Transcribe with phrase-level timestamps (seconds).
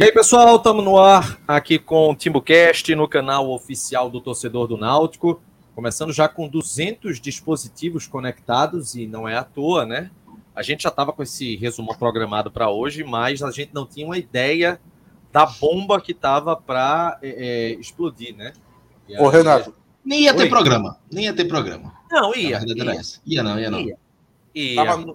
[0.00, 4.68] E aí, pessoal, estamos no ar aqui com o TimbuCast no canal oficial do Torcedor
[4.68, 5.42] do Náutico.
[5.74, 10.12] Começando já com 200 dispositivos conectados e não é à toa, né?
[10.54, 14.06] A gente já estava com esse resumo programado para hoje, mas a gente não tinha
[14.06, 14.80] uma ideia
[15.32, 18.52] da bomba que estava para é, é, explodir, né?
[19.08, 19.74] E Ô, Renato.
[20.04, 20.48] Nem ia ter Oi.
[20.48, 20.96] programa.
[21.10, 21.92] Nem ia ter programa.
[22.08, 22.60] Não, ia.
[22.64, 23.00] Ia.
[23.26, 23.80] ia não, ia não.
[23.80, 23.98] Ia.
[24.54, 24.76] ia.
[24.76, 25.14] Tava,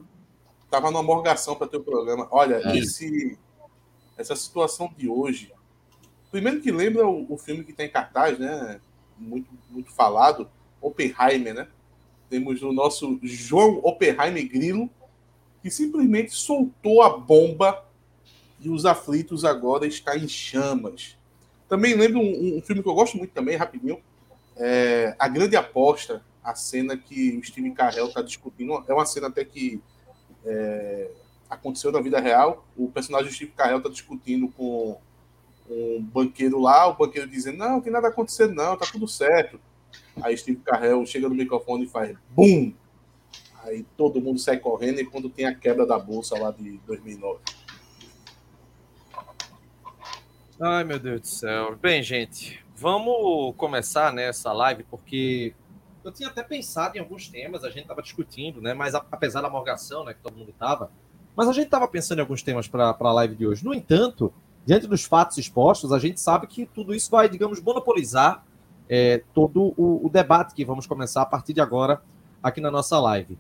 [0.70, 2.28] tava numa morgação para ter o programa.
[2.30, 2.78] Olha, é.
[2.78, 3.40] esse,
[4.18, 5.52] essa situação de hoje.
[6.32, 8.80] Primeiro que lembra o, o filme que tem cartaz, né?
[9.18, 10.50] Muito, muito falado,
[10.82, 11.68] Oppenheimer, né?
[12.30, 14.90] Temos o nosso João Oppenheimer Grilo,
[15.62, 17.86] que simplesmente soltou a bomba
[18.60, 21.18] e os aflitos agora está em chamas.
[21.70, 24.02] Também lembro um, um filme que eu gosto muito também, rapidinho,
[24.56, 28.84] é A Grande Aposta, a cena que o Steve Carell está discutindo.
[28.88, 29.82] É uma cena até que
[30.46, 31.10] é,
[31.54, 32.66] aconteceu na vida real.
[32.76, 35.00] O personagem do Steve Carell está discutindo com
[35.70, 39.60] um banqueiro lá, o banqueiro dizendo, não, tem nada acontecendo não, tá tudo certo.
[40.22, 42.76] Aí Steve Carell chega no microfone e faz BUM!
[43.64, 47.40] Aí todo mundo sai correndo e quando tem a quebra da bolsa lá de 2009.
[50.60, 51.76] Ai, meu Deus do céu.
[51.78, 55.54] Bem, gente, vamos começar nessa live, porque
[56.04, 58.74] eu tinha até pensado em alguns temas, a gente estava discutindo, né?
[58.74, 60.92] Mas apesar da morgação, né, que todo mundo estava,
[61.36, 63.66] mas a gente estava pensando em alguns temas para a live de hoje.
[63.66, 64.34] No entanto,
[64.66, 68.44] diante dos fatos expostos, a gente sabe que tudo isso vai, digamos, monopolizar
[68.88, 72.02] é, todo o, o, debate que vamos começar a partir de agora
[72.42, 73.38] aqui na nossa live.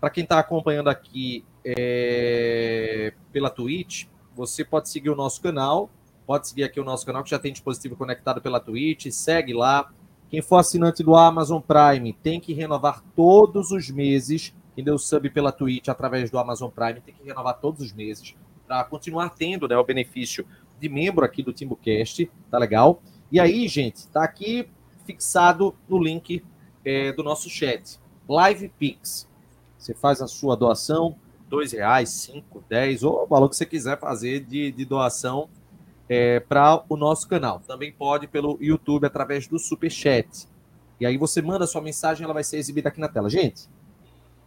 [0.00, 5.90] Para quem está acompanhando aqui é, pela Twitch, você pode seguir o nosso canal,
[6.26, 9.90] pode seguir aqui o nosso canal que já tem dispositivo conectado pela Twitch, segue lá.
[10.30, 14.54] Quem for assinante do Amazon Prime tem que renovar todos os meses.
[14.74, 18.34] Quem deu sub pela Twitch através do Amazon Prime tem que renovar todos os meses
[18.66, 20.46] para continuar tendo né, o benefício
[20.80, 23.02] de membro aqui do TimbuCast, tá legal?
[23.30, 24.68] E aí, gente, tá aqui
[25.04, 26.42] fixado no link
[26.84, 27.98] é, do nosso chat.
[28.28, 29.28] Live Pix.
[29.78, 31.16] Você faz a sua doação,
[31.48, 35.48] dois reais, cinco, dez, ou o valor que você quiser fazer de, de doação
[36.08, 37.60] é, para o nosso canal.
[37.60, 40.48] Também pode pelo YouTube através do Super Chat.
[41.00, 43.28] E aí você manda sua mensagem, ela vai ser exibida aqui na tela.
[43.28, 43.68] Gente,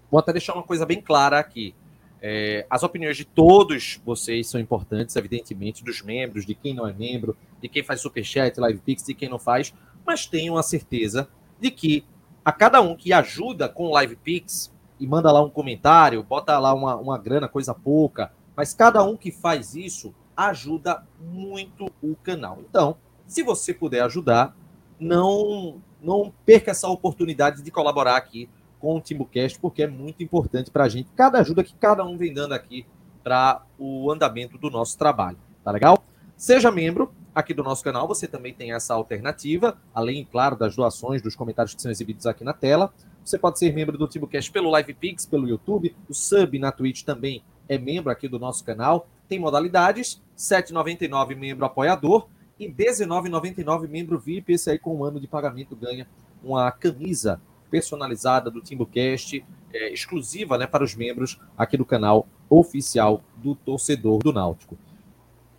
[0.10, 1.76] vou até deixar uma coisa bem clara aqui.
[2.22, 6.94] É, as opiniões de todos vocês são importantes, evidentemente, dos membros, de quem não é
[6.94, 9.74] membro, de quem faz superchat, live pix, de quem não faz,
[10.06, 11.30] mas tenham a certeza
[11.60, 12.04] de que
[12.44, 16.74] a cada um que ajuda com live pix e manda lá um comentário, bota lá
[16.74, 22.60] uma, uma grana, coisa pouca, mas cada um que faz isso ajuda muito o canal.
[22.68, 24.56] Então, se você puder ajudar,
[25.00, 28.48] não não perca essa oportunidade de colaborar aqui
[28.86, 31.10] com o TimbuCast, porque é muito importante para a gente.
[31.16, 32.86] Cada ajuda que cada um vem dando aqui
[33.24, 35.40] para o andamento do nosso trabalho.
[35.64, 36.04] Tá legal?
[36.38, 41.20] Seja membro aqui do nosso canal, você também tem essa alternativa, além, claro, das doações,
[41.20, 42.94] dos comentários que são exibidos aqui na tela.
[43.24, 47.42] Você pode ser membro do TimbuCast pelo LivePix, pelo YouTube, o sub na Twitch também
[47.68, 49.08] é membro aqui do nosso canal.
[49.28, 52.28] Tem modalidades, R$ 7,99 membro apoiador
[52.60, 54.54] e R$ 19,99 membro VIP.
[54.54, 56.06] Esse aí com um ano de pagamento ganha
[56.44, 57.42] uma camisa
[57.76, 59.44] personalizada do TimbuCast,
[59.74, 64.78] é, exclusiva né, para os membros aqui do canal oficial do Torcedor do Náutico.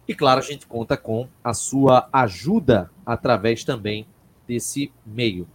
[0.08, 4.06] E claro, a gente conta com a sua ajuda através também
[4.48, 5.46] desse meio.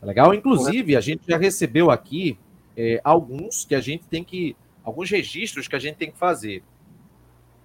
[0.00, 0.32] Tá legal?
[0.32, 2.38] Inclusive, a gente já recebeu aqui
[2.76, 4.54] é, alguns que a gente tem que
[4.84, 6.62] alguns registros que a gente tem que fazer.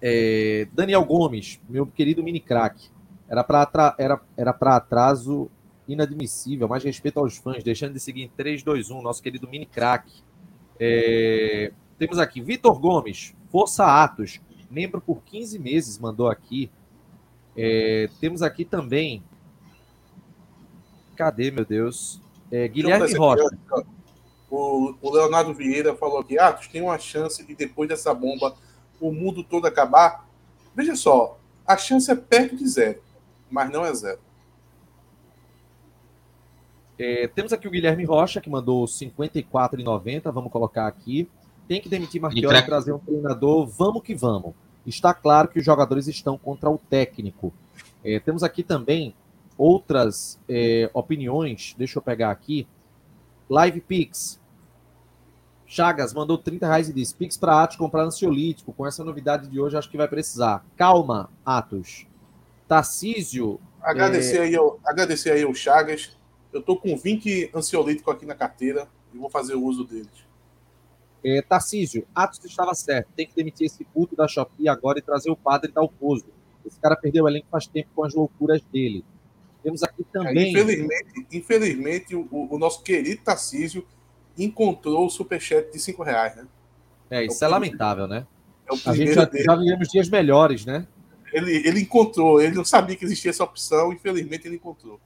[0.02, 2.90] É, Daniel Gomes, meu querido mini crack,
[3.28, 5.48] era para era, era atraso
[5.86, 9.66] inadmissível, mais respeito aos fãs, deixando de seguir em 3, 2, 1, nosso querido mini
[9.66, 10.10] crack.
[10.78, 14.40] É, temos aqui Vitor Gomes, Força Atos,
[14.70, 16.70] membro por 15 meses, mandou aqui.
[17.56, 19.22] É, temos aqui também.
[21.16, 22.20] Cadê, meu Deus?
[22.50, 23.48] É, Guilherme Rocha.
[24.50, 28.56] O, o Leonardo Vieira falou aqui: Atos, tem uma chance de depois dessa bomba
[29.00, 30.28] o mundo todo acabar?
[30.74, 33.00] Veja só, a chance é perto de zero,
[33.50, 34.18] mas não é zero.
[36.98, 40.32] É, temos aqui o Guilherme Rocha, que mandou 54,90.
[40.32, 41.28] Vamos colocar aqui.
[41.66, 43.66] Tem que demitir Marquinhos e trazer um treinador.
[43.66, 44.54] Vamos que vamos.
[44.86, 47.52] Está claro que os jogadores estão contra o técnico.
[48.04, 49.14] É, temos aqui também
[49.56, 51.74] outras é, opiniões.
[51.76, 52.66] Deixa eu pegar aqui.
[53.48, 54.40] Live Pix.
[55.66, 58.72] Chagas mandou 30 reais e disse: Pix para Atos comprar ansiolítico.
[58.72, 60.64] Com essa novidade de hoje, acho que vai precisar.
[60.76, 62.06] Calma, Atos.
[62.68, 63.58] Tarcísio.
[63.82, 64.40] Agradecer, é...
[64.42, 66.16] aí, ao, agradecer aí ao Chagas.
[66.54, 70.24] Eu tô com 20 ansiolítico aqui na carteira e vou fazer o uso deles.
[71.24, 73.08] É, Tarcísio, Atos estava certo.
[73.16, 76.26] Tem que demitir esse puto da Shopee agora e trazer o padre Dalpozo.
[76.64, 79.04] Esse cara perdeu o elenco faz tempo com as loucuras dele.
[79.64, 80.50] Temos aqui é, também.
[80.50, 83.84] infelizmente, infelizmente o, o, nosso querido Tarcísio
[84.38, 86.46] encontrou o superchat de 5 reais, né?
[87.10, 88.26] É, é isso é, é lamentável, né?
[88.70, 90.86] É a gente já, já vivemos dias melhores, né?
[91.32, 95.00] Ele, ele encontrou, ele não sabia que existia essa opção, infelizmente ele encontrou.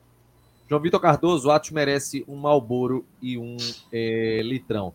[0.68, 3.56] João Vitor Cardoso, o Atos merece um Malboro e um
[3.90, 4.92] é, litrão.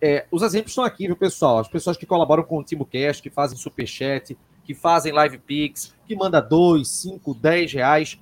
[0.00, 1.58] É, os exemplos estão aqui, viu, pessoal?
[1.58, 6.16] As pessoas que colaboram com o TimoCast, que fazem superchat, que fazem live pix, que
[6.16, 8.18] manda 2, 5, 10 reais.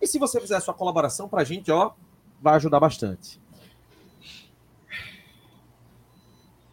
[0.00, 1.92] E se você fizer a sua colaboração para a gente, ó,
[2.40, 3.40] vai ajudar bastante.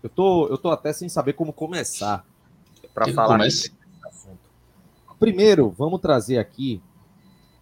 [0.04, 2.26] Eu tô, eu tô até sem saber como começar
[2.94, 3.72] para falar desse
[4.06, 4.38] assunto.
[5.18, 6.82] Primeiro, vamos trazer aqui.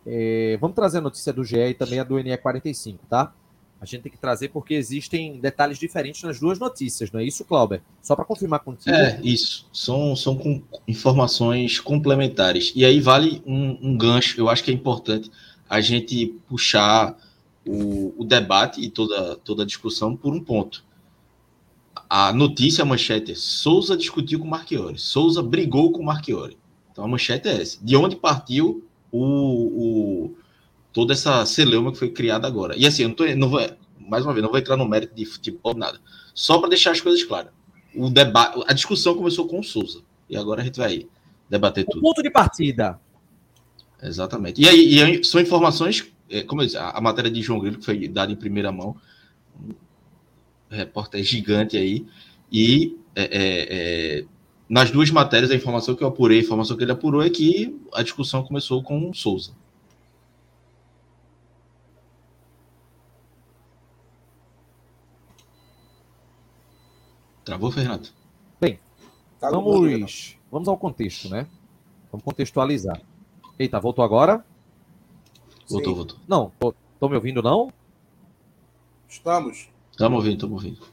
[0.06, 3.34] É, vamos trazer a notícia do GE e também a do NE45, tá?
[3.82, 7.44] A gente tem que trazer porque existem detalhes diferentes nas duas notícias, não é isso,
[7.44, 7.82] Clauber?
[8.00, 8.96] Só para confirmar contigo.
[8.96, 9.68] É, isso.
[9.74, 12.72] São, são com informações complementares.
[12.76, 15.32] E aí vale um, um, gancho, eu acho que é importante
[15.68, 17.18] a gente puxar
[17.66, 20.86] o, o, debate e toda, toda a discussão por um ponto.
[22.08, 25.00] A notícia, a manchete Souza discutiu com Marchiori.
[25.00, 26.56] Souza brigou com Marchiori.
[26.92, 27.84] Então a manchete é essa.
[27.84, 30.36] De onde partiu o, o
[30.94, 32.76] toda essa celeuma que foi criada agora.
[32.78, 33.62] E assim, eu não, tô, não vou,
[34.00, 36.00] mais uma vez, não vou entrar no mérito de futebol, nada.
[36.34, 37.52] Só para deixar as coisas claras.
[37.96, 40.02] O debate, a discussão começou com o Souza.
[40.30, 41.08] E agora a gente vai
[41.50, 42.02] debater tudo.
[42.02, 43.00] ponto de partida.
[44.02, 44.62] Exatamente.
[44.62, 47.60] E aí, e aí são informações, é, como eu disse, a, a, matéria de João
[47.60, 48.96] Grilo, que foi dada em primeira mão,
[49.60, 49.74] um
[50.70, 52.06] repórter gigante aí,
[52.52, 54.26] e é, é, é,
[54.72, 57.78] nas duas matérias, a informação que eu apurei, a informação que ele apurou é que
[57.94, 59.52] a discussão começou com o Souza.
[67.44, 68.14] Travou, Fernando?
[68.62, 68.80] Bem,
[69.42, 71.46] tá vamos, vamos ao contexto, né?
[72.10, 73.02] Vamos contextualizar.
[73.60, 74.46] Eita, voltou agora?
[75.70, 75.98] Voltou, Sim.
[75.98, 76.18] voltou.
[76.26, 76.50] Não,
[76.98, 77.74] tô, me ouvindo, não?
[79.10, 79.68] Estamos.
[79.92, 80.88] Estamos ouvindo, estamos ouvindo.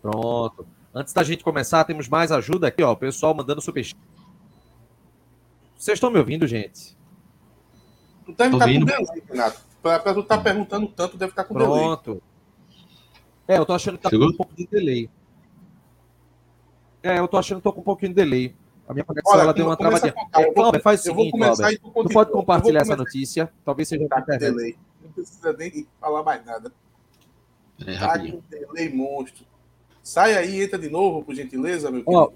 [0.00, 0.73] Pronto.
[0.94, 2.92] Antes da gente começar, temos mais ajuda aqui, ó.
[2.92, 3.84] O pessoal mandando super.
[5.76, 6.96] Vocês estão me ouvindo, gente?
[8.24, 9.60] Tu deve estar tá com delay, Renato.
[9.82, 11.72] Pra, pra tu estar tá perguntando tanto, deve estar tá com Pronto.
[11.72, 11.96] delay.
[11.96, 12.22] Pronto.
[13.48, 14.28] É, eu tô achando que tá Chegou?
[14.28, 15.10] com um pouco de delay.
[17.02, 18.56] É, eu tô achando que tô com um pouquinho de delay.
[18.88, 20.14] A minha conexão Olha, ela deu uma travadinha.
[20.32, 21.80] É, faz o seguinte, Cláudio.
[21.80, 23.52] Tu pode compartilhar essa notícia.
[23.64, 24.76] Talvez seja tá com delay.
[25.02, 26.72] Não precisa nem falar mais nada.
[27.84, 29.44] É, tá com delay monstro.
[30.04, 32.34] Sai aí, entra de novo, por gentileza, meu querido.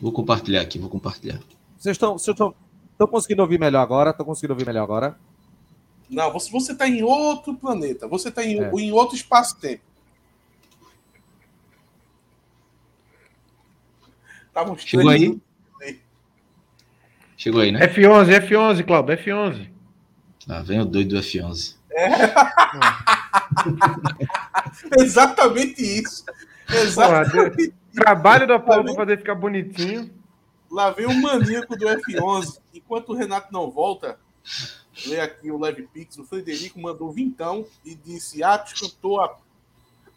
[0.00, 1.40] Vou compartilhar aqui, vou compartilhar.
[1.76, 2.54] Vocês estão, vocês estão,
[2.92, 4.10] estão conseguindo ouvir melhor agora?
[4.10, 5.18] Estão conseguindo ouvir melhor agora?
[6.08, 8.06] Não, você está em outro planeta.
[8.06, 8.70] Você está em, é.
[8.70, 9.82] em outro espaço-tempo.
[14.52, 15.40] Tá Chegou aí?
[17.36, 17.80] Chegou aí, né?
[17.88, 19.70] F11, F11, Cláudio, F11.
[20.48, 21.74] Ah, vem o doido do F11.
[21.90, 22.06] É.
[24.98, 26.24] Exatamente isso.
[26.68, 27.68] Exatamente.
[27.68, 30.10] Porra, trabalho da Paulo para fazer ficar bonitinho.
[30.70, 32.58] Lá vem o maníaco do F11.
[32.74, 34.18] Enquanto o Renato não volta,
[35.06, 36.18] lê aqui o Leve Pix.
[36.18, 39.36] O Frederico mandou vintão e disse: Atos cantou a,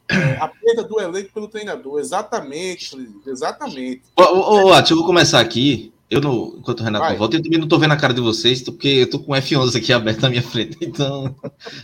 [0.09, 1.99] é, a perda do elenco pelo treinador.
[1.99, 4.03] Exatamente, Frederico, exatamente.
[4.15, 5.93] Ô, ô, ô Atos, eu vou começar aqui.
[6.09, 7.11] Eu não, enquanto o Renato Vai.
[7.11, 9.33] não volta, eu também não tô vendo a cara de vocês, porque eu tô com
[9.33, 11.35] o F11 aqui aberto na minha frente, então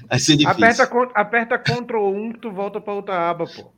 [0.07, 0.83] vai ser difícil.
[0.83, 3.71] Aperta, aperta Ctrl 1 que tu volta para outra aba, pô.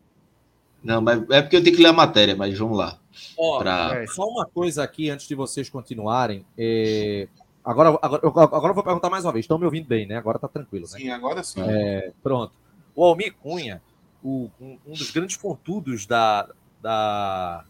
[0.83, 2.99] Não, mas é porque eu tenho que ler a matéria, mas vamos lá.
[3.35, 4.03] Ó, pra...
[4.03, 6.45] é, só uma coisa aqui antes de vocês continuarem.
[6.55, 7.27] É...
[7.63, 9.45] Agora, agora, agora eu vou perguntar mais uma vez.
[9.45, 10.15] Estão me ouvindo bem, né?
[10.15, 10.99] Agora tá tranquilo, né?
[10.99, 11.61] Sim, agora sim.
[11.67, 12.53] É, pronto.
[12.95, 13.81] O Almir Cunha,
[14.23, 16.47] o, um, um dos grandes pontudos da,
[16.79, 17.65] da,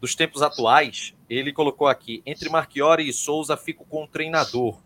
[0.00, 4.78] dos tempos atuais, ele colocou aqui: entre Marchiori e Souza, fico com o treinador.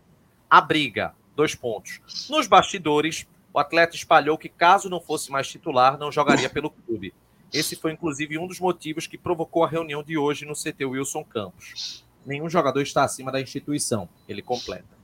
[0.49, 1.99] A briga, dois pontos.
[2.29, 7.13] Nos bastidores, o atleta espalhou que, caso não fosse mais titular, não jogaria pelo clube.
[7.53, 11.23] Esse foi, inclusive, um dos motivos que provocou a reunião de hoje no CT Wilson
[11.23, 12.05] Campos.
[12.25, 14.97] Nenhum jogador está acima da instituição, ele completa.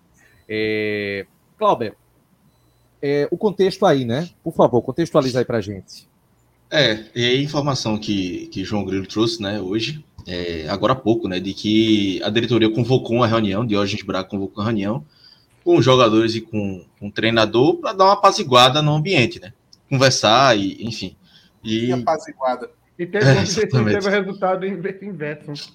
[0.47, 1.25] É...
[1.57, 1.95] Clauber,
[3.01, 4.29] é, o contexto aí, né?
[4.41, 6.07] Por favor, contextualiza aí para gente.
[6.71, 11.27] É, e a informação que, que João Grilo trouxe, né, hoje, é, agora há pouco,
[11.27, 15.05] né, de que a diretoria convocou uma reunião, Diógenes Braga convocou uma reunião
[15.63, 19.53] com os jogadores e com, com o treinador para dar uma apaziguada no ambiente, né?
[19.89, 21.15] Conversar e, enfim.
[21.63, 22.69] E, e apaziguada.
[22.99, 25.73] E teve, é, teve resultado inverso.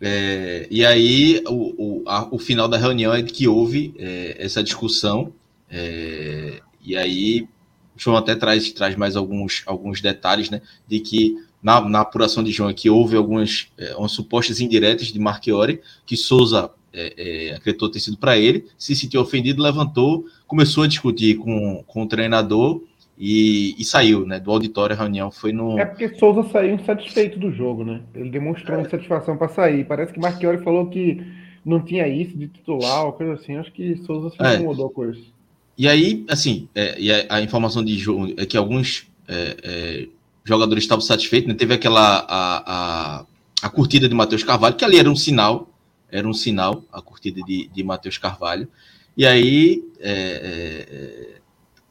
[0.00, 4.36] É, e aí, o, o, a, o final da reunião é de que houve é,
[4.38, 5.32] essa discussão,
[5.70, 7.48] é, e aí
[7.96, 10.60] João até traz, traz mais alguns, alguns detalhes, né?
[10.86, 15.18] De que na, na apuração de João que houve algumas é, umas supostas indiretas de
[15.18, 20.84] Marchiori, que Souza é, é, acreditou ter sido para ele, se sentiu ofendido, levantou, começou
[20.84, 22.82] a discutir com, com o treinador
[23.18, 24.38] e, e, saiu, né?
[24.38, 25.78] Do auditório, a reunião foi no.
[25.78, 28.02] É porque Souza saiu insatisfeito do jogo, né?
[28.14, 29.86] Ele demonstrou insatisfação para sair.
[29.86, 31.22] Parece que Marchiori falou que
[31.64, 33.56] não tinha isso de titular, ou coisa assim.
[33.56, 34.56] Acho que Souza se é.
[34.56, 35.34] incomodou com isso.
[35.78, 40.08] E aí, assim, é, e a, a, informação de jogo é que alguns é, é,
[40.46, 41.54] jogadores estavam satisfeitos, né?
[41.54, 43.26] Teve aquela a, a,
[43.62, 45.68] a curtida de Matheus Carvalho, que ali era um sinal,
[46.10, 48.68] era um sinal, a curtida de, de Matheus Carvalho.
[49.16, 51.40] E aí, é, é,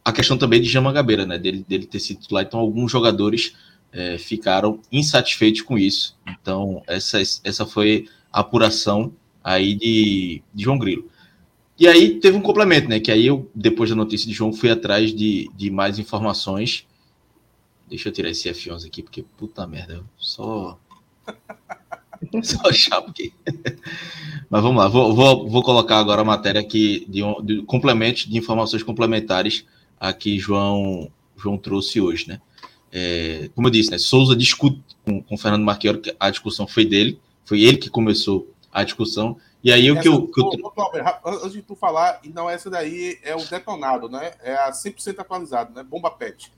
[0.04, 1.38] a questão também de Jean Mangabeira, né?
[1.38, 2.44] Dele, dele ter sido titular.
[2.44, 3.56] Então, alguns jogadores
[3.92, 6.16] é, ficaram insatisfeitos com isso.
[6.28, 9.12] Então, essa, essa foi a apuração
[9.44, 11.10] aí de, de João Grilo.
[11.78, 13.00] E aí teve um complemento, né?
[13.00, 16.86] Que aí eu, depois da notícia de João, fui atrás de, de mais informações.
[17.88, 20.80] Deixa eu tirar esse F11 aqui, porque puta merda, só.
[22.44, 23.34] só chato aqui.
[24.50, 28.38] Mas vamos lá, vou, vou, vou colocar agora a matéria aqui de, de complementos, de
[28.38, 29.66] informações complementares
[30.00, 32.42] a que João, João trouxe hoje, né?
[32.92, 33.98] É, como eu disse, né?
[33.98, 38.50] Souza discute com, com Fernando Marquiori, que a discussão foi dele, foi ele que começou
[38.72, 39.38] a discussão.
[39.64, 40.28] E aí o que eu.
[40.28, 40.52] Que eu...
[41.26, 44.34] Antes de tu falar, não, essa daí é o detonado, né?
[44.42, 45.84] É a 100% atualizado, né?
[45.84, 46.52] Bomba pet.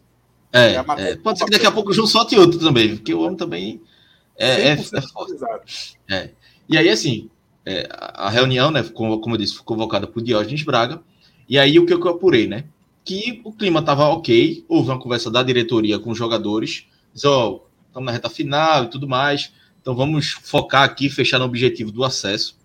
[0.52, 3.22] É, é, pode ser que daqui a pouco o João solte outro também, porque o
[3.22, 3.82] homem também
[4.38, 5.36] é, é, é forte.
[6.70, 7.30] E aí, assim,
[7.66, 11.02] é, a reunião, né, como, como eu disse, foi convocada por Diógenes Braga,
[11.50, 12.66] e aí o que eu apurei, né?
[13.04, 17.50] Que o clima estava ok, houve uma conversa da diretoria com os jogadores, diz, ó,
[17.50, 19.52] oh, estamos na reta final e tudo mais,
[19.82, 22.58] então vamos focar aqui, fechar no objetivo do acesso.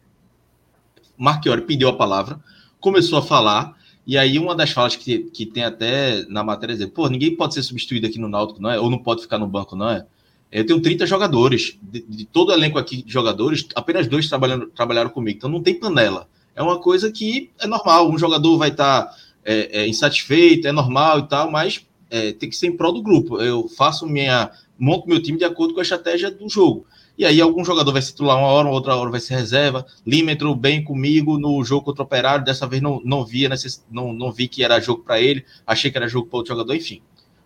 [1.16, 2.40] Marchiori pediu a palavra,
[2.80, 6.76] começou a falar, e aí uma das falas que, que tem até na matéria é
[6.76, 8.78] dizer, pô, ninguém pode ser substituído aqui no Náutico, não é?
[8.78, 10.04] Ou não pode ficar no banco, não é?
[10.50, 14.66] Eu tenho 30 jogadores, de, de todo o elenco aqui de jogadores, apenas dois trabalhando,
[14.66, 16.28] trabalharam comigo, então não tem panela.
[16.54, 20.72] É uma coisa que é normal, um jogador vai estar tá, é, é, insatisfeito, é
[20.72, 23.40] normal e tal, mas é, tem que ser em prol do grupo.
[23.40, 26.86] Eu faço minha, monto meu time de acordo com a estratégia do jogo.
[27.22, 29.86] E aí algum jogador vai se titular uma hora, outra hora vai ser reserva.
[30.04, 33.86] Lima entrou bem comigo no jogo contra o Operário, dessa vez não, não via necess...
[33.88, 36.74] não, não vi que era jogo para ele, achei que era jogo para outro jogador,
[36.74, 37.00] enfim.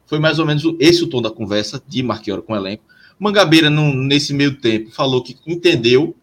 [0.06, 2.85] Foi mais ou menos esse o tom da conversa de Marquioro com o elenco.
[3.18, 6.16] Mangabeira, nesse meio tempo, falou que entendeu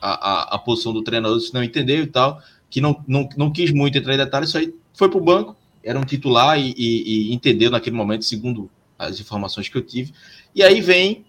[0.00, 2.40] a, a, a posição do treinador, se não entendeu e tal,
[2.70, 5.56] que não, não, não quis muito entrar em detalhes, isso aí foi para o banco,
[5.82, 10.12] era um titular e, e, e entendeu naquele momento, segundo as informações que eu tive.
[10.54, 11.24] E aí vem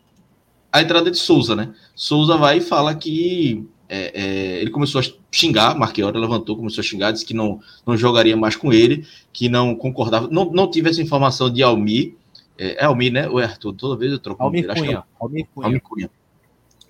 [0.72, 1.74] a entrada de Souza, né?
[1.94, 6.86] Souza vai e fala que é, é, ele começou a xingar, Marqueira levantou, começou a
[6.86, 10.90] xingar, disse que não, não jogaria mais com ele, que não concordava, não, não tive
[10.90, 12.16] essa informação de Almi,
[12.58, 13.28] é, é Almi, né?
[13.28, 13.74] Ou é Arthur?
[13.74, 14.42] Toda vez eu troco.
[14.42, 15.00] Almi Cunha.
[15.00, 15.68] É Almi Cunha.
[15.68, 16.10] Almi Cunha.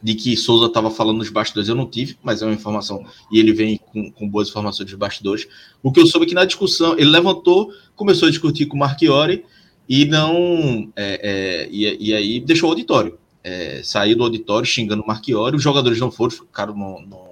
[0.03, 3.39] De que Souza estava falando nos bastidores, eu não tive, mas é uma informação, e
[3.39, 5.47] ele vem com, com boas informações dos bastidores.
[5.81, 8.79] O que eu soube é que na discussão, ele levantou, começou a discutir com o
[8.79, 9.45] Marchiori,
[9.87, 10.91] e não.
[10.95, 15.55] É, é, e, e aí deixou o auditório é, saiu do auditório xingando o Marchiori,
[15.55, 17.23] os jogadores não foram, ficaram no, no,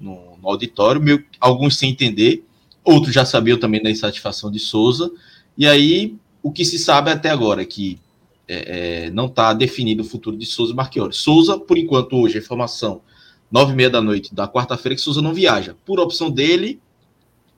[0.00, 2.44] no, no auditório, meio, alguns sem entender,
[2.82, 5.10] outros já sabiam também da insatisfação de Souza,
[5.56, 7.98] e aí o que se sabe até agora é que
[8.46, 11.14] é, é, não está definido o futuro de Souza e Marchiori.
[11.14, 13.00] Souza, por enquanto, hoje, a informação,
[13.50, 16.80] nove e meia da noite da quarta-feira, que Souza não viaja, por opção dele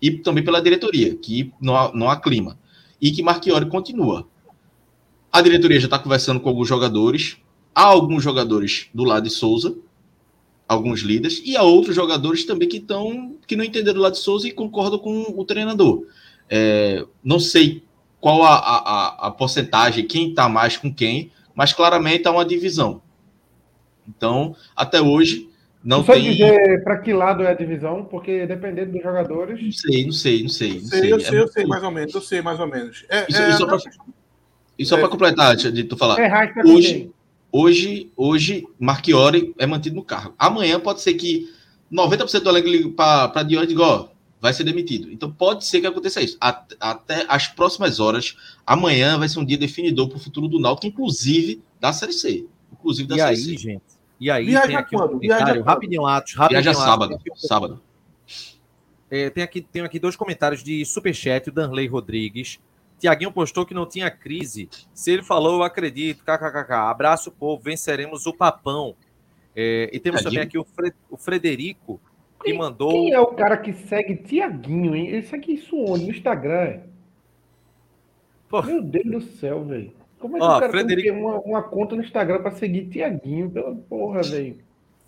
[0.00, 2.58] e também pela diretoria, que não há, não há clima,
[3.00, 4.28] e que Marchiori continua.
[5.32, 7.38] A diretoria já está conversando com alguns jogadores,
[7.76, 9.76] há alguns jogadores do lado de Souza,
[10.66, 14.20] alguns líderes, e há outros jogadores também que estão que não entenderam do lado de
[14.20, 16.06] Souza e concordam com o treinador.
[16.48, 17.84] É, não sei
[18.18, 23.02] qual a, a, a porcentagem, quem está mais com quem, mas claramente há uma divisão.
[24.08, 25.50] Então, até hoje,
[25.84, 26.32] não Só tem.
[26.32, 29.62] dizer para que lado é a divisão, porque dependendo dos jogadores.
[29.62, 30.72] Não sei, não sei, não sei.
[30.74, 31.12] Não sei, sei.
[31.12, 33.04] Eu, sei, é eu sei mais ou menos, eu sei mais ou menos.
[33.10, 33.48] É, isso, é...
[33.50, 35.10] isso só para é.
[35.10, 36.18] completar, de tu falar.
[36.18, 37.10] É, hoje,
[37.58, 40.34] Hoje, hoje Marchiori é mantido no cargo.
[40.38, 41.50] Amanhã pode ser que
[41.90, 44.08] 90% do elenco ligue para Dior e diga, ó,
[44.38, 45.10] vai ser demitido.
[45.10, 46.36] Então pode ser que aconteça isso.
[46.38, 48.36] Até as próximas horas,
[48.66, 52.44] amanhã vai ser um dia definidor para o futuro do Náutico, inclusive da Série C.
[52.70, 53.56] Inclusive da e Série aí, C.
[53.56, 53.84] gente?
[54.20, 55.14] E aí, Viaja tem aqui quando?
[55.14, 57.82] um comentário, rapidinho, Atos, rapidinho, Viaja sábado, sábado.
[59.10, 62.58] É, tem, aqui, tem aqui dois comentários de Superchat, o Danley Rodrigues.
[62.98, 64.68] Tiaguinho postou que não tinha crise.
[64.92, 66.24] Se ele falou, eu acredito.
[66.24, 66.72] KKKK.
[66.72, 67.62] Abraço, povo.
[67.62, 68.94] Venceremos o papão.
[69.54, 70.42] É, e temos Tiaguinho.
[70.42, 72.00] também aqui o, Fre o Frederico,
[72.40, 72.90] que quem, mandou.
[72.90, 75.08] Quem é o cara que segue Tiaguinho, hein?
[75.08, 76.04] Ele segue isso onde?
[76.04, 76.80] No Instagram.
[78.48, 78.62] Pô.
[78.62, 79.92] Meu Deus do céu, velho.
[80.18, 81.08] Como é que Ó, o cara Frederico...
[81.08, 83.50] tem uma, uma, conta no Instagram para seguir Tiaguinho?
[83.50, 84.58] Pela porra, velho.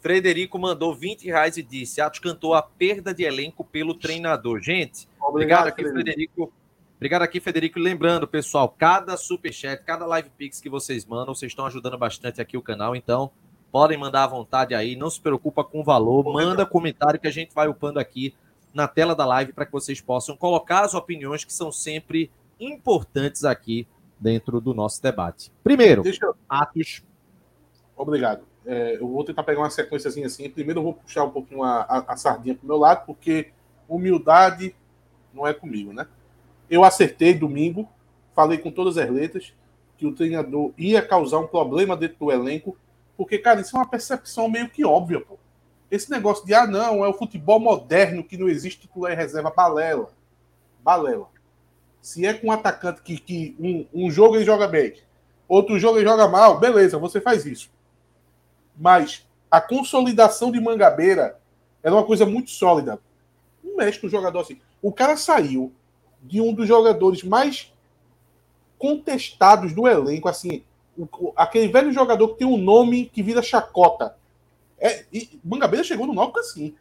[0.01, 4.61] Frederico mandou 20 reais e disse: Atos cantou a perda de elenco pelo treinador.
[4.61, 6.35] Gente, obrigado, obrigado aqui, Frederico.
[6.35, 6.53] Frederico.
[6.99, 7.79] Obrigado aqui, Federico.
[7.79, 12.57] Lembrando, pessoal, cada superchat, cada live pix que vocês mandam, vocês estão ajudando bastante aqui
[12.57, 12.97] o canal.
[12.97, 13.31] Então,
[13.71, 14.97] podem mandar à vontade aí.
[14.97, 16.25] Não se preocupa com o valor.
[16.25, 18.35] Manda comentário que a gente vai upando aqui
[18.75, 23.45] na tela da live para que vocês possam colocar as opiniões que são sempre importantes
[23.45, 23.87] aqui
[24.19, 25.53] dentro do nosso debate.
[25.63, 26.35] Primeiro, eu...
[26.49, 27.05] Atos.
[27.97, 28.43] Obrigado.
[28.67, 30.51] É, eu vou tentar pegar uma sequência assim.
[30.51, 33.53] Primeiro, eu vou puxar um pouquinho a, a, a sardinha para o meu lado, porque
[33.89, 34.75] humildade
[35.33, 36.05] não é comigo, né?
[36.71, 37.89] Eu acertei domingo,
[38.35, 39.53] falei com todas as letras
[39.97, 42.77] que o treinador ia causar um problema dentro do elenco,
[43.17, 45.37] porque, cara, isso é uma percepção meio que óbvia, pô.
[45.91, 49.51] Esse negócio de, ah, não, é o futebol moderno que não existe titular e reserva,
[49.51, 50.11] balela.
[50.85, 51.27] Balela.
[52.01, 54.95] Se é com um atacante que, que um, um jogo ele joga bem,
[55.49, 57.71] outro jogo ele joga mal, beleza, você faz isso.
[58.77, 61.41] Mas a consolidação de Mangabeira
[61.83, 63.01] era uma coisa muito sólida.
[63.65, 64.61] Não mexe com o jogador assim.
[64.81, 65.73] O cara saiu
[66.23, 67.73] de um dos jogadores mais
[68.79, 70.63] contestados do elenco, assim,
[70.97, 74.17] o, aquele velho jogador que tem um nome que vira chacota.
[74.79, 76.75] É, e Mangabeira chegou no Náutico assim.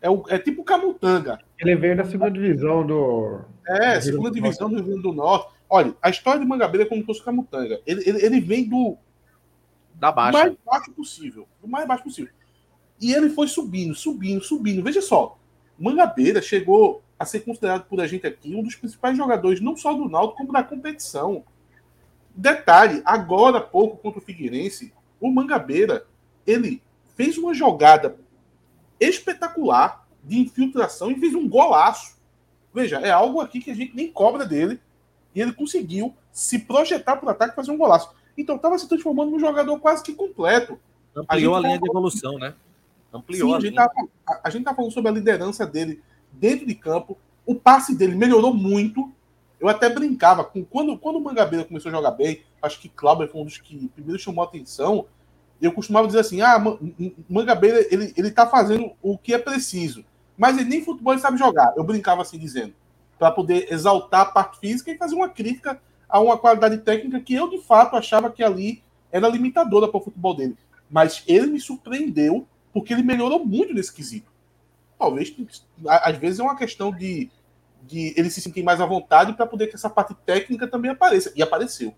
[0.00, 1.38] É, o, é tipo Camutanga.
[1.58, 3.40] Ele veio da segunda divisão do.
[3.66, 5.54] É, do segunda divisão do Rio Grande do Norte.
[5.68, 7.80] Olha, a história de Mangabeira é como se fosse Camutanga.
[7.86, 8.96] Ele, ele, ele vem do.
[9.94, 10.38] Da baixa.
[10.38, 11.48] mais baixo possível.
[11.60, 12.32] Do mais baixo possível.
[13.00, 14.82] E ele foi subindo, subindo, subindo.
[14.82, 15.38] Veja só.
[15.78, 19.94] Mangabeira chegou a ser considerado por a gente aqui um dos principais jogadores, não só
[19.94, 21.44] do Náutico, como da competição.
[22.34, 26.06] Detalhe, agora há pouco contra o Figueirense, o Mangabeira,
[26.46, 26.82] ele
[27.14, 28.16] fez uma jogada
[29.00, 32.16] espetacular de infiltração e fez um golaço.
[32.74, 34.78] Veja, é algo aqui que a gente nem cobra dele
[35.34, 38.10] e ele conseguiu se projetar para o ataque e fazer um golaço.
[38.36, 40.78] Então estava se transformando num jogador quase que completo.
[41.14, 42.54] Ampliou a, a linha de evolução, né?
[43.12, 43.90] Ampliou Sim, a, a, gente tá,
[44.26, 46.02] a, a gente tá falando sobre a liderança dele
[46.38, 47.18] dentro de campo.
[47.44, 49.12] O passe dele melhorou muito.
[49.58, 53.28] Eu até brincava com quando, quando o Mangabeira começou a jogar bem, acho que Cláudio
[53.28, 55.06] foi um dos que primeiro chamou atenção.
[55.60, 56.58] Eu costumava dizer assim: ah,
[57.28, 60.04] Mangabeira ele, ele tá fazendo o que é preciso,
[60.36, 61.72] mas ele nem futebol ele sabe jogar.
[61.76, 62.74] Eu brincava assim dizendo,
[63.18, 67.34] para poder exaltar a parte física e fazer uma crítica a uma qualidade técnica que
[67.34, 70.56] eu de fato achava que ali era limitadora para o futebol dele.
[70.90, 74.30] Mas ele me surpreendeu porque ele melhorou muito nesse quesito.
[74.98, 75.34] Talvez,
[75.86, 77.30] às vezes, é uma questão de,
[77.82, 81.32] de ele se sentir mais à vontade para poder que essa parte técnica também apareça.
[81.36, 81.94] E apareceu.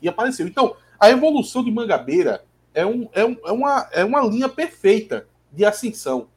[0.00, 0.46] E apareceu.
[0.46, 5.26] Então, a evolução de Mangabeira é, um, é, um, é, uma, é uma linha perfeita
[5.50, 6.28] de ascensão.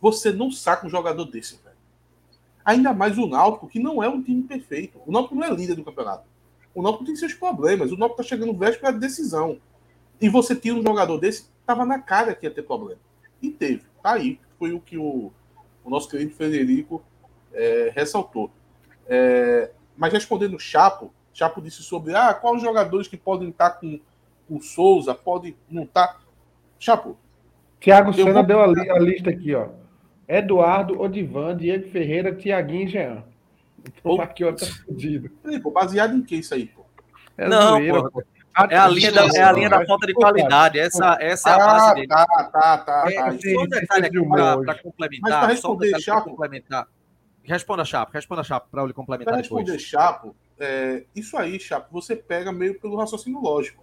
[0.00, 1.76] Você não saca um jogador desse, velho.
[2.64, 5.00] Ainda mais o Náutico, que não é um time perfeito.
[5.06, 6.24] O Náutico não é líder do campeonato.
[6.74, 7.92] O Náutico tem seus problemas.
[7.92, 9.58] O Náutico tá chegando véspera de decisão.
[10.20, 13.00] E você tira um jogador desse, tava na cara que ia ter problema.
[13.40, 13.82] E teve.
[14.02, 14.40] Tá aí.
[14.58, 15.32] Foi o que o,
[15.84, 17.02] o nosso querido Frederico
[17.52, 18.50] é, ressaltou.
[19.06, 23.70] É, mas respondendo o Chapo, Chapo disse sobre ah, quais os jogadores que podem estar
[23.70, 24.00] com
[24.48, 26.20] o Souza, podem não estar.
[26.78, 27.16] Chapo.
[27.80, 28.42] Thiago Sena vou...
[28.42, 29.68] deu a, li a, lista aqui, ó.
[30.28, 33.24] Eduardo, Odivan, Diego Ferreira, Tiaguinho e Jean.
[33.84, 35.30] Então, aqui, ó, tá fudido.
[35.72, 36.82] Baseado em que isso aí, pô?
[37.36, 38.22] É não, zoeira, pô.
[38.70, 40.78] É a linha da, é a linha da falta de qualidade.
[40.78, 42.06] Essa, essa é a base ah, dele.
[42.06, 43.04] Tá, tá, tá.
[43.06, 43.30] É, tá.
[43.32, 44.28] Só um detalhe aqui
[44.64, 45.56] para complementar.
[45.56, 46.88] Só um detalhe para complementar.
[47.42, 48.12] Responda, Chapo.
[48.12, 49.66] Responda, Chapo, para ele complementar pra depois.
[49.66, 53.82] responder, Chapo, é, isso aí, Chapo, você pega meio pelo raciocínio lógico.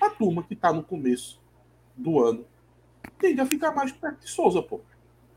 [0.00, 1.40] A turma que tá no começo
[1.96, 2.44] do ano
[3.18, 4.80] tende a ficar mais perto de Souza, pô.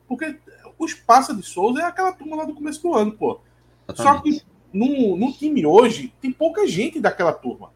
[0.07, 0.37] Porque
[0.77, 3.39] o espaço de Souza é aquela turma lá do começo do ano, pô.
[3.87, 4.03] Exatamente.
[4.03, 7.71] Só que no, no time hoje tem pouca gente daquela turma.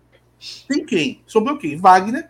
[0.68, 1.22] Tem quem?
[1.26, 1.78] Sobrou quem?
[1.78, 2.30] Wagner.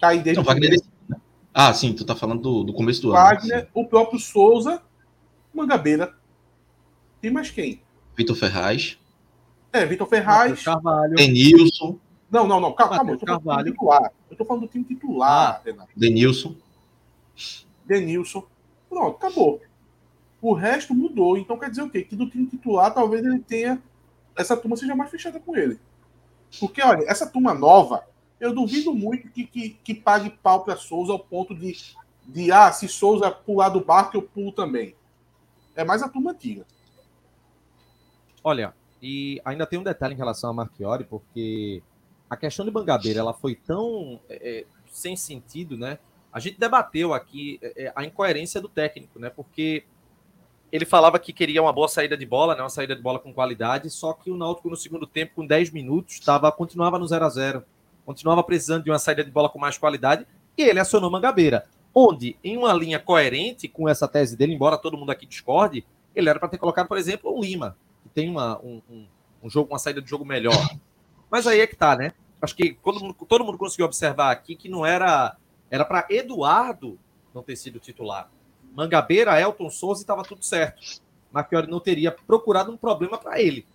[0.00, 0.38] Tá aí desde.
[0.38, 0.76] Não, Wagner é
[1.08, 1.20] né?
[1.52, 3.40] Ah, sim, tu tá falando do, do começo do Wagner, ano.
[3.40, 4.82] Wagner, o próprio Souza,
[5.52, 6.14] Mangabeira.
[7.20, 7.82] Tem mais quem?
[8.16, 8.98] Vitor Ferraz.
[9.72, 10.62] É, Vitor Ferraz.
[10.62, 11.14] Carvalho.
[11.16, 11.98] Denilson.
[12.30, 12.72] Não, não, não.
[12.72, 13.12] Calma, calma.
[13.12, 14.12] Eu tô falando do titular.
[14.30, 16.54] Eu tô falando do time titular, ah, Denilson.
[17.84, 18.46] Denilson.
[18.88, 19.60] Pronto, acabou.
[20.40, 21.36] O resto mudou.
[21.36, 22.02] Então quer dizer o quê?
[22.02, 23.82] Que do time titular talvez ele tenha.
[24.36, 25.80] Essa turma seja mais fechada com ele.
[26.58, 28.04] Porque, olha, essa turma nova,
[28.40, 31.76] eu duvido muito que, que, que pague pau para Souza ao ponto de,
[32.26, 34.94] de, ah, se Souza pular do barco, eu pulo também.
[35.74, 36.66] É mais a turma antiga.
[38.42, 41.82] Olha, e ainda tem um detalhe em relação a Marchiori, porque
[42.28, 45.98] a questão de Bangabeira ela foi tão é, é sem sentido, né?
[46.32, 49.30] A gente debateu aqui é, é, a incoerência do técnico, né?
[49.30, 49.84] Porque
[50.70, 53.32] ele falava que queria uma boa saída de bola, né, uma saída de bola com
[53.32, 57.24] qualidade, só que o Náutico no segundo tempo, com 10 minutos, tava, continuava no 0
[57.24, 57.64] a 0
[58.04, 60.26] continuava precisando de uma saída de bola com mais qualidade,
[60.56, 64.96] e ele acionou Mangabeira, onde, em uma linha coerente com essa tese dele, embora todo
[64.96, 68.58] mundo aqui discorde, ele era para ter colocado, por exemplo, o Lima, que tem uma,
[68.60, 69.06] um, um,
[69.42, 70.68] um, jogo, uma saída de jogo melhor.
[71.30, 72.12] Mas aí é que tá, né?
[72.40, 75.36] Acho que todo mundo, todo mundo conseguiu observar aqui que não era.
[75.70, 76.98] Era para Eduardo
[77.34, 78.30] não ter sido titular.
[78.74, 81.00] Mangabeira, Elton Souza e estava tudo certo.
[81.32, 83.66] Marchiori não teria procurado um problema para ele.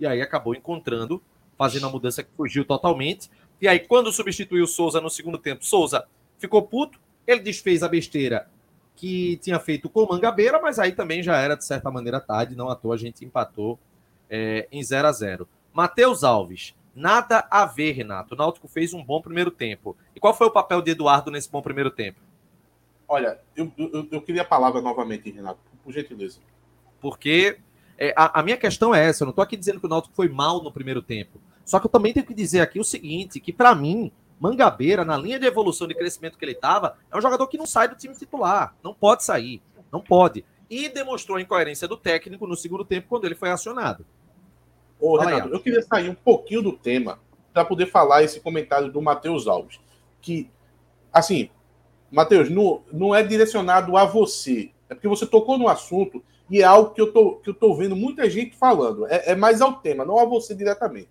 [0.00, 1.22] E aí acabou encontrando,
[1.56, 3.30] fazendo a mudança que fugiu totalmente.
[3.60, 6.06] E aí, quando substituiu Souza no segundo tempo, Souza
[6.38, 8.48] ficou puto, ele desfez a besteira
[8.94, 12.68] que tinha feito com Mangabeira, mas aí também já era, de certa maneira, tarde, não
[12.68, 13.78] à toa a gente empatou
[14.28, 18.34] é, em 0 a 0 Matheus Alves, nada a ver, Renato.
[18.34, 19.96] O Náutico fez um bom primeiro tempo.
[20.14, 22.20] E qual foi o papel de Eduardo nesse bom primeiro tempo?
[23.08, 26.38] Olha, eu, eu, eu queria a palavra novamente, Renato, por gentileza.
[27.00, 27.58] Porque
[27.96, 30.14] é, a, a, minha questão é essa, eu não estou aqui dizendo que o Náutico
[30.14, 31.40] foi mal no primeiro tempo.
[31.64, 35.16] Só que eu também tenho que dizer aqui o seguinte, que para mim, Mangabeira, na
[35.16, 37.96] linha de evolução de crescimento que ele estava, é um jogador que não sai do
[37.96, 38.76] time titular.
[38.82, 39.62] Não pode sair.
[39.90, 40.44] Não pode.
[40.68, 44.04] E demonstrou a incoerência do técnico no segundo tempo, quando ele foi acionado.
[45.00, 47.18] Ô, Renato, eu queria sair um pouquinho do tema
[47.52, 49.80] para poder falar esse comentário do Matheus Alves.
[50.20, 50.50] Que,
[51.12, 51.50] assim,
[52.10, 54.70] Matheus, não, não é direcionado a você.
[54.88, 57.74] É porque você tocou no assunto e é algo que eu tô, que eu tô
[57.74, 59.06] vendo muita gente falando.
[59.06, 61.10] É, é mais ao tema, não a você diretamente.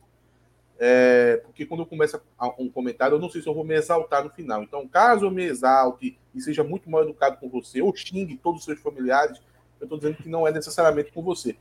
[0.80, 2.20] É, porque quando eu começo
[2.60, 4.64] um comentário, eu não sei se eu vou me exaltar no final.
[4.64, 8.60] Então, caso eu me exalte e seja muito mal educado com você, ou xingue todos
[8.60, 9.40] os seus familiares,
[9.80, 11.56] eu estou dizendo que não é necessariamente com você.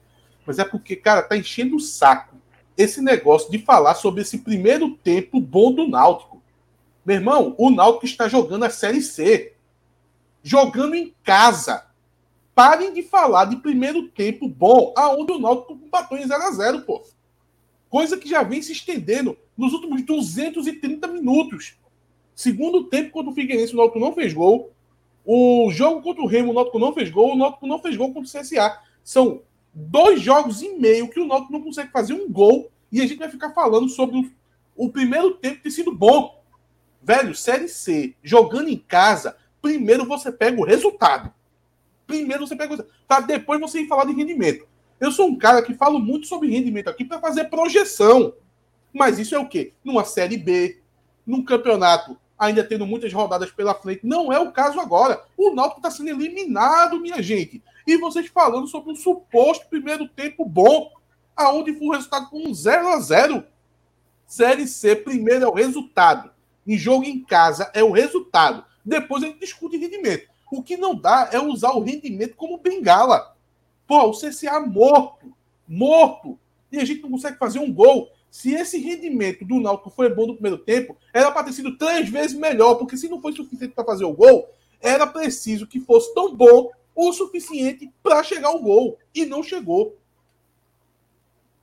[0.46, 2.36] Mas é porque, cara, tá enchendo o saco
[2.76, 6.35] esse negócio de falar sobre esse primeiro tempo bom do Náutico.
[7.06, 9.54] Meu irmão, o Náutico está jogando a Série C.
[10.42, 11.86] Jogando em casa.
[12.54, 16.82] Parem de falar de primeiro tempo bom, aonde o Náutico empatou em 0 a 0
[16.82, 17.02] pô
[17.88, 21.78] coisa que já vem se estendendo nos últimos 230 minutos.
[22.34, 24.70] Segundo tempo, quando o Figueirense, o Náutico não fez gol.
[25.24, 27.32] O jogo contra o Remo, o Náutico não fez gol.
[27.32, 28.78] O Náutico não fez gol contra o CSA.
[29.02, 29.40] São
[29.72, 33.18] dois jogos e meio que o Náutico não consegue fazer um gol e a gente
[33.18, 34.30] vai ficar falando sobre
[34.76, 36.35] o primeiro tempo ter sido bom.
[37.06, 41.32] Velho, Série C, jogando em casa, primeiro você pega o resultado.
[42.04, 42.98] Primeiro você pega o resultado.
[43.06, 44.66] Pra depois você ir falar de rendimento.
[44.98, 48.34] Eu sou um cara que falo muito sobre rendimento aqui para fazer projeção.
[48.92, 49.72] Mas isso é o quê?
[49.84, 50.80] Numa Série B,
[51.24, 54.00] num campeonato ainda tendo muitas rodadas pela frente.
[54.02, 55.22] Não é o caso agora.
[55.36, 57.62] O Náutico está sendo eliminado, minha gente.
[57.86, 60.90] E vocês falando sobre um suposto primeiro tempo bom,
[61.36, 63.44] aonde foi o resultado com um 0 a 0
[64.26, 66.34] Série C, primeiro é o resultado.
[66.66, 68.64] Em jogo em casa é o resultado.
[68.84, 70.28] Depois a gente discute rendimento.
[70.50, 73.36] O que não dá é usar o rendimento como bengala.
[73.86, 75.32] Pô, o CCA morto,
[75.66, 76.38] morto,
[76.70, 78.10] e a gente não consegue fazer um gol.
[78.30, 82.08] Se esse rendimento do Náutico foi bom no primeiro tempo, era para ter sido três
[82.08, 84.48] vezes melhor, porque se não foi suficiente para fazer o gol,
[84.80, 88.98] era preciso que fosse tão bom o suficiente para chegar ao gol.
[89.14, 89.96] E não chegou.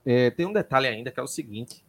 [0.05, 1.83] É, tem um detalhe ainda que é o seguinte: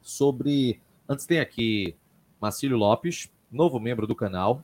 [0.00, 0.80] sobre.
[1.08, 1.96] Antes tem aqui
[2.40, 4.62] Marcílio Lopes, novo membro do canal.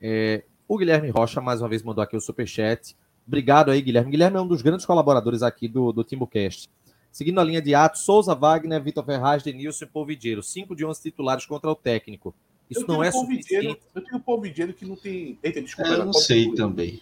[0.00, 2.96] É, o Guilherme Rocha, mais uma vez, mandou aqui o superchat.
[3.26, 4.10] Obrigado aí, Guilherme.
[4.10, 6.68] Guilherme é um dos grandes colaboradores aqui do, do TimbuCast.
[7.10, 10.42] Seguindo a linha de atos, Souza, Wagner, Vitor Ferraz, Denilson e Polvidiero.
[10.42, 12.34] Cinco de 11 titulares contra o técnico.
[12.68, 13.80] Isso eu não é suficiente.
[13.94, 15.38] Eu tenho o Polvidiero que não tem...
[15.42, 15.90] Eita, desculpa.
[15.90, 16.56] É, eu não sei concluir.
[16.56, 17.00] também.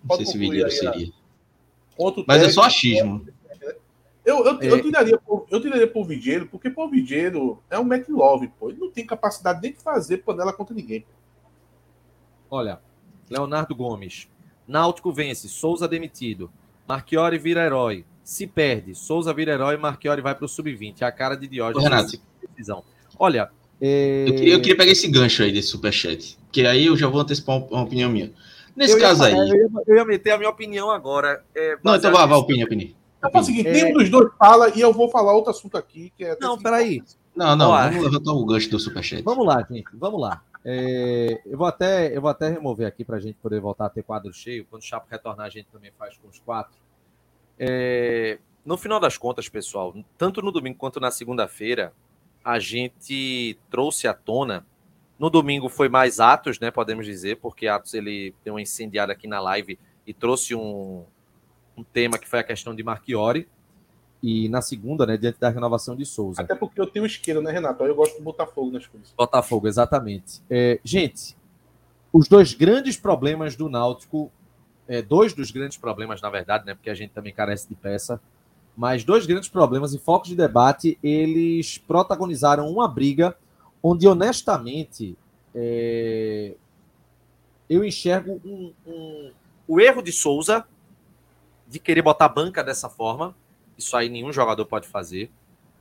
[0.00, 1.12] Não pode sei se o Vidiero seria.
[1.96, 3.26] Outro Mas é só achismo.
[4.24, 4.70] Eu, eu, é.
[4.70, 8.70] eu, tiraria, eu tiraria Polvidiero, porque Polvidiero é um McLove, pô.
[8.70, 11.04] Ele não tem capacidade nem de fazer panela contra ninguém.
[12.48, 12.80] Olha,
[13.28, 14.28] Leonardo Gomes.
[14.66, 16.50] Náutico vence, Souza demitido.
[16.86, 18.04] Marchiori vira herói.
[18.22, 21.02] Se perde, Souza vira herói, Marchiori vai para o sub-20.
[21.02, 21.82] É a cara de Diógenes.
[21.82, 22.20] Renato.
[22.48, 22.84] Decisão.
[23.18, 23.50] Olha.
[23.80, 24.24] É...
[24.28, 26.38] Eu, queria, eu, queria, pegar esse gancho aí desse superchat.
[26.52, 28.32] Que aí eu já vou antecipar uma, uma opinião minha.
[28.76, 29.32] Nesse caso aí.
[29.32, 31.42] Eu ia, eu ia, meter a minha opinião agora.
[31.54, 32.90] É, Não, então vá, vá, opinião, opinião.
[33.24, 33.72] Então é o seguinte: é...
[33.72, 36.12] nenhum dos dois fala e eu vou falar outro assunto aqui.
[36.16, 37.02] Que é Não, peraí.
[37.34, 39.22] Não, não, vamos levantar o gancho do superchat.
[39.22, 40.42] Vamos lá, gente, vamos lá.
[40.64, 43.90] É, eu, vou até, eu vou até remover aqui para a gente poder voltar a
[43.90, 44.66] ter quadro cheio.
[44.68, 46.78] Quando o Chapo retornar, a gente também faz com os quatro.
[47.58, 51.92] É, no final das contas, pessoal, tanto no domingo quanto na segunda-feira,
[52.44, 54.66] a gente trouxe à tona.
[55.18, 56.70] No domingo foi mais Atos, né?
[56.70, 61.04] Podemos dizer, porque Atos ele deu uma incendiada aqui na live e trouxe um,
[61.76, 63.48] um tema que foi a questão de Marchiori
[64.22, 66.42] e na segunda, né, diante da renovação de Souza.
[66.42, 67.84] Até porque eu tenho esquerda, né, Renato?
[67.84, 69.12] Eu gosto de Botafogo nas coisas.
[69.16, 70.40] Botafogo, exatamente.
[70.48, 71.36] É, gente,
[72.12, 74.30] os dois grandes problemas do Náutico
[74.88, 76.74] é, dois dos grandes problemas, na verdade, né?
[76.74, 78.20] Porque a gente também carece de peça.
[78.76, 83.36] Mas dois grandes problemas e focos de debate, eles protagonizaram uma briga
[83.82, 85.16] onde, honestamente,
[85.54, 86.54] é,
[87.68, 89.30] eu enxergo um, um,
[89.68, 90.64] o erro de Souza
[91.72, 93.34] de querer botar banca dessa forma.
[93.78, 95.30] Isso aí nenhum jogador pode fazer.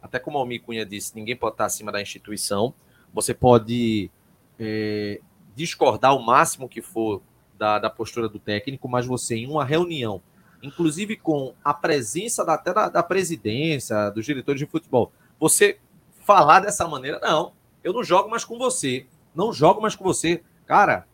[0.02, 2.74] Até como o Almir Cunha disse, ninguém pode estar acima da instituição.
[3.14, 4.10] Você pode
[4.58, 5.20] é,
[5.54, 7.22] discordar o máximo que for
[7.58, 10.22] da, da postura do técnico, mas você, em uma reunião,
[10.64, 15.78] inclusive com a presença da, até da, da presidência, dos diretores de futebol, você
[16.22, 17.52] falar dessa maneira, não,
[17.84, 20.42] eu não jogo mais com você, não jogo mais com você.
[20.66, 21.06] Cara,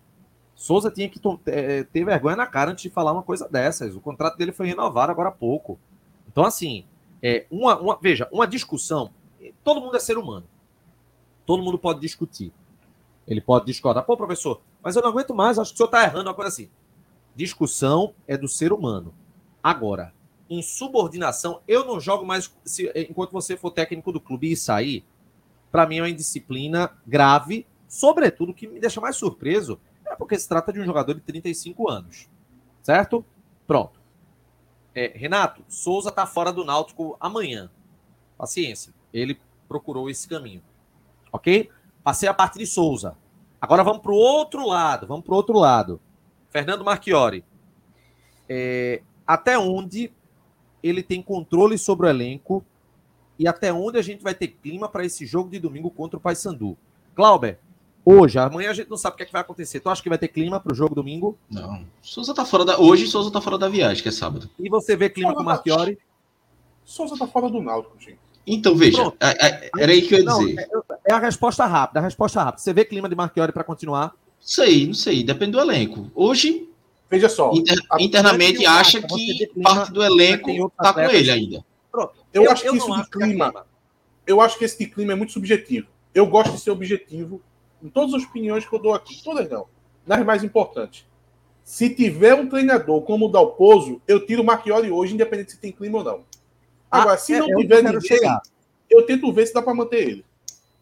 [0.57, 3.95] Souza tinha que é, ter vergonha na cara antes de falar uma coisa dessas.
[3.95, 5.79] O contrato dele foi renovado agora há pouco.
[6.27, 6.83] Então, assim,
[7.21, 9.11] é uma, uma, veja, uma discussão.
[9.63, 10.47] Todo mundo é ser humano.
[11.45, 12.51] Todo mundo pode discutir.
[13.27, 14.03] Ele pode discordar.
[14.03, 16.49] Pô, professor, mas eu não aguento mais, acho que o senhor está errando, uma coisa
[16.49, 16.69] assim.
[17.35, 19.13] Discussão é do ser humano.
[19.61, 20.11] Agora,
[20.49, 22.51] em subordinação, eu não jogo mais.
[22.65, 25.05] Se, enquanto você for técnico do clube e sair,
[25.71, 29.86] para mim é uma indisciplina grave, sobretudo que me deixa mais surpreso, é
[30.17, 32.29] porque se trata de um jogador de 35 anos.
[32.81, 33.25] Certo?
[33.65, 33.99] Pronto.
[34.95, 37.69] É, Renato, Souza está fora do Náutico amanhã.
[38.37, 38.93] Paciência.
[39.13, 40.61] Ele procurou esse caminho.
[41.31, 41.69] Ok?
[42.03, 43.15] Passei a parte de Souza.
[43.59, 45.05] Agora vamos para o outro lado.
[45.07, 45.99] Vamos para o outro lado.
[46.49, 47.43] Fernando Marchiori.
[48.49, 50.11] É, até onde
[50.81, 52.63] ele tem controle sobre o elenco
[53.37, 56.21] e até onde a gente vai ter clima para esse jogo de domingo contra o
[56.21, 56.77] Paysandu.
[57.15, 57.59] Glauber,
[58.07, 59.79] hoje, amanhã a gente não sabe o que, é que vai acontecer.
[59.79, 61.37] Tu acha que vai ter clima para o jogo domingo?
[61.49, 61.85] Não.
[62.01, 62.79] Souza tá fora da.
[62.79, 64.49] Hoje Souza tá fora da viagem, que é sábado.
[64.57, 65.97] E você vê clima Souza com o Marchiori?
[66.85, 68.19] Souza tá fora do Náutico, gente.
[68.49, 70.67] Então, veja, é, é, era aí que eu ia dizer.
[70.71, 72.63] Não, é, é a resposta rápida, a resposta rápida.
[72.63, 74.13] Você vê clima de Marchiori para continuar?
[74.39, 76.09] Sei, não sei, depende do elenco.
[76.15, 76.69] Hoje,
[77.09, 79.07] veja só, inter, internamente acha que
[79.47, 81.65] clima, parte do elenco está com ele ainda.
[81.91, 82.13] Pronto.
[82.33, 83.65] Eu, eu acho que isso de clima, clima,
[84.25, 85.87] eu acho que esse de clima é muito subjetivo.
[86.13, 87.41] Eu gosto de ser objetivo
[87.81, 89.67] em todas as opiniões que eu dou aqui, todas não,
[90.05, 91.05] nas mais importantes.
[91.63, 95.71] Se tiver um treinador como o Dalpozo, eu tiro o Marchiori hoje, independente se tem
[95.71, 96.23] clima ou não.
[96.89, 98.41] Agora, ah, se é, não é tiver ninguém, chegar.
[98.89, 100.25] eu tento ver se dá para manter ele.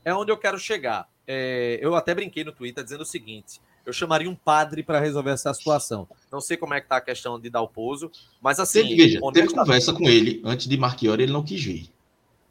[0.04, 1.10] É onde eu quero chegar.
[1.28, 5.32] É, eu até brinquei no Twitter dizendo o seguinte: eu chamaria um padre para resolver
[5.32, 6.08] essa situação.
[6.32, 8.84] Não sei como é que tá a questão de dar o pouso, mas assim.
[8.84, 11.90] Teve, veja, teve conversa com ele antes de Marchiori, ele não quis vir.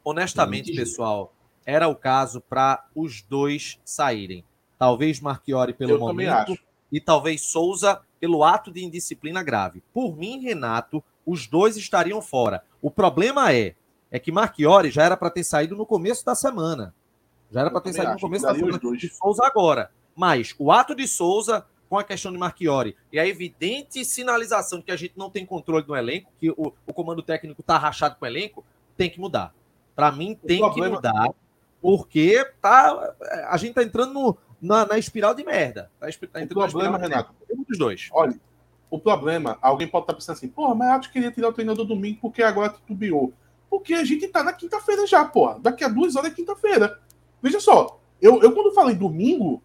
[0.03, 1.33] Honestamente, quis pessoal,
[1.65, 4.43] era o caso para os dois saírem.
[4.77, 6.57] Talvez Marchiori pelo eu momento
[6.91, 9.83] e talvez Souza pelo ato de indisciplina grave.
[9.93, 12.63] Por mim, Renato, os dois estariam fora.
[12.81, 13.75] O problema é,
[14.11, 16.93] é que Marchiori já era para ter saído no começo da semana.
[17.51, 19.91] Já era para ter saído no começo da semana de Souza agora.
[20.15, 24.85] Mas o ato de Souza com a questão de Marchiori e a evidente sinalização de
[24.85, 28.15] que a gente não tem controle do elenco, que o, o comando técnico está rachado
[28.15, 28.65] com o elenco,
[28.97, 29.53] tem que mudar.
[29.95, 30.89] Para mim, tem problema...
[30.89, 31.29] que mudar,
[31.85, 33.15] porque tá,
[33.47, 35.91] a gente está entrando no, na, na, espiral de merda.
[35.99, 37.31] Tá, tá o problema, Renato,
[37.69, 38.09] dos dois.
[38.11, 38.33] Olha,
[38.89, 41.53] o problema, alguém pode estar tá pensando assim, porra, mas acho que queria tirar o
[41.53, 43.31] treinador domingo porque agora titubeou.
[43.69, 45.59] Porque a gente tá na quinta-feira já, porra.
[45.59, 46.99] Daqui a duas horas é quinta-feira.
[47.39, 49.61] Veja só, eu, eu quando falei domingo,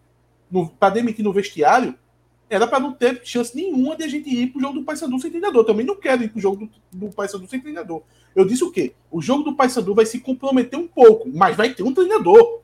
[0.79, 1.97] para demitir no vestiário,
[2.47, 5.31] era para não ter chance nenhuma de a gente ir pro jogo do Paysandu sem
[5.31, 5.65] treinador.
[5.65, 8.03] Também não quero ir pro jogo do, do Paysandu sem treinador.
[8.35, 8.93] Eu disse o quê?
[9.09, 12.61] O jogo do Paysandu vai se comprometer um pouco, mas vai ter um treinador.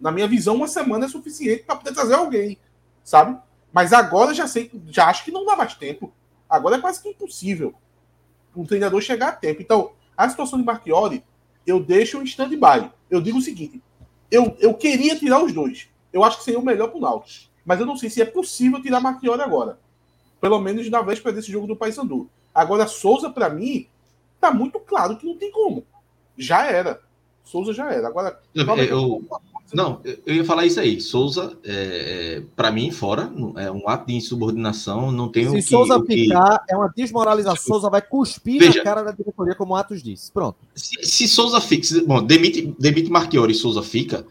[0.00, 2.56] Na minha visão, uma semana é suficiente para poder trazer alguém,
[3.02, 3.36] sabe?
[3.72, 6.12] Mas agora já sei, já acho que não dá mais tempo.
[6.48, 7.74] Agora é quase que impossível
[8.56, 9.60] um treinador chegar a tempo.
[9.60, 11.22] Então, a situação de Marchiori,
[11.66, 12.90] eu deixo em stand-by.
[13.10, 13.82] Eu digo o seguinte:
[14.30, 15.88] eu, eu queria tirar os dois.
[16.12, 17.50] Eu acho que seria o melhor para o Náutico.
[17.64, 19.78] Mas eu não sei se é possível tirar Marchiori agora.
[20.40, 22.30] Pelo menos na véspera desse jogo do Paysandu.
[22.54, 23.86] Agora, Souza, para mim,
[24.40, 25.84] tá muito claro que não tem como.
[26.36, 27.00] Já era.
[27.44, 28.08] Souza já era.
[28.08, 29.24] Agora, eu, eu,
[29.72, 31.00] não, eu ia falar isso aí.
[31.00, 35.10] Souza, é, é para mim, fora, é um ato de insubordinação.
[35.10, 35.62] Não tem Se o que.
[35.62, 37.56] Se Souza ficar, é uma desmoralização.
[37.56, 40.30] Souza vai cuspir Veja, na cara da diretoria, como Atos disse.
[40.30, 40.58] Pronto.
[40.74, 44.26] Se, se Souza fica, bom, demite, demite Marchiori e Souza fica.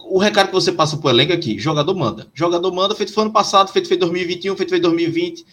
[0.00, 2.26] O recado que você passa pro elenco aqui: jogador manda.
[2.34, 5.46] Jogador manda, feito foi ano passado, feito foi 2021, feito foi 2020.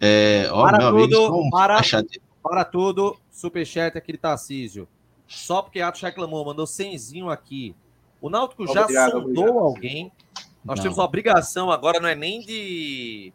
[0.00, 1.82] É, ó, para tudo, amigo, para,
[2.42, 4.88] para tudo, superchat aqui de Tarcísio.
[5.26, 7.74] Só porque Atos reclamou, mandou 100 aqui.
[8.20, 9.58] O Náutico já obrigado, sondou obrigado.
[9.58, 10.12] alguém.
[10.64, 10.82] Nós não.
[10.82, 13.32] temos a obrigação agora, não é nem de,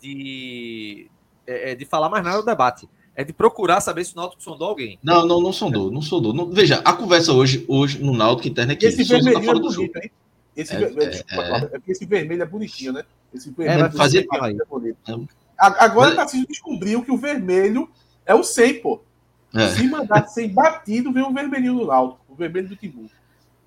[0.00, 1.08] de,
[1.46, 2.88] é, é, de falar mais nada do debate.
[3.14, 4.98] É de procurar saber se o Náutico sondou alguém.
[5.02, 6.32] Não, não, não sondou, não sondou.
[6.32, 9.58] Não, veja, a conversa hoje, hoje no Náutico interna é que esse vermelho tá fora
[9.58, 10.10] é bonito, hein?
[10.56, 13.04] Esse, é, é, é, é, esse vermelho é bonitinho, né?
[13.32, 17.88] Esse vermelho é, fazer, é, Agora tá se descobriu que o vermelho
[18.28, 19.00] é o 100, pô.
[19.54, 19.68] É.
[19.68, 23.10] Se mandar sem batido, vem o vermelhinho do Náutico, o vermelho do Timbu.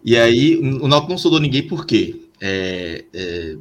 [0.03, 2.21] E aí, o Náutico não soldou ninguém por quê?
[2.39, 3.57] É, é,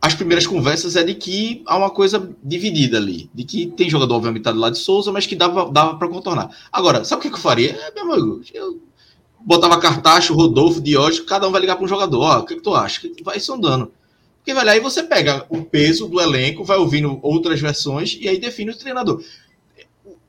[0.00, 4.14] as primeiras conversas é de que há uma coisa dividida ali, de que tem jogador,
[4.14, 6.50] obviamente, tá do lado de Souza, mas que dava, dava para contornar.
[6.72, 7.72] Agora, sabe o que, que eu faria?
[7.72, 8.80] É, meu amigo, eu
[9.38, 12.20] botava Cartacho, Rodolfo, Diógenes, cada um vai ligar para um jogador.
[12.20, 13.00] Ó, o que, que tu acha?
[13.22, 13.92] Vai sondando.
[14.38, 18.38] Porque, velho, aí você pega o peso do elenco, vai ouvindo outras versões e aí
[18.38, 19.22] define o treinador.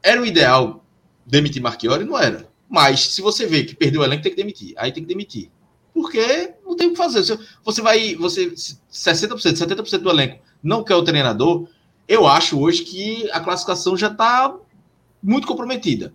[0.03, 0.83] Era o ideal
[1.25, 2.05] demitir Marchiori?
[2.05, 2.49] Não era.
[2.69, 4.73] Mas se você vê que perdeu o elenco, tem que demitir.
[4.77, 5.49] Aí tem que demitir.
[5.93, 7.37] Porque não tem o que fazer.
[7.63, 8.15] Você vai.
[8.15, 11.67] Você, 60%, 70% do elenco não quer o treinador.
[12.07, 14.55] Eu acho hoje que a classificação já está
[15.21, 16.13] muito comprometida.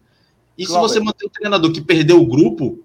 [0.57, 2.83] E se você manter o treinador que perdeu o grupo,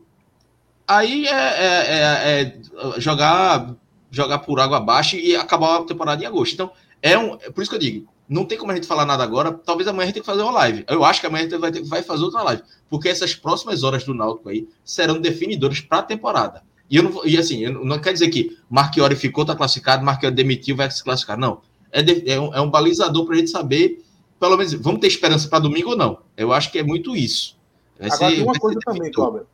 [0.87, 3.75] aí é, é, é, é, jogar,
[4.09, 6.53] jogar por água abaixo e acabar a temporada em agosto.
[6.53, 7.35] Então, é um.
[7.35, 9.51] É por isso que eu digo, não tem como a gente falar nada agora.
[9.51, 10.85] Talvez amanhã a gente tenha que fazer uma live.
[10.87, 12.63] Eu acho que amanhã a gente vai, ter, vai fazer outra live.
[12.89, 16.63] Porque essas próximas horas do Náutico aí serão definidoras para a temporada.
[16.89, 20.33] E, eu não, e assim, eu não quer dizer que Marchiori ficou, está classificado, Marchiori
[20.33, 21.37] demitiu, vai se classificar.
[21.37, 21.59] Não.
[21.91, 24.01] É, de, é, um, é um balizador para a gente saber,
[24.39, 26.19] pelo menos, vamos ter esperança para domingo ou não.
[26.37, 27.59] Eu acho que é muito isso.
[27.99, 29.47] Vai Agora ser, tem uma coisa também, Cláudio.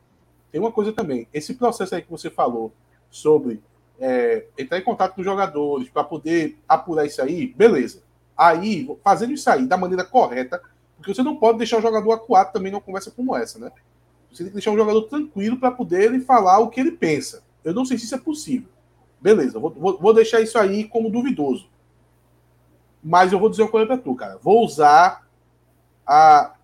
[0.52, 1.26] Tem uma coisa também.
[1.34, 2.72] Esse processo aí que você falou
[3.10, 3.60] sobre
[3.98, 8.06] é, entrar em contato com os jogadores para poder apurar isso aí, beleza.
[8.38, 10.62] Aí, fazendo isso aí da maneira correta,
[10.96, 13.72] porque você não pode deixar o jogador acuado também numa conversa como essa, né?
[14.30, 17.42] Você tem que deixar o jogador tranquilo para poder ele falar o que ele pensa.
[17.64, 18.68] Eu não sei se isso é possível.
[19.20, 21.68] Beleza, vou, vou, deixar isso aí como duvidoso.
[23.02, 24.38] Mas eu vou dizer uma coisa para tu, cara.
[24.38, 25.26] Vou usar
[26.06, 26.54] a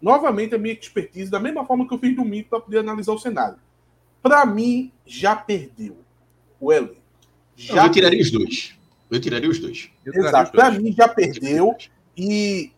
[0.00, 3.18] novamente a minha expertise da mesma forma que eu fiz domingo para poder analisar o
[3.18, 3.58] cenário.
[4.22, 5.96] Para mim, já perdeu
[6.60, 6.96] o elenco.
[7.56, 8.77] Já eu tiraria os dois.
[9.10, 9.90] Eu tiraria os dois.
[10.04, 10.52] Exato.
[10.52, 11.74] Para mim, já perdeu.
[12.16, 12.72] E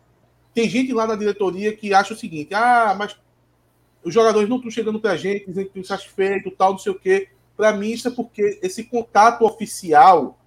[0.53, 3.17] tem gente lá na diretoria que acha o seguinte: ah, mas
[4.03, 6.91] os jogadores não estão chegando para a gente, dizendo que estão satisfeitos, tal, não sei
[6.91, 7.29] o quê.
[7.55, 10.39] Para mim, isso é porque esse contato oficial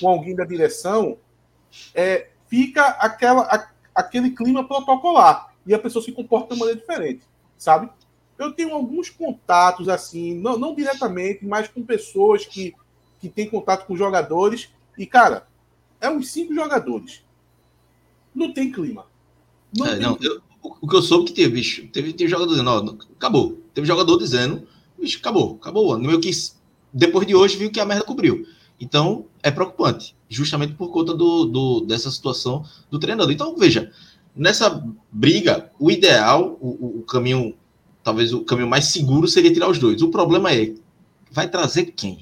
[0.00, 1.18] com alguém da direção
[1.94, 7.22] é, fica aquela, a, aquele clima protocolar e a pessoa se comporta de maneira diferente,
[7.58, 7.90] sabe?
[8.38, 12.74] Eu tenho alguns contatos, assim, não, não diretamente, mas com pessoas que,
[13.20, 14.70] que têm contato com jogadores.
[14.96, 15.46] E, cara,
[16.00, 17.22] é uns cinco jogadores.
[18.34, 19.06] Não tem clima.
[19.76, 22.70] Não, é, não eu, o que eu soube que teve, bicho, teve, teve jogador dizendo,
[22.70, 23.60] ó, acabou.
[23.72, 24.66] Teve jogador dizendo,
[24.98, 26.04] bicho, acabou, acabou o ano.
[26.04, 26.30] Meu que
[26.92, 28.46] depois de hoje viu que a merda cobriu.
[28.80, 33.32] Então, é preocupante, justamente por conta do, do, dessa situação do treinador.
[33.32, 33.90] Então, veja,
[34.34, 37.54] nessa briga, o ideal, o, o, caminho,
[38.02, 40.02] talvez o caminho mais seguro seria tirar os dois.
[40.02, 40.74] O problema é,
[41.30, 42.18] vai trazer quem?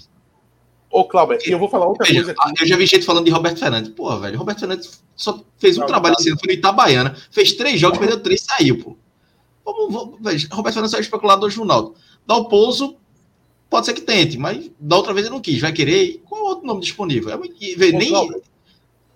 [0.92, 2.62] Ô, Cláudio, eu vou falar outra Veja, coisa aqui.
[2.62, 3.90] Eu já vi gente falando de Roberto Fernandes.
[3.92, 7.80] Pô, velho, Roberto Fernandes só fez um trabalho esse ano, foi no Itabaiana, fez três
[7.80, 8.96] jogos, perdeu três saiu, pô.
[9.64, 11.94] Vamos, vamos, veja, Roberto Fernandes é especulador do Ronaldo.
[12.26, 12.96] Dá o pouso,
[13.70, 15.62] pode ser que tente, mas da outra vez ele não quis.
[15.62, 16.20] Vai querer?
[16.28, 17.30] Qual é o outro nome disponível?
[17.30, 18.12] É, nem,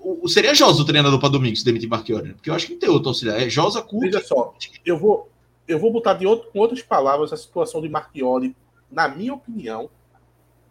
[0.01, 2.35] o, seria Josa o treinador para domingo se demitir Marchiori, né?
[2.35, 3.42] porque eu acho que não tem outro auxiliar.
[3.42, 4.07] É Josa Cuca.
[4.07, 5.29] Veja só, eu vou,
[5.69, 8.57] eu vou botar de outro, com outras palavras a situação de Marchiori,
[8.90, 9.90] na minha opinião,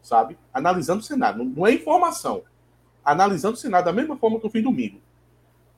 [0.05, 0.37] sabe?
[0.53, 2.43] Analisando o cenário, não, é informação.
[3.03, 5.01] Analisando o cenário da mesma forma que eu fiz domingo.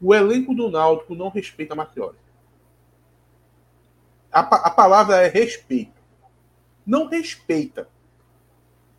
[0.02, 2.18] O elenco do Náutico não respeita Marchiori.
[4.32, 5.98] A, a palavra é respeito.
[6.86, 7.88] Não respeita.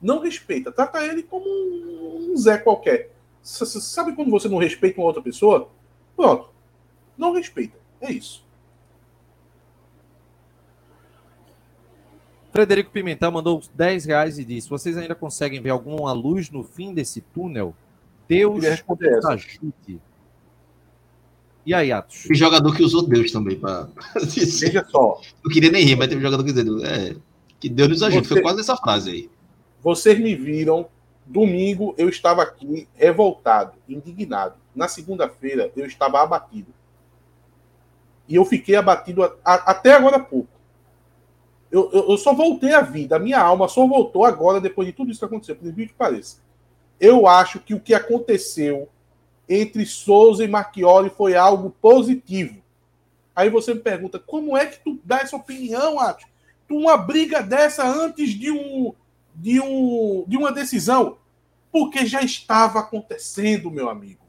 [0.00, 0.72] Não respeita.
[0.72, 3.10] Trata ele como um Zé qualquer
[3.42, 5.70] Sabe quando você não respeita uma outra pessoa?
[6.16, 6.50] Pronto.
[7.16, 7.78] Não respeita.
[8.00, 8.44] É isso.
[12.59, 16.92] Frederico Pimentel mandou 10 reais e disse: Vocês ainda conseguem ver alguma luz no fim
[16.92, 17.72] desse túnel?
[18.26, 20.00] Deus nos ajude.
[21.64, 22.24] E aí, Atos?
[22.24, 23.88] Tem jogador que usou Deus também para.
[24.18, 25.20] Veja só.
[25.44, 27.14] Não queria nem rir, mas teve jogador que dizendo: é,
[27.61, 28.26] que Deus nos ajude.
[28.26, 28.34] Você...
[28.34, 29.30] Foi quase essa frase aí.
[29.80, 30.88] Vocês me viram
[31.24, 34.56] Domingo eu estava aqui revoltado, indignado.
[34.74, 36.74] Na segunda-feira eu estava abatido.
[38.26, 40.57] E eu fiquei abatido a, a, até agora há pouco.
[41.70, 44.94] Eu, eu, eu, só voltei à vida, a minha alma só voltou agora, depois de
[44.94, 46.38] tudo isso que aconteceu, por incrível que pareça.
[46.98, 48.88] Eu acho que o que aconteceu
[49.48, 52.56] entre Souza e Marchiori foi algo positivo.
[53.34, 56.26] Aí você me pergunta, como é que tu dá essa opinião, Atos?
[56.66, 58.92] Tu uma briga dessa antes de um,
[59.34, 61.18] de, um, de uma decisão,
[61.70, 64.20] porque já estava acontecendo, meu amigo.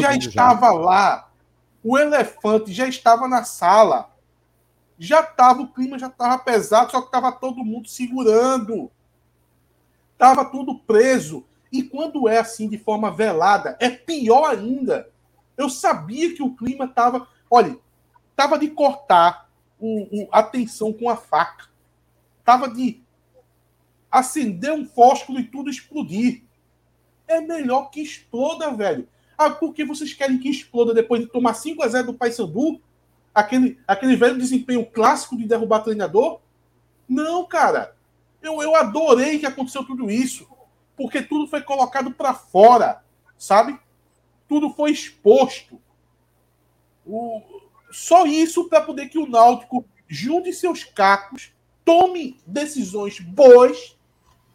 [0.00, 0.72] Já estava já.
[0.72, 1.28] lá.
[1.82, 4.10] O elefante já estava na sala.
[5.02, 8.88] Já estava, o clima já estava pesado, só que estava todo mundo segurando.
[10.12, 11.44] Estava tudo preso.
[11.72, 15.10] E quando é assim de forma velada, é pior ainda.
[15.56, 17.26] Eu sabia que o clima tava.
[17.50, 17.76] Olha,
[18.36, 21.68] tava de cortar o, o, a tensão com a faca.
[22.44, 23.02] Tava de
[24.08, 26.44] acender um fósforo e tudo explodir.
[27.26, 29.08] É melhor que exploda, velho.
[29.36, 32.80] Ah, por que vocês querem que exploda depois de tomar 5 a 0 do Paysandu?
[33.34, 36.40] Aquele, aquele velho desempenho clássico de derrubar treinador?
[37.08, 37.96] Não, cara.
[38.42, 40.46] Eu, eu adorei que aconteceu tudo isso.
[40.96, 43.02] Porque tudo foi colocado para fora,
[43.38, 43.78] sabe?
[44.48, 45.80] Tudo foi exposto.
[47.06, 47.40] O,
[47.90, 51.52] só isso para poder que o Náutico junte seus cacos,
[51.84, 53.96] tome decisões boas,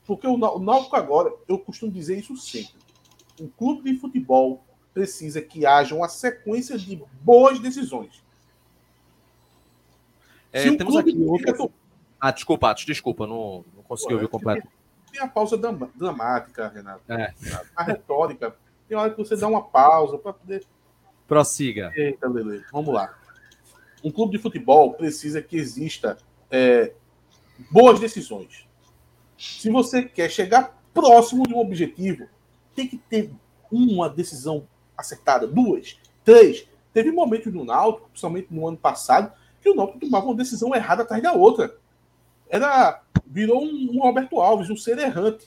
[0.06, 2.78] porque o Náutico agora, eu costumo dizer isso sempre.
[3.42, 4.64] Um clube de futebol
[4.94, 8.24] precisa que haja uma sequência de boas decisões.
[10.52, 11.72] É, temos aqui outro...
[12.20, 14.68] Ah, desculpa, desculpa, não, não consegui Pô, ouvir completo.
[15.12, 15.58] Tem a pausa
[15.96, 17.02] dramática, Renato.
[17.12, 17.34] É.
[17.76, 18.56] A retórica.
[18.88, 20.66] Tem hora que você dá uma pausa para poder.
[21.28, 21.92] Prossiga.
[21.96, 22.66] Eita, beleza.
[22.72, 23.16] Vamos lá.
[24.04, 26.18] Um clube de futebol precisa que exista
[26.50, 26.94] é,
[27.70, 28.68] boas decisões.
[29.38, 32.28] Se você quer chegar próximo de um objetivo,
[32.76, 33.32] tem que ter
[33.72, 34.68] uma decisão
[34.98, 36.68] acertada, duas, três.
[36.94, 39.32] Teve momentos no Náutico, principalmente no ano passado,
[39.68, 41.76] que o Náutico tomava uma decisão errada atrás da outra.
[42.50, 45.46] Era virou um, um Roberto Alves, um ser errante,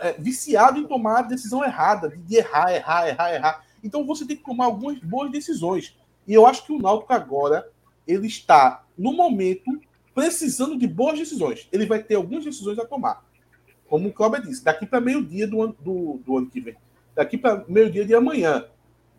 [0.00, 3.64] é, viciado em tomar a decisão errada, de, de errar, errar, errar, errar.
[3.84, 5.96] Então você tem que tomar algumas boas decisões.
[6.26, 7.68] E eu acho que o Náutico agora
[8.06, 9.80] ele está no momento
[10.12, 11.68] precisando de boas decisões.
[11.70, 13.24] Ele vai ter algumas decisões a tomar.
[13.88, 16.76] Como o Cláudio disse, daqui para meio-dia do, ano, do, do ano que vem.
[17.14, 18.66] Daqui para meio-dia de amanhã.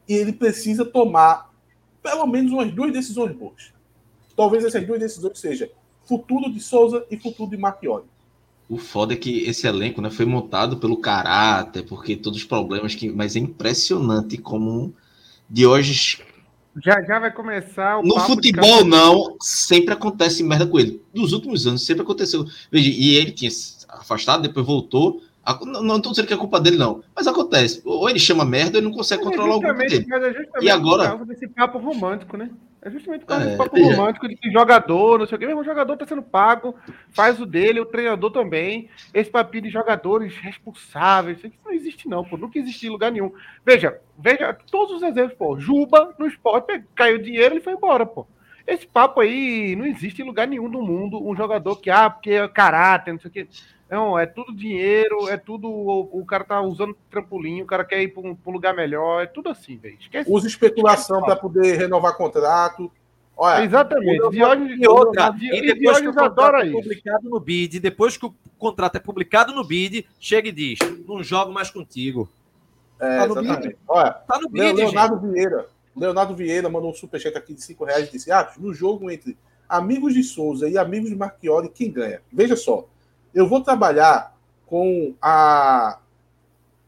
[0.08, 1.54] E ele precisa tomar
[2.02, 3.74] pelo menos umas duas decisões boas.
[4.36, 5.68] Talvez essas duas decisões sejam
[6.06, 8.06] futuro de Souza e futuro de Marchiori.
[8.70, 12.96] O foda é que esse elenco né, foi montado pelo caráter, porque todos os problemas
[12.96, 13.10] que.
[13.10, 14.94] Mas é impressionante como
[15.50, 16.24] de hoje.
[16.82, 21.02] Já já vai começar No futebol, não, sempre acontece merda com ele.
[21.14, 22.46] Nos últimos anos, sempre aconteceu.
[22.72, 23.52] Veja, e ele tinha
[23.90, 25.22] afastado, depois voltou.
[25.66, 27.04] Não estou dizendo que é culpa dele, não.
[27.14, 27.82] Mas acontece.
[27.84, 30.08] Ou ele chama merda ou ele não consegue é controlar o grupo dele.
[30.56, 31.16] É e agora.
[31.26, 32.50] Desse papo romântico, né?
[32.86, 33.82] É justamente por causa é, papo é.
[33.82, 35.46] romântico de que jogador, não sei o quê.
[35.48, 36.76] o jogador está sendo pago,
[37.12, 38.90] faz o dele, o treinador também.
[39.14, 42.36] Esse papinho de jogadores responsáveis, isso não existe, não, pô.
[42.36, 43.32] Nunca existiu em lugar nenhum.
[43.66, 45.58] Veja, veja todos os exemplos, pô.
[45.58, 48.28] Juba no esporte caiu dinheiro e foi embora, pô.
[48.66, 51.22] Esse papo aí não existe em lugar nenhum do mundo.
[51.22, 53.48] Um jogador que, ah, porque é caráter, não sei o quê.
[53.90, 55.70] Não, é tudo dinheiro, é tudo.
[55.70, 59.22] O, o cara tá usando trampolim, o cara quer ir para um, um, lugar melhor,
[59.22, 59.98] é tudo assim, velho.
[60.28, 62.92] Usa especulação para poder renovar contrato.
[63.36, 64.30] Olha, Exatamente.
[64.30, 68.34] Diógenes, e outra, e depois que o contrato é publicado no BID, depois que o
[68.58, 72.30] contrato é publicado no BID, chega e diz: não jogo mais contigo.
[73.00, 73.76] É, tá no BID.
[73.88, 75.34] Olha, tá no BID, Leonardo gente.
[75.34, 75.68] Vieira.
[75.96, 79.38] Leonardo Vieira mandou um superchat aqui de 5 reais e disse: Ah, no jogo entre
[79.70, 82.22] amigos de Souza e amigos de Marchiori, quem ganha?
[82.32, 82.86] Veja só.
[83.34, 84.36] Eu vou trabalhar
[84.66, 86.00] com a.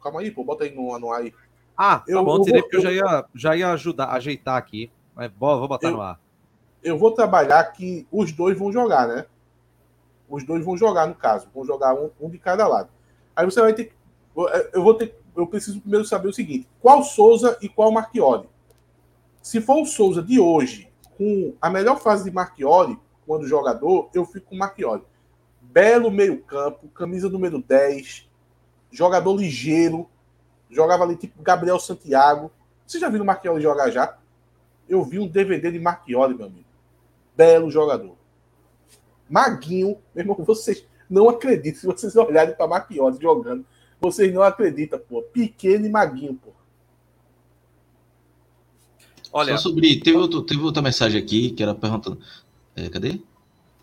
[0.02, 1.34] Calma aí, pô, bota aí no, no aí.
[1.78, 4.92] Ah, tá eu, bom, eu tirei porque eu já ia, já ia ajudar, ajeitar aqui.
[5.16, 6.20] Mas vou botar eu, no ar.
[6.84, 9.26] Eu vou trabalhar que os dois vão jogar, né?
[10.30, 11.48] Os dois vão jogar, no caso.
[11.54, 12.90] Vão jogar um, um de cada lado.
[13.36, 13.94] Aí você vai ter.
[14.74, 15.16] Eu vou ter.
[15.36, 18.48] Eu preciso primeiro saber o seguinte: qual Souza e qual Marchiori?
[19.46, 24.26] Se for o Souza de hoje, com a melhor fase de Marchiori, quando jogador, eu
[24.26, 25.04] fico com o Marchiori
[25.62, 28.28] belo meio-campo, camisa número 10,
[28.90, 30.10] jogador ligeiro,
[30.68, 32.52] jogava ali tipo Gabriel Santiago.
[32.88, 34.18] Você já viu o Marchioli jogar já?
[34.90, 36.66] Eu vi um DVD de Marchioli, meu amigo.
[37.38, 38.16] Belo jogador.
[39.30, 41.82] Maguinho, meu irmão, vocês não acreditam.
[41.82, 43.64] Se vocês olharem para Marchioli jogando,
[44.02, 45.22] vocês não acreditam, pô.
[45.22, 46.50] Pequeno e Maguinho, pô.
[49.36, 50.00] Olha, Só sobre.
[50.00, 52.18] Teve, outro, teve outra mensagem aqui que era perguntando.
[52.76, 53.20] É, cadê?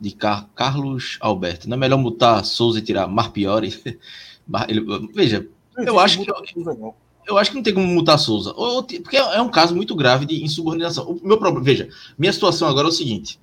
[0.03, 1.69] de Car Carlos Alberto.
[1.69, 3.73] Não é melhor mutar Souza e tirar Marpiori?
[4.69, 4.85] Ele,
[5.15, 5.49] veja,
[5.79, 6.95] eu acho que eu,
[7.29, 10.43] eu acho que não tem como mutar Souza, porque é um caso muito grave de
[10.43, 11.09] insubordinação.
[11.09, 11.89] O meu problema, veja,
[12.19, 13.39] minha situação agora é o seguinte: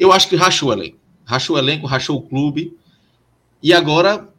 [0.00, 0.96] eu acho que rachou o elenco,
[1.26, 2.74] rachou o elenco, rachou o clube,
[3.62, 4.32] e agora,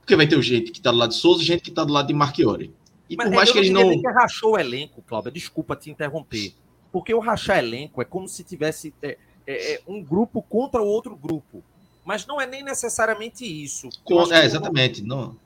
[0.00, 1.92] porque vai ter gente que está do lado de Souza e gente que está do
[1.92, 2.74] lado de Marchiori.
[3.08, 4.00] E Mas, por mais que ele não.
[4.00, 6.54] Que rachou o elenco, Cláudia, desculpa te interromper.
[6.92, 8.92] Porque o rachar elenco é como se tivesse.
[9.02, 11.62] É, é, é, um grupo contra o outro grupo.
[12.04, 13.88] Mas não é nem necessariamente isso.
[14.04, 15.02] Com, é, exatamente.
[15.02, 15.36] Não.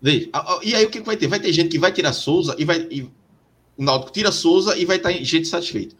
[0.00, 0.30] Veja,
[0.62, 1.26] e aí o que vai ter?
[1.26, 2.86] Vai ter gente que vai tirar Souza e vai.
[2.90, 3.02] E,
[3.76, 5.96] o Náutico tira Souza e vai estar tá gente satisfeito.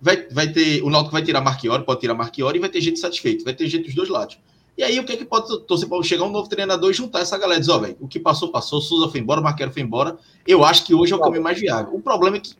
[0.00, 0.82] Vai, vai ter.
[0.82, 3.44] O Náutico vai tirar Marchiori, pode tirar Marchiori e vai ter gente satisfeito.
[3.44, 4.38] Vai ter gente dos dois lados.
[4.78, 7.18] E aí o que é que pode torcer para chegar um novo treinador e juntar
[7.18, 10.16] essa galera dizer, ó, velho, o que passou, passou, Souza foi embora, Marquero foi embora.
[10.46, 11.92] Eu acho que hoje é o caminho mais viável.
[11.92, 12.54] O problema é que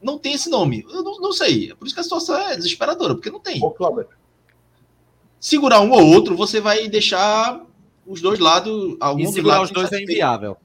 [0.00, 0.86] não tem esse nome.
[0.88, 1.72] Eu não, não sei.
[1.72, 3.60] É por isso que a situação é desesperadora, porque não tem.
[3.60, 4.06] Ô, Cláudio.
[5.40, 7.60] Segurar um ou outro, você vai deixar
[8.06, 8.96] os dois lados.
[9.18, 10.56] E segurar os dois é inviável.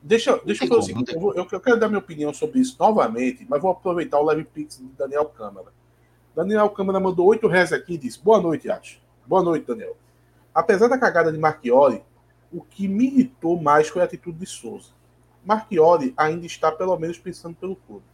[0.00, 3.44] Deixa, deixa eu fazer o seguinte: eu, eu, quero dar minha opinião sobre isso novamente,
[3.48, 5.72] mas vou aproveitar o Live Pix de Daniel Câmara.
[6.36, 9.02] Daniel Câmara mandou oito reais aqui e disse: Boa noite, Acho.
[9.26, 9.96] Boa noite, Daniel.
[10.54, 12.02] Apesar da cagada de Marchiori,
[12.52, 14.90] o que me irritou mais foi a atitude de Souza.
[15.44, 18.04] Marchiori ainda está, pelo menos, pensando pelo clube.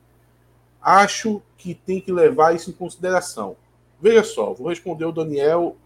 [0.80, 3.56] Acho que tem que levar isso em consideração.
[4.00, 5.76] Veja só, vou responder o Daniel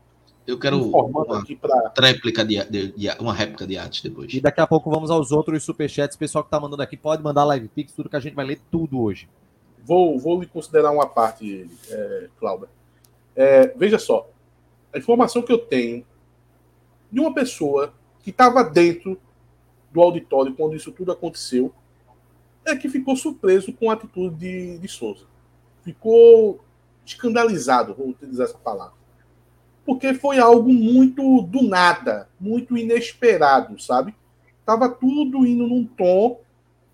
[0.47, 1.93] eu quero uma aqui pra...
[1.99, 4.33] réplica de, de, de, uma réplica de arte depois.
[4.33, 6.17] E daqui a pouco vamos aos outros superchats.
[6.17, 8.45] O pessoal que tá mandando aqui pode mandar live pix, tudo que a gente vai
[8.45, 9.27] ler tudo hoje.
[9.83, 12.69] Vou, vou lhe considerar uma parte, é, Cláudia.
[13.35, 14.29] É, veja só,
[14.93, 16.05] a informação que eu tenho
[17.15, 19.17] de uma pessoa que estava dentro
[19.93, 21.73] do auditório quando isso tudo aconteceu
[22.65, 25.27] é que ficou surpreso com a atitude de, de Souza.
[25.85, 26.65] Ficou
[27.07, 29.05] escandalizado, vou utilizar essa palavra
[29.85, 34.15] porque foi algo muito do nada, muito inesperado, sabe?
[34.65, 36.41] Tava tudo indo num tom.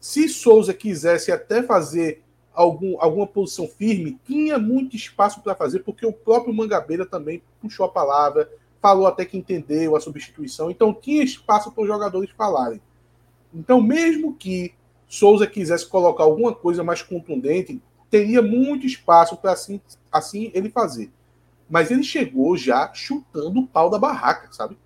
[0.00, 6.04] Se Souza quisesse até fazer algum, alguma posição firme, tinha muito espaço para fazer, porque
[6.04, 8.50] o próprio Mangabeira também puxou a palavra,
[8.80, 12.80] falou até que entendeu a substituição, então tinha espaço para os jogadores falarem.
[13.52, 14.74] Então, mesmo que
[15.08, 21.10] Souza quisesse colocar alguma coisa mais contundente, teria muito espaço para assim, assim ele fazer.
[21.68, 24.78] Mas ele chegou já chutando o pau da barraca, sabe?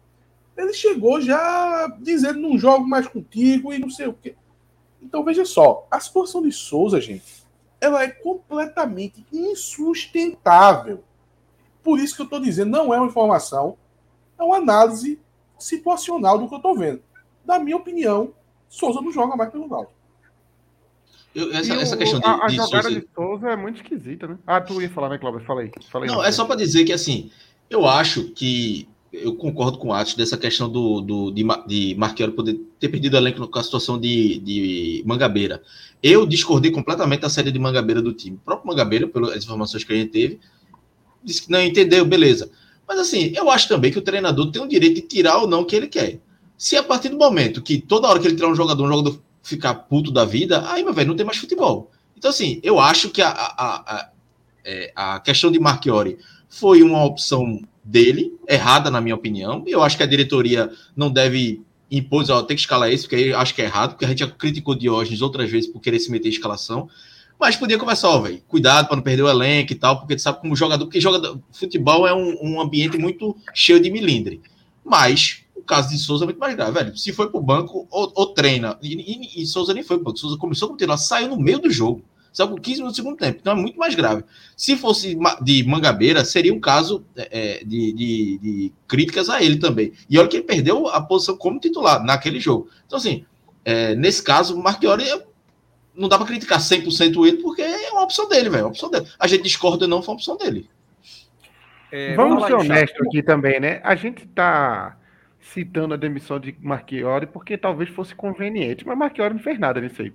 [0.57, 4.34] Ele chegou já dizendo não jogo mais contigo e não sei o quê.
[5.03, 7.45] Então veja só, a situação de Souza, gente,
[7.80, 11.05] ela é completamente insustentável.
[11.82, 13.76] Por isso que eu estou dizendo, não é uma informação,
[14.45, 15.18] é uma análise
[15.59, 17.01] situacional do que eu estou vendo.
[17.45, 18.32] Na minha opinião,
[18.68, 19.95] Souza não joga mais pelo Náutico.
[21.34, 23.01] Eu, essa, essa, questão de, a, a de jogada Souza...
[23.01, 24.38] de Souza é muito esquisita, né?
[24.47, 25.45] Ah, tu ia falar, né, Cláudio?
[25.45, 25.70] Fala aí.
[25.90, 27.30] Fala aí não, é só para dizer que, assim,
[27.68, 32.32] eu acho que eu concordo com o Atos dessa questão do, do, de, de Marqueiro
[32.32, 35.62] poder ter perdido o elenco com a situação de, de Mangabeira.
[36.03, 38.36] Eu discordei completamente da série de Mangabeira do time.
[38.36, 40.40] O próprio Mangabeira, pelas informações que a gente teve,
[41.22, 42.51] disse que não entendeu, beleza.
[42.87, 45.61] Mas assim, eu acho também que o treinador tem o direito de tirar ou não
[45.62, 46.20] o que ele quer.
[46.57, 49.20] Se a partir do momento que toda hora que ele tirar um jogador, um jogador
[49.43, 51.91] ficar puto da vida, aí, meu velho, não tem mais futebol.
[52.16, 54.11] Então, assim, eu acho que a, a, a,
[54.64, 56.18] é, a questão de Marchiori
[56.49, 61.62] foi uma opção dele, errada, na minha opinião, eu acho que a diretoria não deve
[61.91, 64.20] impor, ó, tem que escalar isso, porque eu acho que é errado, porque a gente
[64.20, 66.89] já criticou Diógenes outras vezes por querer se meter em escalação,
[67.39, 70.22] mas podia começar, ó, velho, cuidado para não perder o elenco e tal, porque tu
[70.22, 74.41] sabe como jogador, porque jogador, futebol é um, um ambiente muito cheio de milindre.
[74.85, 76.97] Mas caso de Souza é muito mais grave, velho.
[76.97, 78.78] Se foi pro banco, ou, ou treina.
[78.82, 80.18] E, e, e, Souza nem foi pro banco.
[80.18, 82.03] Souza começou como titular, saiu no meio do jogo.
[82.32, 83.39] Saiu com 15 minutos do segundo tempo.
[83.41, 84.24] Então é muito mais grave.
[84.57, 89.57] Se fosse de Mangabeira, seria um caso é, é, de, de, de, críticas a ele
[89.57, 89.93] também.
[90.09, 92.68] E olha que ele perdeu a posição como titular naquele jogo.
[92.87, 93.24] Então, assim,
[93.64, 95.05] é, nesse caso, o Marchiori
[95.97, 98.64] não dá para criticar 100% ele, porque é uma opção dele, velho.
[98.64, 99.07] É opção dele.
[99.18, 100.68] A gente discorda não, foi uma opção dele.
[101.92, 103.80] É, vamos ser honestos aqui também, né?
[103.84, 104.97] A gente tá
[105.40, 110.03] citando a demissão de Marchiori porque talvez fosse conveniente, mas Marchiori não fez nada nisso
[110.03, 110.12] aí.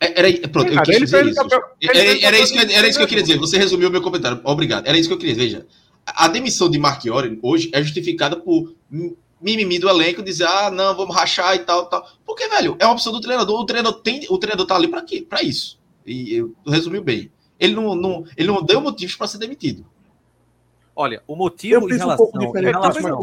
[0.00, 1.40] É, era, pronto, eu quis dizer isso.
[1.40, 3.38] Era, era, isso que, era isso que eu queria dizer.
[3.38, 4.40] Você resumiu o meu comentário.
[4.44, 4.86] Obrigado.
[4.86, 5.46] Era isso que eu queria dizer.
[5.46, 5.66] Veja,
[6.04, 8.74] a demissão de Marchiori hoje é justificada por
[9.40, 12.06] mimimi do elenco dizer, ah, não, vamos rachar e tal, tal.
[12.24, 13.60] Porque, velho, é uma opção do treinador.
[13.60, 15.24] O treinador tem, o treinador tá ali para quê?
[15.28, 15.78] Para isso.
[16.04, 17.30] E eu resumiu bem.
[17.58, 19.84] Ele não, não, ele não deu motivos para ser demitido.
[20.94, 23.20] Olha, o motivo em relação, um em relação,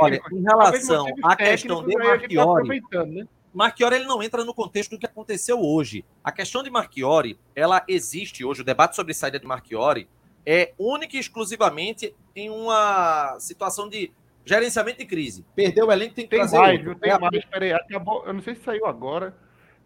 [0.00, 3.26] olha, em relação à questão de Marchiori, né?
[3.52, 6.04] Marchiori ele não entra no contexto do que aconteceu hoje.
[6.22, 10.08] A questão de Marchiori, ela existe hoje, o debate sobre saída de Marchiori
[10.44, 14.12] é única e exclusivamente em uma situação de
[14.46, 15.44] gerenciamento de crise.
[15.54, 16.94] Perdeu o elenco, tem que tem trazer mais, outro.
[16.94, 19.36] Tem é mais, peraí, acabou, eu não sei se saiu agora,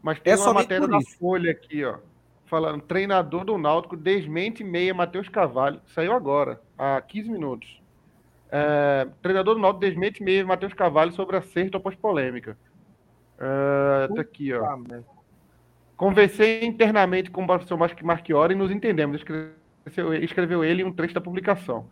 [0.01, 1.99] mas tem é uma matéria da Folha aqui, ó
[2.51, 5.81] falando, treinador do Náutico desmente meia Matheus Cavalho.
[5.87, 7.81] Saiu agora, há 15 minutos.
[8.51, 12.59] É, treinador do Náutico desmente meia Matheus Cavalho sobre acerto após polêmica.
[13.39, 14.77] É, tá aqui, ó.
[15.97, 19.19] Conversei internamente com o professor Marchiori e nos entendemos.
[19.19, 21.89] Escreveu, escreveu ele em um trecho da publicação.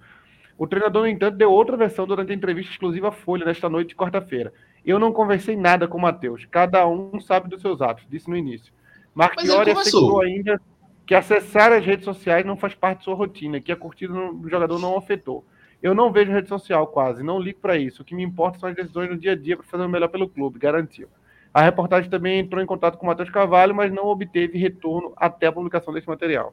[0.59, 3.91] O treinador, no entanto, deu outra versão durante a entrevista exclusiva à Folha nesta noite
[3.91, 4.53] de quarta-feira.
[4.85, 6.45] Eu não conversei nada com o Matheus.
[6.47, 8.73] Cada um sabe dos seus atos, disse no início.
[9.15, 10.61] Marchiori assegurou ainda
[11.07, 14.49] que acessar as redes sociais não faz parte de sua rotina, que a curtida do
[14.49, 15.45] jogador não afetou.
[15.81, 18.03] Eu não vejo rede social quase, não ligo para isso.
[18.03, 20.09] O que me importa são as decisões no dia a dia para fazer o melhor
[20.09, 21.09] pelo clube, garantiu.
[21.55, 25.47] A reportagem também entrou em contato com o Matheus Carvalho, mas não obteve retorno até
[25.47, 26.53] a publicação desse material.